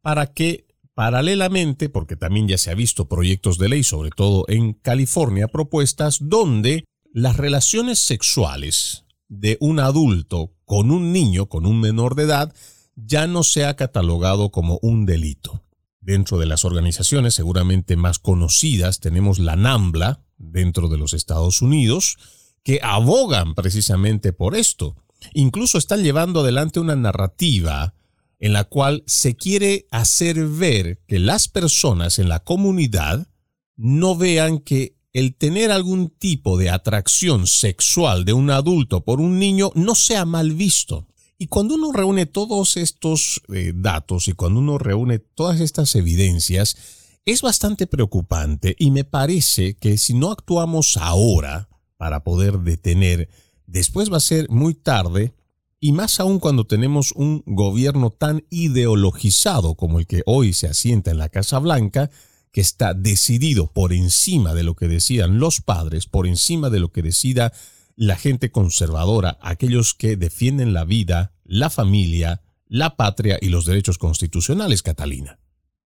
para 0.00 0.32
que 0.32 0.67
Paralelamente, 0.98 1.88
porque 1.88 2.16
también 2.16 2.48
ya 2.48 2.58
se 2.58 2.72
ha 2.72 2.74
visto 2.74 3.06
proyectos 3.06 3.56
de 3.56 3.68
ley, 3.68 3.84
sobre 3.84 4.10
todo 4.10 4.44
en 4.48 4.72
California, 4.72 5.46
propuestas 5.46 6.18
donde 6.20 6.86
las 7.12 7.36
relaciones 7.36 8.00
sexuales 8.00 9.04
de 9.28 9.58
un 9.60 9.78
adulto 9.78 10.56
con 10.64 10.90
un 10.90 11.12
niño, 11.12 11.48
con 11.48 11.66
un 11.66 11.80
menor 11.80 12.16
de 12.16 12.24
edad, 12.24 12.52
ya 12.96 13.28
no 13.28 13.44
se 13.44 13.64
ha 13.64 13.76
catalogado 13.76 14.50
como 14.50 14.80
un 14.82 15.06
delito. 15.06 15.62
Dentro 16.00 16.36
de 16.36 16.46
las 16.46 16.64
organizaciones 16.64 17.32
seguramente 17.32 17.94
más 17.94 18.18
conocidas 18.18 18.98
tenemos 18.98 19.38
la 19.38 19.54
NAMBLA 19.54 20.24
dentro 20.36 20.88
de 20.88 20.98
los 20.98 21.12
Estados 21.12 21.62
Unidos, 21.62 22.16
que 22.64 22.80
abogan 22.82 23.54
precisamente 23.54 24.32
por 24.32 24.56
esto. 24.56 24.96
Incluso 25.32 25.78
están 25.78 26.02
llevando 26.02 26.40
adelante 26.40 26.80
una 26.80 26.96
narrativa 26.96 27.94
en 28.38 28.52
la 28.52 28.64
cual 28.64 29.02
se 29.06 29.36
quiere 29.36 29.86
hacer 29.90 30.46
ver 30.46 31.00
que 31.06 31.18
las 31.18 31.48
personas 31.48 32.18
en 32.18 32.28
la 32.28 32.44
comunidad 32.44 33.28
no 33.76 34.16
vean 34.16 34.58
que 34.58 34.96
el 35.12 35.34
tener 35.34 35.70
algún 35.70 36.10
tipo 36.10 36.58
de 36.58 36.70
atracción 36.70 37.46
sexual 37.46 38.24
de 38.24 38.32
un 38.32 38.50
adulto 38.50 39.04
por 39.04 39.20
un 39.20 39.38
niño 39.38 39.72
no 39.74 39.94
sea 39.94 40.24
mal 40.24 40.52
visto. 40.52 41.06
Y 41.38 41.46
cuando 41.46 41.74
uno 41.74 41.92
reúne 41.92 42.26
todos 42.26 42.76
estos 42.76 43.40
eh, 43.52 43.72
datos 43.74 44.28
y 44.28 44.32
cuando 44.32 44.60
uno 44.60 44.76
reúne 44.78 45.18
todas 45.18 45.60
estas 45.60 45.94
evidencias, 45.94 46.76
es 47.24 47.42
bastante 47.42 47.86
preocupante 47.86 48.74
y 48.78 48.90
me 48.90 49.04
parece 49.04 49.74
que 49.74 49.98
si 49.98 50.14
no 50.14 50.30
actuamos 50.30 50.96
ahora 50.96 51.68
para 51.96 52.24
poder 52.24 52.58
detener, 52.60 53.28
después 53.66 54.12
va 54.12 54.16
a 54.16 54.20
ser 54.20 54.48
muy 54.48 54.74
tarde 54.74 55.34
y 55.80 55.92
más 55.92 56.18
aún 56.18 56.40
cuando 56.40 56.64
tenemos 56.64 57.12
un 57.12 57.42
gobierno 57.46 58.10
tan 58.10 58.42
ideologizado 58.50 59.74
como 59.76 59.98
el 59.98 60.06
que 60.06 60.22
hoy 60.26 60.52
se 60.52 60.66
asienta 60.66 61.10
en 61.10 61.18
la 61.18 61.28
Casa 61.28 61.58
Blanca, 61.58 62.10
que 62.52 62.60
está 62.60 62.94
decidido 62.94 63.70
por 63.72 63.92
encima 63.92 64.54
de 64.54 64.64
lo 64.64 64.74
que 64.74 64.88
decidan 64.88 65.38
los 65.38 65.60
padres, 65.60 66.06
por 66.06 66.26
encima 66.26 66.70
de 66.70 66.80
lo 66.80 66.88
que 66.88 67.02
decida 67.02 67.52
la 67.94 68.16
gente 68.16 68.50
conservadora, 68.50 69.38
aquellos 69.40 69.94
que 69.94 70.16
defienden 70.16 70.72
la 70.72 70.84
vida, 70.84 71.32
la 71.44 71.70
familia, 71.70 72.40
la 72.66 72.96
patria 72.96 73.38
y 73.40 73.48
los 73.48 73.64
derechos 73.64 73.98
constitucionales, 73.98 74.82
Catalina. 74.82 75.38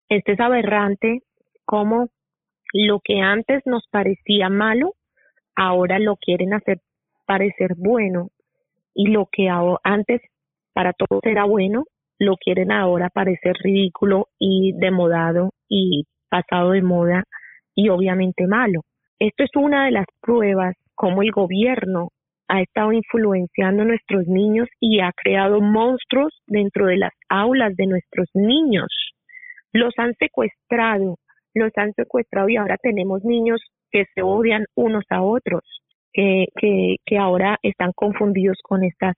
Este 0.09 0.32
es 0.32 0.41
aberrante 0.41 1.22
cómo 1.64 2.09
lo 2.72 3.01
que 3.03 3.20
antes 3.20 3.62
nos 3.66 3.84
parecía 3.91 4.49
malo, 4.49 4.95
ahora 5.55 5.99
lo 5.99 6.16
quieren 6.16 6.55
hacer 6.55 6.80
parecer 7.26 7.74
bueno 7.76 8.30
y 8.97 9.09
lo 9.09 9.28
que 9.30 9.49
antes 9.84 10.22
para 10.72 10.92
todos 10.94 11.20
era 11.22 11.44
bueno, 11.44 11.84
lo 12.18 12.36
quieren 12.36 12.72
ahora 12.72 13.11
parecer 13.11 13.55
ridículo 13.62 14.28
y 14.38 14.72
demodado 14.72 15.51
y 15.68 16.05
pasado 16.30 16.70
de 16.70 16.82
moda 16.82 17.24
y 17.74 17.90
obviamente 17.90 18.47
malo. 18.47 18.80
Esto 19.18 19.44
es 19.44 19.51
una 19.55 19.84
de 19.84 19.92
las 19.92 20.07
pruebas 20.22 20.74
como 20.94 21.22
el 21.22 21.30
gobierno 21.30 22.09
ha 22.49 22.62
estado 22.62 22.92
influenciando 22.92 23.82
a 23.82 23.86
nuestros 23.86 24.26
niños 24.28 24.68
y 24.80 25.01
ha 25.01 25.12
creado 25.12 25.61
monstruos 25.61 26.32
dentro 26.47 26.86
de 26.86 26.97
las 26.97 27.12
aulas 27.28 27.76
de 27.76 27.86
nuestros 27.86 28.28
niños. 28.34 28.88
Los 29.72 29.92
han 29.99 30.14
secuestrado, 30.14 31.16
los 31.55 31.72
han 31.76 31.92
secuestrado 31.92 32.49
y 32.49 32.57
ahora 32.57 32.78
tenemos 32.78 33.24
niños 33.24 33.61
que 33.90 34.05
se 34.14 34.22
odian 34.22 34.64
unos 34.74 35.05
a 35.11 35.22
otros, 35.22 35.62
que, 36.17 36.47
que, 36.57 36.97
que 37.05 37.19
ahora 37.19 37.59
están 37.62 37.93
confundidos 37.95 38.57
con 38.62 38.83
estas 38.83 39.17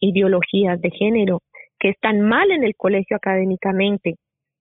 ideologías 0.00 0.80
de 0.80 0.90
género, 0.90 1.42
que 1.78 1.90
están 1.90 2.20
mal 2.20 2.50
en 2.50 2.64
el 2.64 2.74
colegio 2.74 3.16
académicamente. 3.16 4.16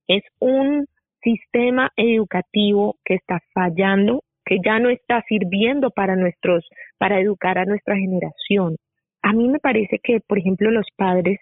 Es 0.08 0.22
un 0.40 0.86
sistema 1.24 1.90
educativo 1.98 2.98
que 3.04 3.16
está 3.16 3.40
fallando 3.54 4.22
que 4.46 4.60
ya 4.64 4.80
no 4.80 4.90
está 4.90 5.24
sirviendo 5.28 5.90
para 5.90 6.16
nuestros, 6.16 6.68
para 7.00 7.20
educar 7.20 7.58
a 7.58 7.66
nuestra 7.66 7.96
generación. 7.96 8.78
A 9.24 9.34
mí 9.34 9.48
me 9.48 9.60
parece 9.60 10.00
que, 10.02 10.20
por 10.22 10.38
ejemplo, 10.38 10.70
los 10.70 10.88
padres 10.96 11.40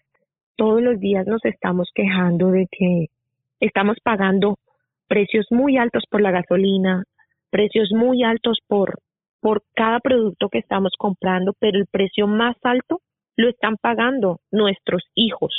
todos 0.56 0.82
los 0.82 0.98
días 1.00 1.28
nos 1.28 1.44
estamos 1.44 1.90
quejando 1.94 2.52
de 2.52 2.68
que 2.72 3.08
estamos 3.60 3.98
pagando 4.02 4.58
precios 5.08 5.46
muy 5.52 5.78
altos 5.78 6.04
por 6.10 6.22
la 6.22 6.32
gasolina, 6.32 7.04
precios 7.50 7.92
muy 7.92 8.24
altos 8.24 8.60
por, 8.68 9.00
por 9.42 9.64
cada 9.76 10.00
producto 10.00 10.50
que 10.50 10.60
estamos 10.60 10.92
comprando, 10.98 11.54
pero 11.60 11.78
el 11.78 11.88
precio 11.88 12.28
más 12.28 12.56
alto 12.64 13.02
lo 13.36 13.50
están 13.50 13.78
pagando 13.78 14.40
nuestros 14.52 15.04
hijos. 15.16 15.54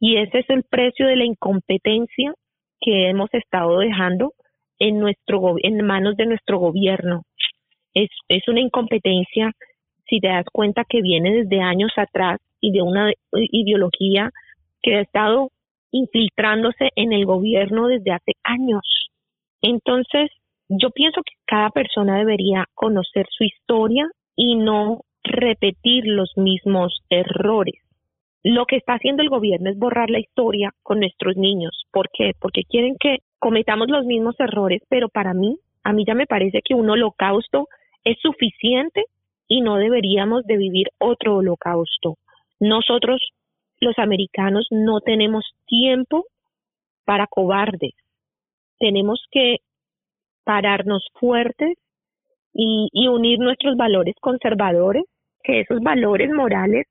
Y 0.00 0.16
ese 0.16 0.40
es 0.40 0.50
el 0.50 0.64
precio 0.64 1.06
de 1.06 1.16
la 1.16 1.24
incompetencia 1.24 2.34
que 2.80 3.08
hemos 3.08 3.32
estado 3.32 3.78
dejando 3.78 4.32
en, 4.78 4.98
nuestro, 4.98 5.54
en 5.62 5.84
manos 5.84 6.16
de 6.16 6.26
nuestro 6.26 6.58
gobierno. 6.58 7.22
Es, 7.94 8.10
es 8.28 8.46
una 8.48 8.60
incompetencia, 8.60 9.52
si 10.08 10.20
te 10.20 10.28
das 10.28 10.46
cuenta, 10.52 10.84
que 10.88 11.00
viene 11.00 11.32
desde 11.32 11.60
años 11.60 11.92
atrás 11.96 12.38
y 12.60 12.72
de 12.72 12.82
una 12.82 13.12
ideología 13.32 14.30
que 14.82 14.96
ha 14.96 15.00
estado 15.00 15.50
infiltrándose 15.90 16.90
en 16.96 17.12
el 17.12 17.24
gobierno 17.24 17.88
desde 17.88 18.12
hace 18.12 18.32
años. 18.42 18.82
Entonces, 19.62 20.30
yo 20.68 20.90
pienso 20.90 21.22
que 21.22 21.34
cada 21.46 21.70
persona 21.70 22.18
debería 22.18 22.66
conocer 22.74 23.26
su 23.30 23.44
historia 23.44 24.08
y 24.36 24.56
no 24.56 25.02
repetir 25.22 26.06
los 26.06 26.32
mismos 26.36 27.02
errores. 27.08 27.80
Lo 28.42 28.66
que 28.66 28.76
está 28.76 28.94
haciendo 28.94 29.22
el 29.22 29.30
gobierno 29.30 29.70
es 29.70 29.78
borrar 29.78 30.10
la 30.10 30.20
historia 30.20 30.70
con 30.82 31.00
nuestros 31.00 31.36
niños. 31.36 31.84
¿Por 31.90 32.10
qué? 32.12 32.32
Porque 32.38 32.62
quieren 32.68 32.96
que 33.00 33.18
cometamos 33.38 33.88
los 33.88 34.04
mismos 34.04 34.38
errores, 34.38 34.82
pero 34.88 35.08
para 35.08 35.32
mí, 35.32 35.58
a 35.82 35.92
mí 35.92 36.04
ya 36.06 36.14
me 36.14 36.26
parece 36.26 36.60
que 36.62 36.74
un 36.74 36.90
holocausto 36.90 37.68
es 38.04 38.18
suficiente 38.20 39.04
y 39.48 39.62
no 39.62 39.76
deberíamos 39.76 40.44
de 40.44 40.56
vivir 40.56 40.88
otro 40.98 41.36
holocausto. 41.36 42.16
Nosotros, 42.60 43.20
los 43.80 43.98
americanos, 43.98 44.66
no 44.70 45.00
tenemos 45.00 45.44
tiempo 45.66 46.26
para 47.04 47.26
cobardes. 47.26 47.94
Tenemos 48.78 49.24
que 49.30 49.58
pararnos 50.44 51.06
fuertes 51.18 51.76
y, 52.52 52.88
y 52.92 53.08
unir 53.08 53.38
nuestros 53.38 53.76
valores 53.76 54.14
conservadores, 54.20 55.04
que 55.42 55.60
esos 55.60 55.80
valores 55.80 56.30
morales 56.30 56.86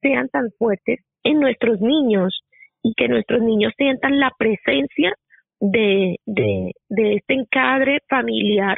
sean 0.00 0.28
tan 0.28 0.50
fuertes 0.58 1.00
en 1.24 1.40
nuestros 1.40 1.80
niños 1.80 2.42
y 2.82 2.92
que 2.94 3.08
nuestros 3.08 3.42
niños 3.42 3.72
sientan 3.76 4.20
la 4.20 4.30
presencia 4.38 5.12
de, 5.60 6.16
de, 6.26 6.72
de 6.88 7.14
este 7.14 7.34
encadre 7.34 7.98
familiar 8.08 8.76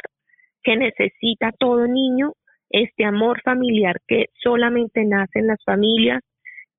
que 0.63 0.77
necesita 0.77 1.51
todo 1.57 1.87
niño, 1.87 2.33
este 2.69 3.05
amor 3.05 3.41
familiar 3.43 3.97
que 4.07 4.25
solamente 4.41 5.05
nace 5.05 5.39
en 5.39 5.47
las 5.47 5.63
familias, 5.63 6.21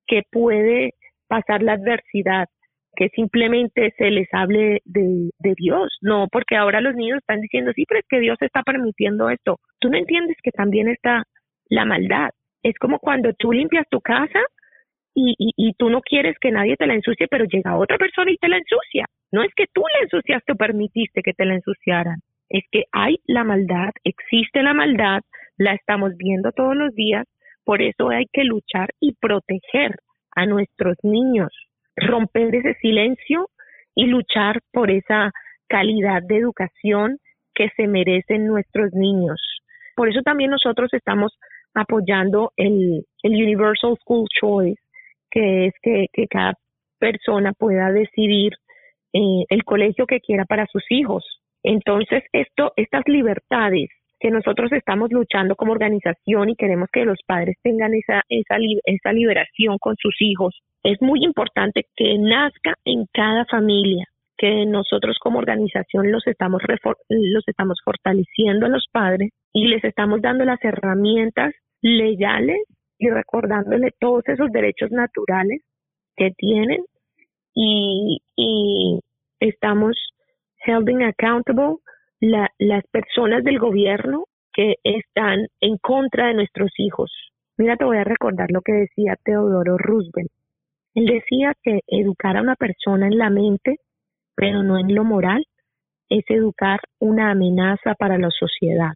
que 0.07 0.23
puede 0.31 0.95
pasar 1.29 1.63
la 1.63 1.75
adversidad, 1.75 2.49
que 3.01 3.09
simplemente 3.15 3.95
se 3.97 4.11
les 4.11 4.29
hable 4.35 4.83
de, 4.85 5.31
Dios, 5.57 5.89
no, 6.03 6.29
porque 6.31 6.55
ahora 6.55 6.83
los 6.83 6.95
niños 6.95 7.21
están 7.21 7.41
diciendo, 7.41 7.73
sí, 7.75 7.87
pero 7.89 8.01
es 8.01 8.07
que 8.07 8.21
Dios 8.21 8.37
está 8.43 8.63
permitiendo 8.63 9.31
esto. 9.31 9.57
Tú 9.79 9.89
no 9.89 9.97
entiendes 9.97 10.37
que 10.43 10.51
también 10.51 10.87
está 10.87 11.23
la 11.71 11.87
maldad. 11.87 12.29
Es 12.63 12.77
como 12.79 12.99
cuando 12.99 13.33
tú 13.33 13.53
limpias 13.53 13.87
tu 13.91 14.03
casa 14.03 14.41
y, 15.15 15.35
y, 15.39 15.53
y 15.57 15.73
tú 15.79 15.89
no 15.89 16.03
quieres 16.03 16.37
que 16.43 16.51
nadie 16.51 16.77
te 16.77 16.87
la 16.87 16.93
ensucie, 16.93 17.27
pero 17.31 17.47
llega 17.47 17.79
otra 17.79 17.97
persona 17.97 18.33
y 18.33 18.37
te 18.37 18.49
la 18.49 18.59
ensucia. 18.59 19.07
No 19.33 19.43
es 19.45 19.55
que 19.57 19.65
tú 19.73 19.81
la 19.81 20.05
ensuciaste 20.05 20.53
o 20.53 20.57
permitiste 20.57 21.23
que 21.23 21.33
te 21.33 21.47
la 21.47 21.55
ensuciaran, 21.55 22.19
es 22.51 22.65
que 22.71 22.85
hay 22.93 23.17
la 23.25 23.45
maldad, 23.45 23.93
existe 24.05 24.63
la 24.63 24.75
maldad, 24.75 25.23
la 25.57 25.73
estamos 25.73 26.19
viendo 26.19 26.53
todos 26.53 26.77
los 26.77 26.95
días, 26.95 27.27
por 27.65 27.81
eso 27.81 28.11
hay 28.11 28.27
que 28.31 28.45
luchar 28.45 28.91
y 29.01 29.15
proteger 29.15 29.97
a 30.37 30.45
nuestros 30.45 30.99
niños, 31.03 31.49
romper 32.01 32.55
ese 32.55 32.75
silencio 32.75 33.49
y 33.95 34.07
luchar 34.07 34.61
por 34.73 34.91
esa 34.91 35.31
calidad 35.69 36.23
de 36.23 36.39
educación 36.39 37.19
que 37.55 37.69
se 37.77 37.87
merecen 37.87 38.47
nuestros 38.47 38.93
niños. 38.93 39.41
Por 39.97 40.09
eso 40.09 40.23
también 40.23 40.51
nosotros 40.51 40.93
estamos 40.93 41.37
apoyando 41.75 42.53
el, 42.57 43.05
Universal 43.23 43.97
School 44.03 44.27
Choice, 44.41 44.81
que 45.31 45.67
es 45.67 45.75
que, 45.83 46.07
que 46.13 46.27
cada 46.27 46.55
persona 46.99 47.53
pueda 47.53 47.91
decidir 47.93 48.53
eh, 49.13 49.45
el 49.49 49.65
colegio 49.65 50.07
que 50.07 50.21
quiera 50.21 50.45
para 50.45 50.67
sus 50.67 50.85
hijos. 50.91 51.25
Entonces, 51.63 52.23
esto, 52.33 52.73
estas 52.77 53.03
libertades 53.07 53.91
que 54.21 54.31
nosotros 54.31 54.71
estamos 54.73 55.11
luchando 55.11 55.57
como 55.57 55.73
organización 55.73 56.51
y 56.51 56.57
queremos 56.57 56.89
que 56.93 57.05
los 57.05 57.19
padres 57.27 57.57
tengan 57.63 57.95
esa, 57.95 58.23
esa, 58.29 58.57
esa 58.85 59.13
liberación 59.13 59.79
con 59.79 59.97
sus 59.97 60.15
hijos, 60.21 60.61
es 60.83 61.01
muy 61.03 61.25
importante 61.25 61.87
que 61.97 62.17
nazca 62.19 62.75
en 62.85 63.07
cada 63.13 63.45
familia, 63.47 64.07
que 64.37 64.65
nosotros 64.65 65.19
como 65.21 65.39
organización 65.39 66.11
los 66.11 66.27
estamos, 66.27 66.63
los 67.09 67.45
estamos 67.47 67.79
fortaleciendo 67.85 68.67
a 68.67 68.71
los 68.71 68.87
padres 68.91 69.31
y 69.53 69.67
les 69.69 69.85
estamos 69.85 70.23
dando 70.23 70.45
las 70.45 70.63
herramientas 70.65 71.53
legales 71.83 72.59
y 72.99 73.09
recordándole 73.09 73.91
todos 73.99 74.23
esos 74.29 74.51
derechos 74.51 74.91
naturales 74.91 75.63
que 76.17 76.31
tienen 76.37 76.85
y, 77.55 78.21
estamos 79.41 79.97
holding 80.67 81.03
accountable 81.03 81.77
la, 82.21 82.51
las 82.59 82.85
personas 82.89 83.43
del 83.43 83.59
gobierno 83.59 84.25
que 84.53 84.75
están 84.85 85.47
en 85.61 85.79
contra 85.79 86.27
de 86.27 86.35
nuestros 86.35 86.71
hijos. 86.77 87.11
Mira, 87.57 87.77
te 87.77 87.87
voy 87.87 87.97
a 87.97 88.05
recordar 88.05 88.51
lo 88.51 88.61
que 88.61 88.73
decía 88.73 89.17
Teodoro 89.25 89.79
Roosevelt. 89.79 90.31
Él 90.95 91.07
decía 91.07 91.55
que 91.63 91.81
educar 91.87 92.37
a 92.37 92.43
una 92.43 92.57
persona 92.57 93.07
en 93.07 93.19
la 93.19 93.31
mente, 93.31 93.77
pero 94.35 94.63
no 94.63 94.79
en 94.79 94.95
lo 94.95 95.05
moral, 95.05 95.45
es 96.09 96.25
educar 96.29 96.81
una 96.99 97.31
amenaza 97.31 97.95
para 97.95 98.19
la 98.19 98.31
sociedad. 98.31 98.93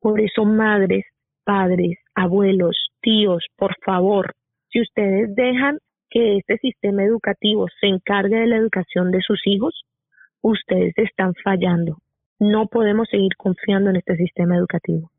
Por 0.00 0.20
eso, 0.20 0.44
madres, 0.44 1.04
padres, 1.44 1.98
abuelos, 2.14 2.88
tíos, 3.00 3.44
por 3.56 3.74
favor, 3.84 4.34
si 4.70 4.80
ustedes 4.80 5.34
dejan 5.34 5.78
que 6.10 6.38
este 6.38 6.58
sistema 6.58 7.04
educativo 7.04 7.66
se 7.80 7.86
encargue 7.86 8.36
de 8.36 8.46
la 8.46 8.56
educación 8.56 9.10
de 9.10 9.20
sus 9.20 9.40
hijos, 9.46 9.84
ustedes 10.42 10.92
están 10.96 11.32
fallando. 11.42 11.98
No 12.38 12.66
podemos 12.66 13.08
seguir 13.08 13.36
confiando 13.36 13.90
en 13.90 13.96
este 13.96 14.16
sistema 14.16 14.56
educativo. 14.56 15.10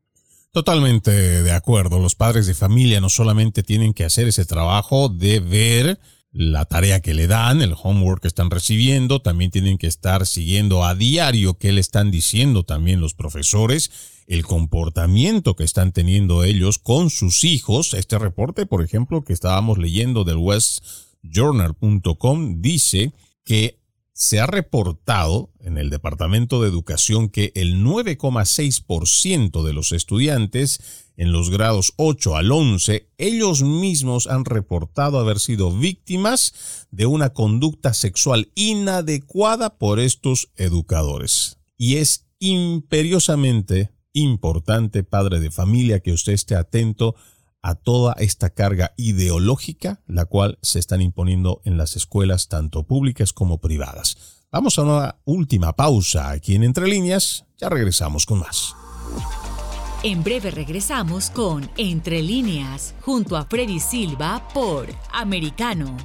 Totalmente 0.56 1.12
de 1.42 1.52
acuerdo. 1.52 1.98
Los 1.98 2.14
padres 2.14 2.46
de 2.46 2.54
familia 2.54 2.98
no 2.98 3.10
solamente 3.10 3.62
tienen 3.62 3.92
que 3.92 4.06
hacer 4.06 4.26
ese 4.26 4.46
trabajo 4.46 5.10
de 5.10 5.40
ver 5.40 6.00
la 6.32 6.64
tarea 6.64 7.00
que 7.00 7.12
le 7.12 7.26
dan, 7.26 7.60
el 7.60 7.74
homework 7.76 8.22
que 8.22 8.28
están 8.28 8.50
recibiendo, 8.50 9.20
también 9.20 9.50
tienen 9.50 9.76
que 9.76 9.86
estar 9.86 10.24
siguiendo 10.24 10.82
a 10.82 10.94
diario 10.94 11.58
qué 11.58 11.72
le 11.72 11.82
están 11.82 12.10
diciendo 12.10 12.62
también 12.62 13.02
los 13.02 13.12
profesores 13.12 13.90
el 14.28 14.46
comportamiento 14.46 15.56
que 15.56 15.64
están 15.64 15.92
teniendo 15.92 16.42
ellos 16.42 16.78
con 16.78 17.10
sus 17.10 17.44
hijos. 17.44 17.92
Este 17.92 18.18
reporte, 18.18 18.64
por 18.64 18.82
ejemplo, 18.82 19.24
que 19.24 19.34
estábamos 19.34 19.76
leyendo 19.76 20.24
del 20.24 20.38
westjournal.com 20.38 22.62
dice 22.62 23.12
que 23.44 23.78
se 24.16 24.40
ha 24.40 24.46
reportado 24.46 25.50
en 25.60 25.76
el 25.76 25.90
Departamento 25.90 26.62
de 26.62 26.68
Educación 26.68 27.28
que 27.28 27.52
el 27.54 27.84
9,6% 27.84 29.62
de 29.62 29.74
los 29.74 29.92
estudiantes 29.92 30.80
en 31.18 31.32
los 31.32 31.50
grados 31.50 31.92
8 31.96 32.34
al 32.34 32.50
11, 32.50 33.10
ellos 33.18 33.62
mismos 33.62 34.26
han 34.26 34.46
reportado 34.46 35.18
haber 35.18 35.38
sido 35.38 35.70
víctimas 35.70 36.86
de 36.90 37.04
una 37.04 37.34
conducta 37.34 37.92
sexual 37.92 38.50
inadecuada 38.54 39.76
por 39.76 40.00
estos 40.00 40.50
educadores. 40.56 41.58
Y 41.76 41.96
es 41.96 42.26
imperiosamente 42.38 43.90
importante, 44.14 45.04
padre 45.04 45.40
de 45.40 45.50
familia, 45.50 46.00
que 46.00 46.12
usted 46.12 46.32
esté 46.32 46.54
atento 46.54 47.16
a 47.16 47.35
toda 47.74 48.14
esta 48.18 48.50
carga 48.50 48.92
ideológica, 48.96 50.00
la 50.06 50.24
cual 50.24 50.58
se 50.62 50.78
están 50.78 51.02
imponiendo 51.02 51.60
en 51.64 51.76
las 51.76 51.96
escuelas 51.96 52.48
tanto 52.48 52.84
públicas 52.84 53.32
como 53.32 53.58
privadas. 53.58 54.16
Vamos 54.52 54.78
a 54.78 54.82
una 54.82 55.16
última 55.24 55.74
pausa 55.74 56.30
aquí 56.30 56.54
en 56.54 56.62
Entre 56.62 56.86
Líneas, 56.86 57.44
ya 57.58 57.68
regresamos 57.68 58.24
con 58.24 58.38
más. 58.38 58.74
En 60.02 60.22
breve 60.22 60.50
regresamos 60.50 61.30
con 61.30 61.68
Entre 61.76 62.22
Líneas, 62.22 62.94
junto 63.00 63.36
a 63.36 63.44
Freddy 63.44 63.80
Silva 63.80 64.46
por 64.54 64.86
Americano. 65.12 65.96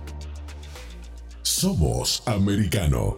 Somos 1.43 2.24
Americano. 2.26 3.18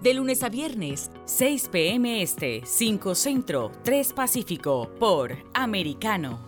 de 0.00 0.14
lunes 0.14 0.42
a 0.42 0.48
viernes, 0.48 1.10
6 1.24 1.68
p.m. 1.68 2.22
Este, 2.22 2.62
5 2.64 3.14
Centro, 3.14 3.70
3 3.84 4.12
Pacífico, 4.12 4.90
por 4.98 5.36
Americano. 5.54 6.47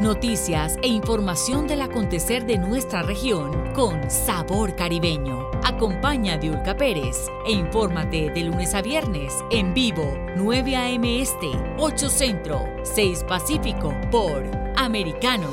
Noticias 0.00 0.78
e 0.80 0.86
información 0.86 1.66
del 1.66 1.82
acontecer 1.82 2.46
de 2.46 2.56
nuestra 2.56 3.02
región 3.02 3.72
con 3.74 4.08
sabor 4.08 4.76
caribeño. 4.76 5.50
Acompaña 5.64 6.34
a 6.34 6.38
Diulca 6.38 6.76
Pérez 6.76 7.26
e 7.44 7.50
infórmate 7.50 8.30
de 8.30 8.44
lunes 8.44 8.74
a 8.74 8.80
viernes 8.80 9.34
en 9.50 9.74
vivo 9.74 10.16
9 10.36 10.76
a.m. 10.76 11.20
Este, 11.20 11.50
8 11.78 12.08
Centro, 12.10 12.64
6 12.84 13.24
Pacífico 13.24 13.92
por 14.12 14.44
Americano. 14.76 15.50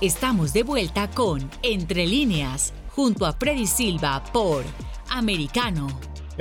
Estamos 0.00 0.54
de 0.54 0.62
vuelta 0.62 1.10
con 1.10 1.50
Entre 1.62 2.06
líneas 2.06 2.72
junto 2.96 3.26
a 3.26 3.34
Freddy 3.34 3.66
Silva 3.66 4.24
por 4.32 4.64
Americano. 5.10 5.88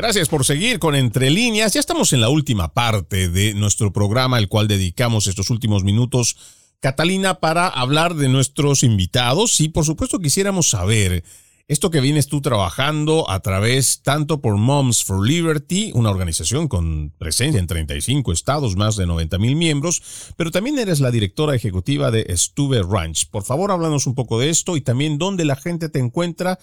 Gracias 0.02 0.30
por 0.30 0.44
seguir 0.46 0.80
con 0.80 0.96
Entre 0.96 1.30
líneas. 1.30 1.74
Ya 1.74 1.80
estamos 1.80 2.12
en 2.12 2.22
la 2.22 2.30
última 2.30 2.74
parte 2.74 3.30
de 3.30 3.54
nuestro 3.54 3.94
programa, 3.94 4.38
al 4.38 4.48
cual 4.48 4.68
dedicamos 4.68 5.28
estos 5.28 5.52
últimos 5.52 5.84
minutos, 5.84 6.38
Catalina, 6.80 7.36
para 7.36 7.68
hablar 7.68 8.16
de 8.16 8.28
nuestros 8.28 8.82
invitados. 8.82 9.62
Y 9.62 9.70
por 9.70 9.86
supuesto 9.86 10.18
quisiéramos 10.18 10.72
saber 10.72 11.24
esto 11.68 11.92
que 11.92 12.02
vienes 12.02 12.28
tú 12.28 12.42
trabajando 12.42 13.30
a 13.30 13.42
través 13.42 14.02
tanto 14.02 14.42
por 14.42 14.58
Moms 14.58 15.04
for 15.04 15.24
Liberty, 15.24 15.92
una 15.94 16.10
organización 16.10 16.68
con 16.68 17.14
presencia 17.20 17.60
en 17.60 17.68
35 17.68 18.32
estados, 18.32 18.76
más 18.76 18.96
de 18.96 19.06
90 19.06 19.38
mil 19.38 19.56
miembros, 19.56 20.02
pero 20.36 20.50
también 20.50 20.80
eres 20.80 21.00
la 21.00 21.12
directora 21.12 21.56
ejecutiva 21.56 22.10
de 22.10 22.26
Stuve 22.36 22.82
Ranch. 22.82 23.30
Por 23.30 23.44
favor, 23.44 23.72
háblanos 23.72 24.08
un 24.08 24.16
poco 24.16 24.40
de 24.40 24.50
esto 24.50 24.76
y 24.76 24.82
también 24.82 25.20
dónde 25.20 25.46
la 25.46 25.56
gente 25.56 25.90
te 25.90 26.00
encuentra 26.00 26.58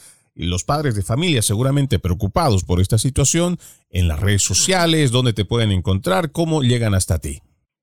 los 0.46 0.64
padres 0.64 0.94
de 0.94 1.02
familia 1.02 1.42
seguramente 1.42 1.98
preocupados 1.98 2.64
por 2.64 2.80
esta 2.80 2.98
situación 2.98 3.58
en 3.90 4.08
las 4.08 4.20
redes 4.20 4.42
sociales, 4.42 5.10
dónde 5.10 5.32
te 5.32 5.44
pueden 5.44 5.72
encontrar, 5.72 6.30
cómo 6.32 6.62
llegan 6.62 6.94
hasta 6.94 7.18
ti. 7.18 7.40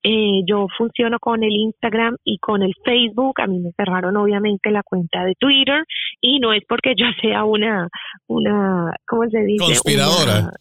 Eh, 0.07 0.43
yo 0.47 0.67
funciono 0.77 1.17
con 1.19 1.43
el 1.43 1.51
Instagram 1.51 2.15
y 2.23 2.37
con 2.37 2.61
el 2.61 2.73
Facebook. 2.83 3.41
A 3.41 3.47
mí 3.47 3.59
me 3.59 3.71
cerraron 3.71 4.15
obviamente 4.17 4.69
la 4.69 4.83
cuenta 4.83 5.25
de 5.25 5.33
Twitter 5.39 5.83
y 6.21 6.39
no 6.39 6.53
es 6.53 6.61
porque 6.69 6.93
yo 6.95 7.05
sea 7.21 7.43
una, 7.43 7.89
una, 8.27 8.93
¿cómo 9.07 9.27
se 9.29 9.39
dice? 9.39 9.65
Conspiradora. 9.65 10.51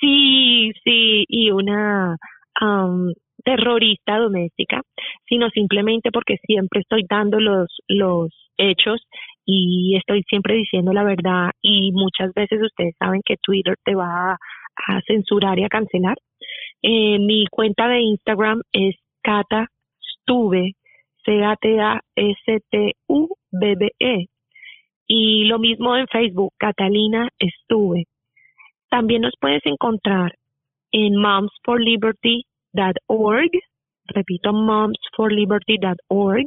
sí, 0.00 0.72
sí, 0.82 1.24
y 1.28 1.50
una 1.50 2.16
terrorista 3.44 4.16
doméstica, 4.16 4.80
sino 5.28 5.50
simplemente 5.50 6.10
porque 6.10 6.36
siempre 6.46 6.80
estoy 6.80 7.04
dando 7.08 7.38
los, 7.38 7.68
los 7.86 8.30
hechos 8.56 9.02
y 9.46 9.96
estoy 9.96 10.22
siempre 10.28 10.56
diciendo 10.56 10.92
la 10.92 11.04
verdad 11.04 11.52
y 11.62 11.92
muchas 11.92 12.34
veces 12.34 12.60
ustedes 12.60 12.94
saben 12.98 13.22
que 13.24 13.36
Twitter 13.40 13.76
te 13.84 13.94
va 13.94 14.32
a, 14.32 14.38
censurar 15.06 15.58
y 15.58 15.64
a 15.64 15.68
cancelar. 15.68 16.18
Eh, 16.82 17.18
mi 17.18 17.46
cuenta 17.46 17.88
de 17.88 18.00
Instagram 18.00 18.60
es 18.72 18.94
Cata 19.22 19.68
C-A-T-A-S-T-U-B-B-E. 21.24 21.86
Y 25.08 25.44
lo 25.44 25.60
mismo 25.60 25.96
en 25.96 26.08
Facebook, 26.08 26.52
Catalina 26.58 27.28
Estuve. 27.38 28.06
También 28.90 29.22
nos 29.22 29.34
puedes 29.40 29.64
encontrar 29.64 30.34
en 30.90 31.16
momsforliberty.org, 31.16 33.50
repito, 34.06 34.52
momsforliberty.org, 34.52 36.46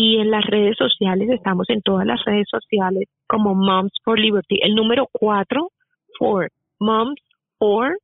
y 0.00 0.18
en 0.20 0.30
las 0.30 0.44
redes 0.44 0.76
sociales, 0.76 1.28
estamos 1.28 1.68
en 1.70 1.82
todas 1.82 2.06
las 2.06 2.24
redes 2.24 2.46
sociales 2.48 3.08
como 3.26 3.56
Moms 3.56 3.90
for 4.04 4.16
Liberty. 4.16 4.60
El 4.62 4.76
número 4.76 5.08
cuatro, 5.10 5.70
for, 6.16 6.50
Moms 6.78 7.20
for 7.58 7.98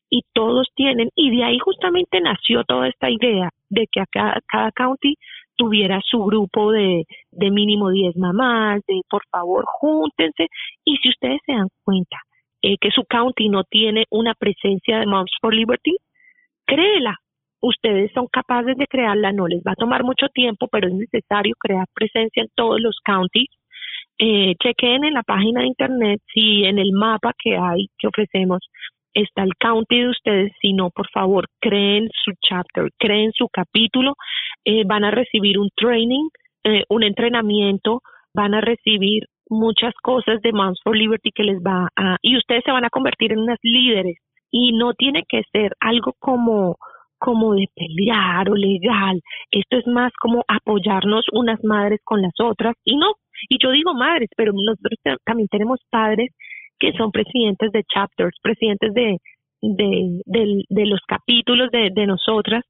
y 0.10 0.24
todos 0.34 0.70
tienen, 0.74 1.10
y 1.16 1.30
de 1.30 1.44
ahí 1.44 1.60
justamente 1.60 2.20
nació 2.22 2.64
toda 2.64 2.88
esta 2.88 3.12
idea 3.12 3.52
de 3.70 3.86
que 3.92 4.04
cada, 4.12 4.40
cada 4.48 4.72
county 4.72 5.14
tuviera 5.56 6.02
su 6.04 6.24
grupo 6.24 6.72
de, 6.72 7.04
de 7.30 7.52
mínimo 7.52 7.92
10 7.92 8.18
mamás, 8.18 8.82
de 8.88 9.00
por 9.08 9.22
favor 9.30 9.64
júntense, 9.68 10.48
y 10.84 10.98
si 10.98 11.10
ustedes 11.10 11.40
se 11.46 11.54
dan 11.54 11.68
cuenta 11.84 12.18
eh, 12.64 12.78
que 12.82 12.90
su 12.90 13.04
county 13.04 13.48
no 13.48 13.64
tiene 13.64 14.06
una 14.10 14.34
presencia 14.34 14.98
de 14.98 15.06
Moms 15.06 15.32
for 15.40 15.54
Liberty, 15.54 15.98
créela. 16.72 17.16
Ustedes 17.62 18.12
son 18.14 18.28
capaces 18.32 18.76
de 18.76 18.88
crearla, 18.88 19.32
no 19.32 19.48
les 19.48 19.62
va 19.62 19.74
a 19.74 19.82
tomar 19.84 20.04
mucho 20.04 20.28
tiempo, 20.34 20.68
pero 20.72 20.88
es 20.88 20.94
necesario 20.94 21.54
crear 21.60 21.86
presencia 21.94 22.42
en 22.42 22.50
todos 22.56 22.80
los 22.82 22.98
counties. 23.06 23.50
Eh, 24.18 24.56
chequen 24.62 25.04
en 25.04 25.14
la 25.14 25.24
página 25.24 25.62
de 25.62 25.68
internet 25.68 26.22
si 26.34 26.64
en 26.66 26.80
el 26.80 26.92
mapa 26.92 27.34
que 27.38 27.58
hay, 27.58 27.88
que 27.98 28.08
ofrecemos, 28.08 28.60
está 29.14 29.44
el 29.44 29.54
county 29.60 30.00
de 30.00 30.10
ustedes, 30.10 30.52
si 30.62 30.74
no, 30.74 30.90
por 30.90 31.10
favor, 31.10 31.46
creen 31.60 32.10
su 32.24 32.32
chapter, 32.42 32.90
creen 32.98 33.32
su 33.34 33.48
capítulo, 33.52 34.14
eh, 34.66 34.84
van 34.86 35.04
a 35.04 35.12
recibir 35.12 35.60
un 35.60 35.70
training, 35.76 36.30
eh, 36.64 36.84
un 36.90 37.04
entrenamiento, 37.04 38.02
van 38.34 38.54
a 38.54 38.62
recibir 38.62 39.26
muchas 39.50 39.94
cosas 40.02 40.42
de 40.42 40.54
Moms 40.54 40.80
for 40.84 40.96
Liberty 40.96 41.32
que 41.32 41.44
les 41.44 41.60
va 41.60 41.90
a, 41.96 42.18
y 42.22 42.38
ustedes 42.38 42.64
se 42.64 42.72
van 42.72 42.86
a 42.86 42.90
convertir 42.90 43.34
en 43.34 43.40
unas 43.40 43.60
líderes 43.62 44.18
y 44.52 44.74
no 44.74 44.94
tiene 44.94 45.24
que 45.28 45.44
ser 45.52 45.74
algo 45.80 46.14
como 46.20 46.78
como 47.18 47.54
de 47.54 47.68
pelear 47.76 48.50
o 48.50 48.56
legal. 48.56 49.22
Esto 49.52 49.78
es 49.78 49.86
más 49.86 50.12
como 50.20 50.44
apoyarnos 50.48 51.24
unas 51.34 51.64
madres 51.64 52.00
con 52.04 52.20
las 52.24 52.34
otras 52.40 52.74
y 52.84 52.98
no, 52.98 53.14
y 53.48 53.58
yo 53.64 53.72
digo 53.72 53.94
madres, 53.94 54.30
pero 54.36 54.54
nosotros 54.54 55.00
también 55.24 55.48
tenemos 55.48 55.80
padres 55.92 56.32
que 56.80 56.92
son 56.94 57.12
presidentes 57.12 57.72
de 57.72 57.84
chapters, 57.84 58.36
presidentes 58.42 58.92
de, 58.96 59.18
de, 59.62 60.64
de, 60.68 60.86
los 60.88 61.00
capítulos 61.08 61.70
de, 61.70 61.92
de 61.94 62.08
nosotras 62.08 62.64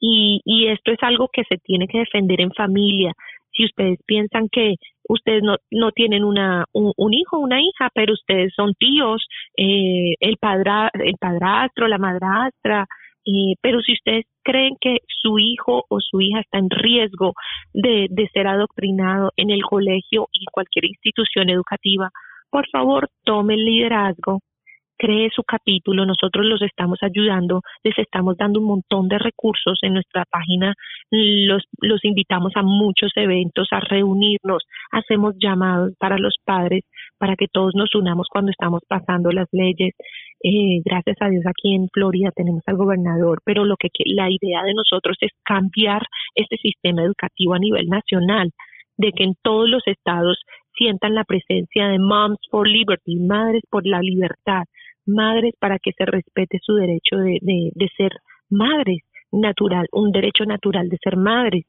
y, 0.00 0.40
y 0.46 0.68
esto 0.68 0.92
es 0.92 0.98
algo 1.02 1.28
que 1.30 1.44
se 1.44 1.58
tiene 1.58 1.86
que 1.86 1.98
defender 1.98 2.40
en 2.40 2.52
familia. 2.52 3.12
Si 3.52 3.66
ustedes 3.66 3.98
piensan 4.06 4.48
que 4.50 4.76
ustedes 5.10 5.42
no, 5.42 5.56
no 5.70 5.90
tienen 5.90 6.24
una, 6.24 6.64
un, 6.72 6.92
un 6.96 7.14
hijo 7.14 7.38
una 7.38 7.60
hija, 7.60 7.88
pero 7.94 8.14
ustedes 8.14 8.52
son 8.54 8.74
tíos, 8.74 9.26
eh, 9.56 10.14
el, 10.20 10.36
padra, 10.36 10.90
el 10.94 11.16
padrastro, 11.18 11.88
la 11.88 11.98
madrastra, 11.98 12.86
eh, 13.26 13.54
pero 13.60 13.80
si 13.80 13.92
ustedes 13.92 14.24
creen 14.42 14.76
que 14.80 14.98
su 15.22 15.38
hijo 15.38 15.84
o 15.88 15.98
su 16.00 16.20
hija 16.20 16.40
está 16.40 16.58
en 16.58 16.70
riesgo 16.70 17.34
de, 17.74 18.06
de 18.10 18.28
ser 18.32 18.46
adoctrinado 18.46 19.32
en 19.36 19.50
el 19.50 19.62
colegio 19.62 20.28
y 20.32 20.44
cualquier 20.52 20.86
institución 20.86 21.50
educativa, 21.50 22.10
por 22.50 22.68
favor, 22.68 23.08
tome 23.24 23.54
el 23.54 23.64
liderazgo, 23.64 24.40
cree 25.00 25.30
su 25.34 25.42
capítulo, 25.42 26.04
nosotros 26.04 26.44
los 26.44 26.60
estamos 26.60 26.98
ayudando, 27.00 27.62
les 27.82 27.98
estamos 27.98 28.36
dando 28.36 28.60
un 28.60 28.66
montón 28.66 29.08
de 29.08 29.18
recursos 29.18 29.78
en 29.80 29.94
nuestra 29.94 30.26
página, 30.30 30.74
los, 31.10 31.62
los 31.80 32.04
invitamos 32.04 32.52
a 32.54 32.62
muchos 32.62 33.10
eventos, 33.16 33.68
a 33.70 33.80
reunirnos, 33.80 34.62
hacemos 34.92 35.34
llamados 35.38 35.94
para 35.98 36.18
los 36.18 36.34
padres, 36.44 36.84
para 37.16 37.34
que 37.36 37.46
todos 37.50 37.74
nos 37.74 37.94
unamos 37.94 38.26
cuando 38.30 38.50
estamos 38.50 38.82
pasando 38.86 39.30
las 39.32 39.48
leyes. 39.52 39.94
Eh, 40.42 40.82
gracias 40.84 41.16
a 41.20 41.28
Dios 41.30 41.44
aquí 41.46 41.74
en 41.74 41.88
Florida 41.88 42.30
tenemos 42.36 42.62
al 42.66 42.76
gobernador, 42.76 43.40
pero 43.42 43.64
lo 43.64 43.76
que 43.76 43.88
la 44.04 44.28
idea 44.30 44.62
de 44.64 44.74
nosotros 44.74 45.16
es 45.22 45.30
cambiar 45.44 46.02
este 46.34 46.58
sistema 46.58 47.02
educativo 47.02 47.54
a 47.54 47.58
nivel 47.58 47.88
nacional, 47.88 48.50
de 48.98 49.12
que 49.12 49.24
en 49.24 49.34
todos 49.42 49.66
los 49.66 49.82
estados 49.86 50.38
sientan 50.76 51.14
la 51.14 51.24
presencia 51.24 51.88
de 51.88 51.98
Moms 51.98 52.38
for 52.50 52.68
Liberty, 52.68 53.18
Madres 53.18 53.62
por 53.70 53.86
la 53.86 54.00
Libertad, 54.00 54.64
madres 55.06 55.54
para 55.58 55.78
que 55.78 55.92
se 55.92 56.04
respete 56.04 56.58
su 56.62 56.74
derecho 56.74 57.16
de, 57.16 57.38
de, 57.40 57.88
ser 57.96 58.12
madres 58.48 59.02
natural, 59.32 59.86
un 59.92 60.12
derecho 60.12 60.44
natural 60.44 60.88
de 60.88 60.98
ser 61.02 61.16
madres. 61.16 61.64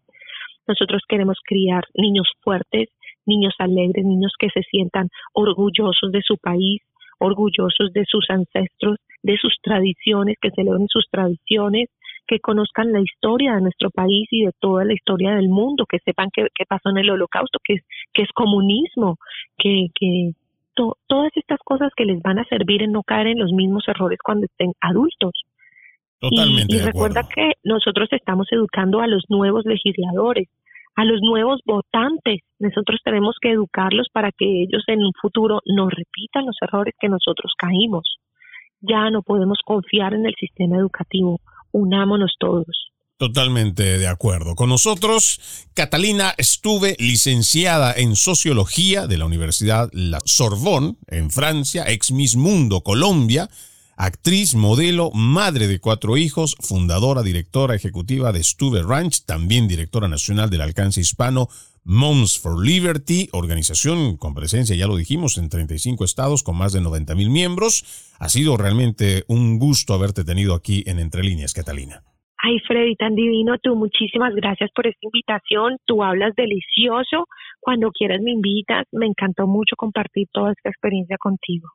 Nosotros 0.67 1.03
queremos 1.07 1.37
criar 1.43 1.83
niños 1.95 2.27
fuertes, 2.41 2.89
niños 3.25 3.53
alegres, 3.59 4.05
niños 4.05 4.33
que 4.39 4.49
se 4.49 4.61
sientan 4.63 5.09
orgullosos 5.33 6.11
de 6.11 6.21
su 6.21 6.37
país, 6.37 6.81
orgullosos 7.19 7.93
de 7.93 8.03
sus 8.05 8.29
ancestros, 8.29 8.97
de 9.23 9.37
sus 9.37 9.55
tradiciones, 9.61 10.37
que 10.41 10.49
celebren 10.51 10.87
sus 10.87 11.07
tradiciones, 11.11 11.89
que 12.27 12.39
conozcan 12.39 12.91
la 12.91 13.01
historia 13.01 13.55
de 13.55 13.61
nuestro 13.61 13.89
país 13.89 14.27
y 14.31 14.45
de 14.45 14.51
toda 14.59 14.85
la 14.85 14.93
historia 14.93 15.35
del 15.35 15.49
mundo, 15.49 15.85
que 15.85 15.99
sepan 15.99 16.29
qué, 16.33 16.47
pasó 16.67 16.89
en 16.89 16.97
el 16.97 17.09
holocausto, 17.09 17.59
que 17.63 17.73
es, 17.73 17.81
que 18.13 18.23
es 18.23 18.29
comunismo, 18.33 19.17
que, 19.57 19.87
que, 19.93 20.31
todas 20.75 21.31
estas 21.35 21.59
cosas 21.63 21.91
que 21.95 22.05
les 22.05 22.21
van 22.21 22.39
a 22.39 22.45
servir 22.45 22.83
en 22.83 22.91
no 22.91 23.03
caer 23.03 23.27
en 23.27 23.39
los 23.39 23.51
mismos 23.51 23.83
errores 23.87 24.19
cuando 24.23 24.45
estén 24.45 24.73
adultos. 24.81 25.33
Totalmente. 26.19 26.75
Y, 26.75 26.79
recuerda 26.79 27.23
que 27.23 27.53
nosotros 27.63 28.07
estamos 28.11 28.47
educando 28.51 29.01
a 29.01 29.07
los 29.07 29.23
nuevos 29.29 29.65
legisladores, 29.65 30.49
a 30.95 31.03
los 31.03 31.19
nuevos 31.21 31.61
votantes. 31.65 32.41
Nosotros 32.59 32.99
tenemos 33.03 33.37
que 33.41 33.51
educarlos 33.51 34.07
para 34.13 34.31
que 34.31 34.45
ellos 34.63 34.83
en 34.87 35.03
un 35.03 35.11
futuro 35.19 35.61
no 35.65 35.89
repitan 35.89 36.45
los 36.45 36.57
errores 36.61 36.93
que 36.99 37.09
nosotros 37.09 37.53
caímos. 37.57 38.17
Ya 38.81 39.09
no 39.09 39.23
podemos 39.23 39.59
confiar 39.65 40.13
en 40.13 40.25
el 40.25 40.35
sistema 40.39 40.77
educativo. 40.77 41.39
Unámonos 41.71 42.35
todos. 42.39 42.80
Totalmente 43.21 43.99
de 43.99 44.07
acuerdo. 44.07 44.55
Con 44.55 44.69
nosotros, 44.69 45.39
Catalina 45.75 46.33
Estuve, 46.39 46.95
licenciada 46.97 47.93
en 47.93 48.15
Sociología 48.15 49.05
de 49.05 49.19
la 49.19 49.25
Universidad 49.25 49.91
La 49.93 50.17
Sorbonne, 50.25 50.95
en 51.05 51.29
Francia, 51.29 51.83
ex 51.87 52.11
Miss 52.11 52.35
Mundo, 52.35 52.81
Colombia, 52.81 53.47
actriz, 53.95 54.55
modelo, 54.55 55.11
madre 55.11 55.67
de 55.67 55.79
cuatro 55.79 56.17
hijos, 56.17 56.55
fundadora, 56.61 57.21
directora 57.21 57.75
ejecutiva 57.75 58.31
de 58.31 58.43
Stuve 58.43 58.81
Ranch, 58.81 59.21
también 59.23 59.67
directora 59.67 60.07
nacional 60.07 60.49
del 60.49 60.61
alcance 60.61 60.99
hispano 60.99 61.47
Moms 61.83 62.39
for 62.39 62.57
Liberty, 62.65 63.29
organización 63.33 64.17
con 64.17 64.33
presencia, 64.33 64.75
ya 64.75 64.87
lo 64.87 64.95
dijimos, 64.95 65.37
en 65.37 65.49
35 65.49 66.05
estados 66.05 66.41
con 66.41 66.57
más 66.57 66.73
de 66.73 66.81
90 66.81 67.13
mil 67.13 67.29
miembros. 67.29 67.85
Ha 68.17 68.29
sido 68.29 68.57
realmente 68.57 69.25
un 69.27 69.59
gusto 69.59 69.93
haberte 69.93 70.23
tenido 70.23 70.55
aquí 70.55 70.83
en 70.87 70.97
Entre 70.97 71.21
Líneas, 71.21 71.53
Catalina. 71.53 72.01
Ay, 72.43 72.59
Freddy, 72.67 72.95
tan 72.95 73.15
divino 73.15 73.57
tú. 73.61 73.75
Muchísimas 73.75 74.33
gracias 74.33 74.71
por 74.73 74.87
esta 74.87 74.99
invitación. 75.01 75.77
Tú 75.85 76.03
hablas 76.03 76.33
delicioso. 76.35 77.27
Cuando 77.59 77.91
quieras 77.91 78.19
me 78.21 78.31
invitas. 78.31 78.87
Me 78.91 79.05
encantó 79.05 79.45
mucho 79.45 79.75
compartir 79.75 80.27
toda 80.33 80.51
esta 80.51 80.69
experiencia 80.69 81.17
contigo. 81.19 81.69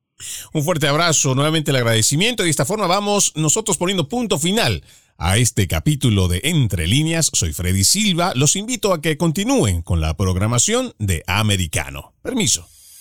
Un 0.53 0.62
fuerte 0.62 0.89
abrazo, 0.89 1.35
nuevamente 1.35 1.71
el 1.71 1.77
agradecimiento 1.77 2.43
y 2.43 2.47
de 2.47 2.51
esta 2.51 2.64
forma 2.64 2.87
vamos 2.87 3.35
nosotros 3.37 3.77
poniendo 3.77 4.09
punto 4.09 4.39
final 4.39 4.83
a 5.19 5.37
este 5.37 5.69
capítulo 5.69 6.27
de 6.27 6.41
Entre 6.45 6.87
líneas. 6.87 7.31
Soy 7.33 7.53
Freddy 7.53 7.85
Silva. 7.85 8.33
Los 8.35 8.57
invito 8.57 8.93
a 8.93 9.01
que 9.01 9.17
continúen 9.17 9.83
con 9.83 10.01
la 10.01 10.17
programación 10.17 10.93
de 10.99 11.23
Americano. 11.27 12.14
Permiso. 12.23 12.67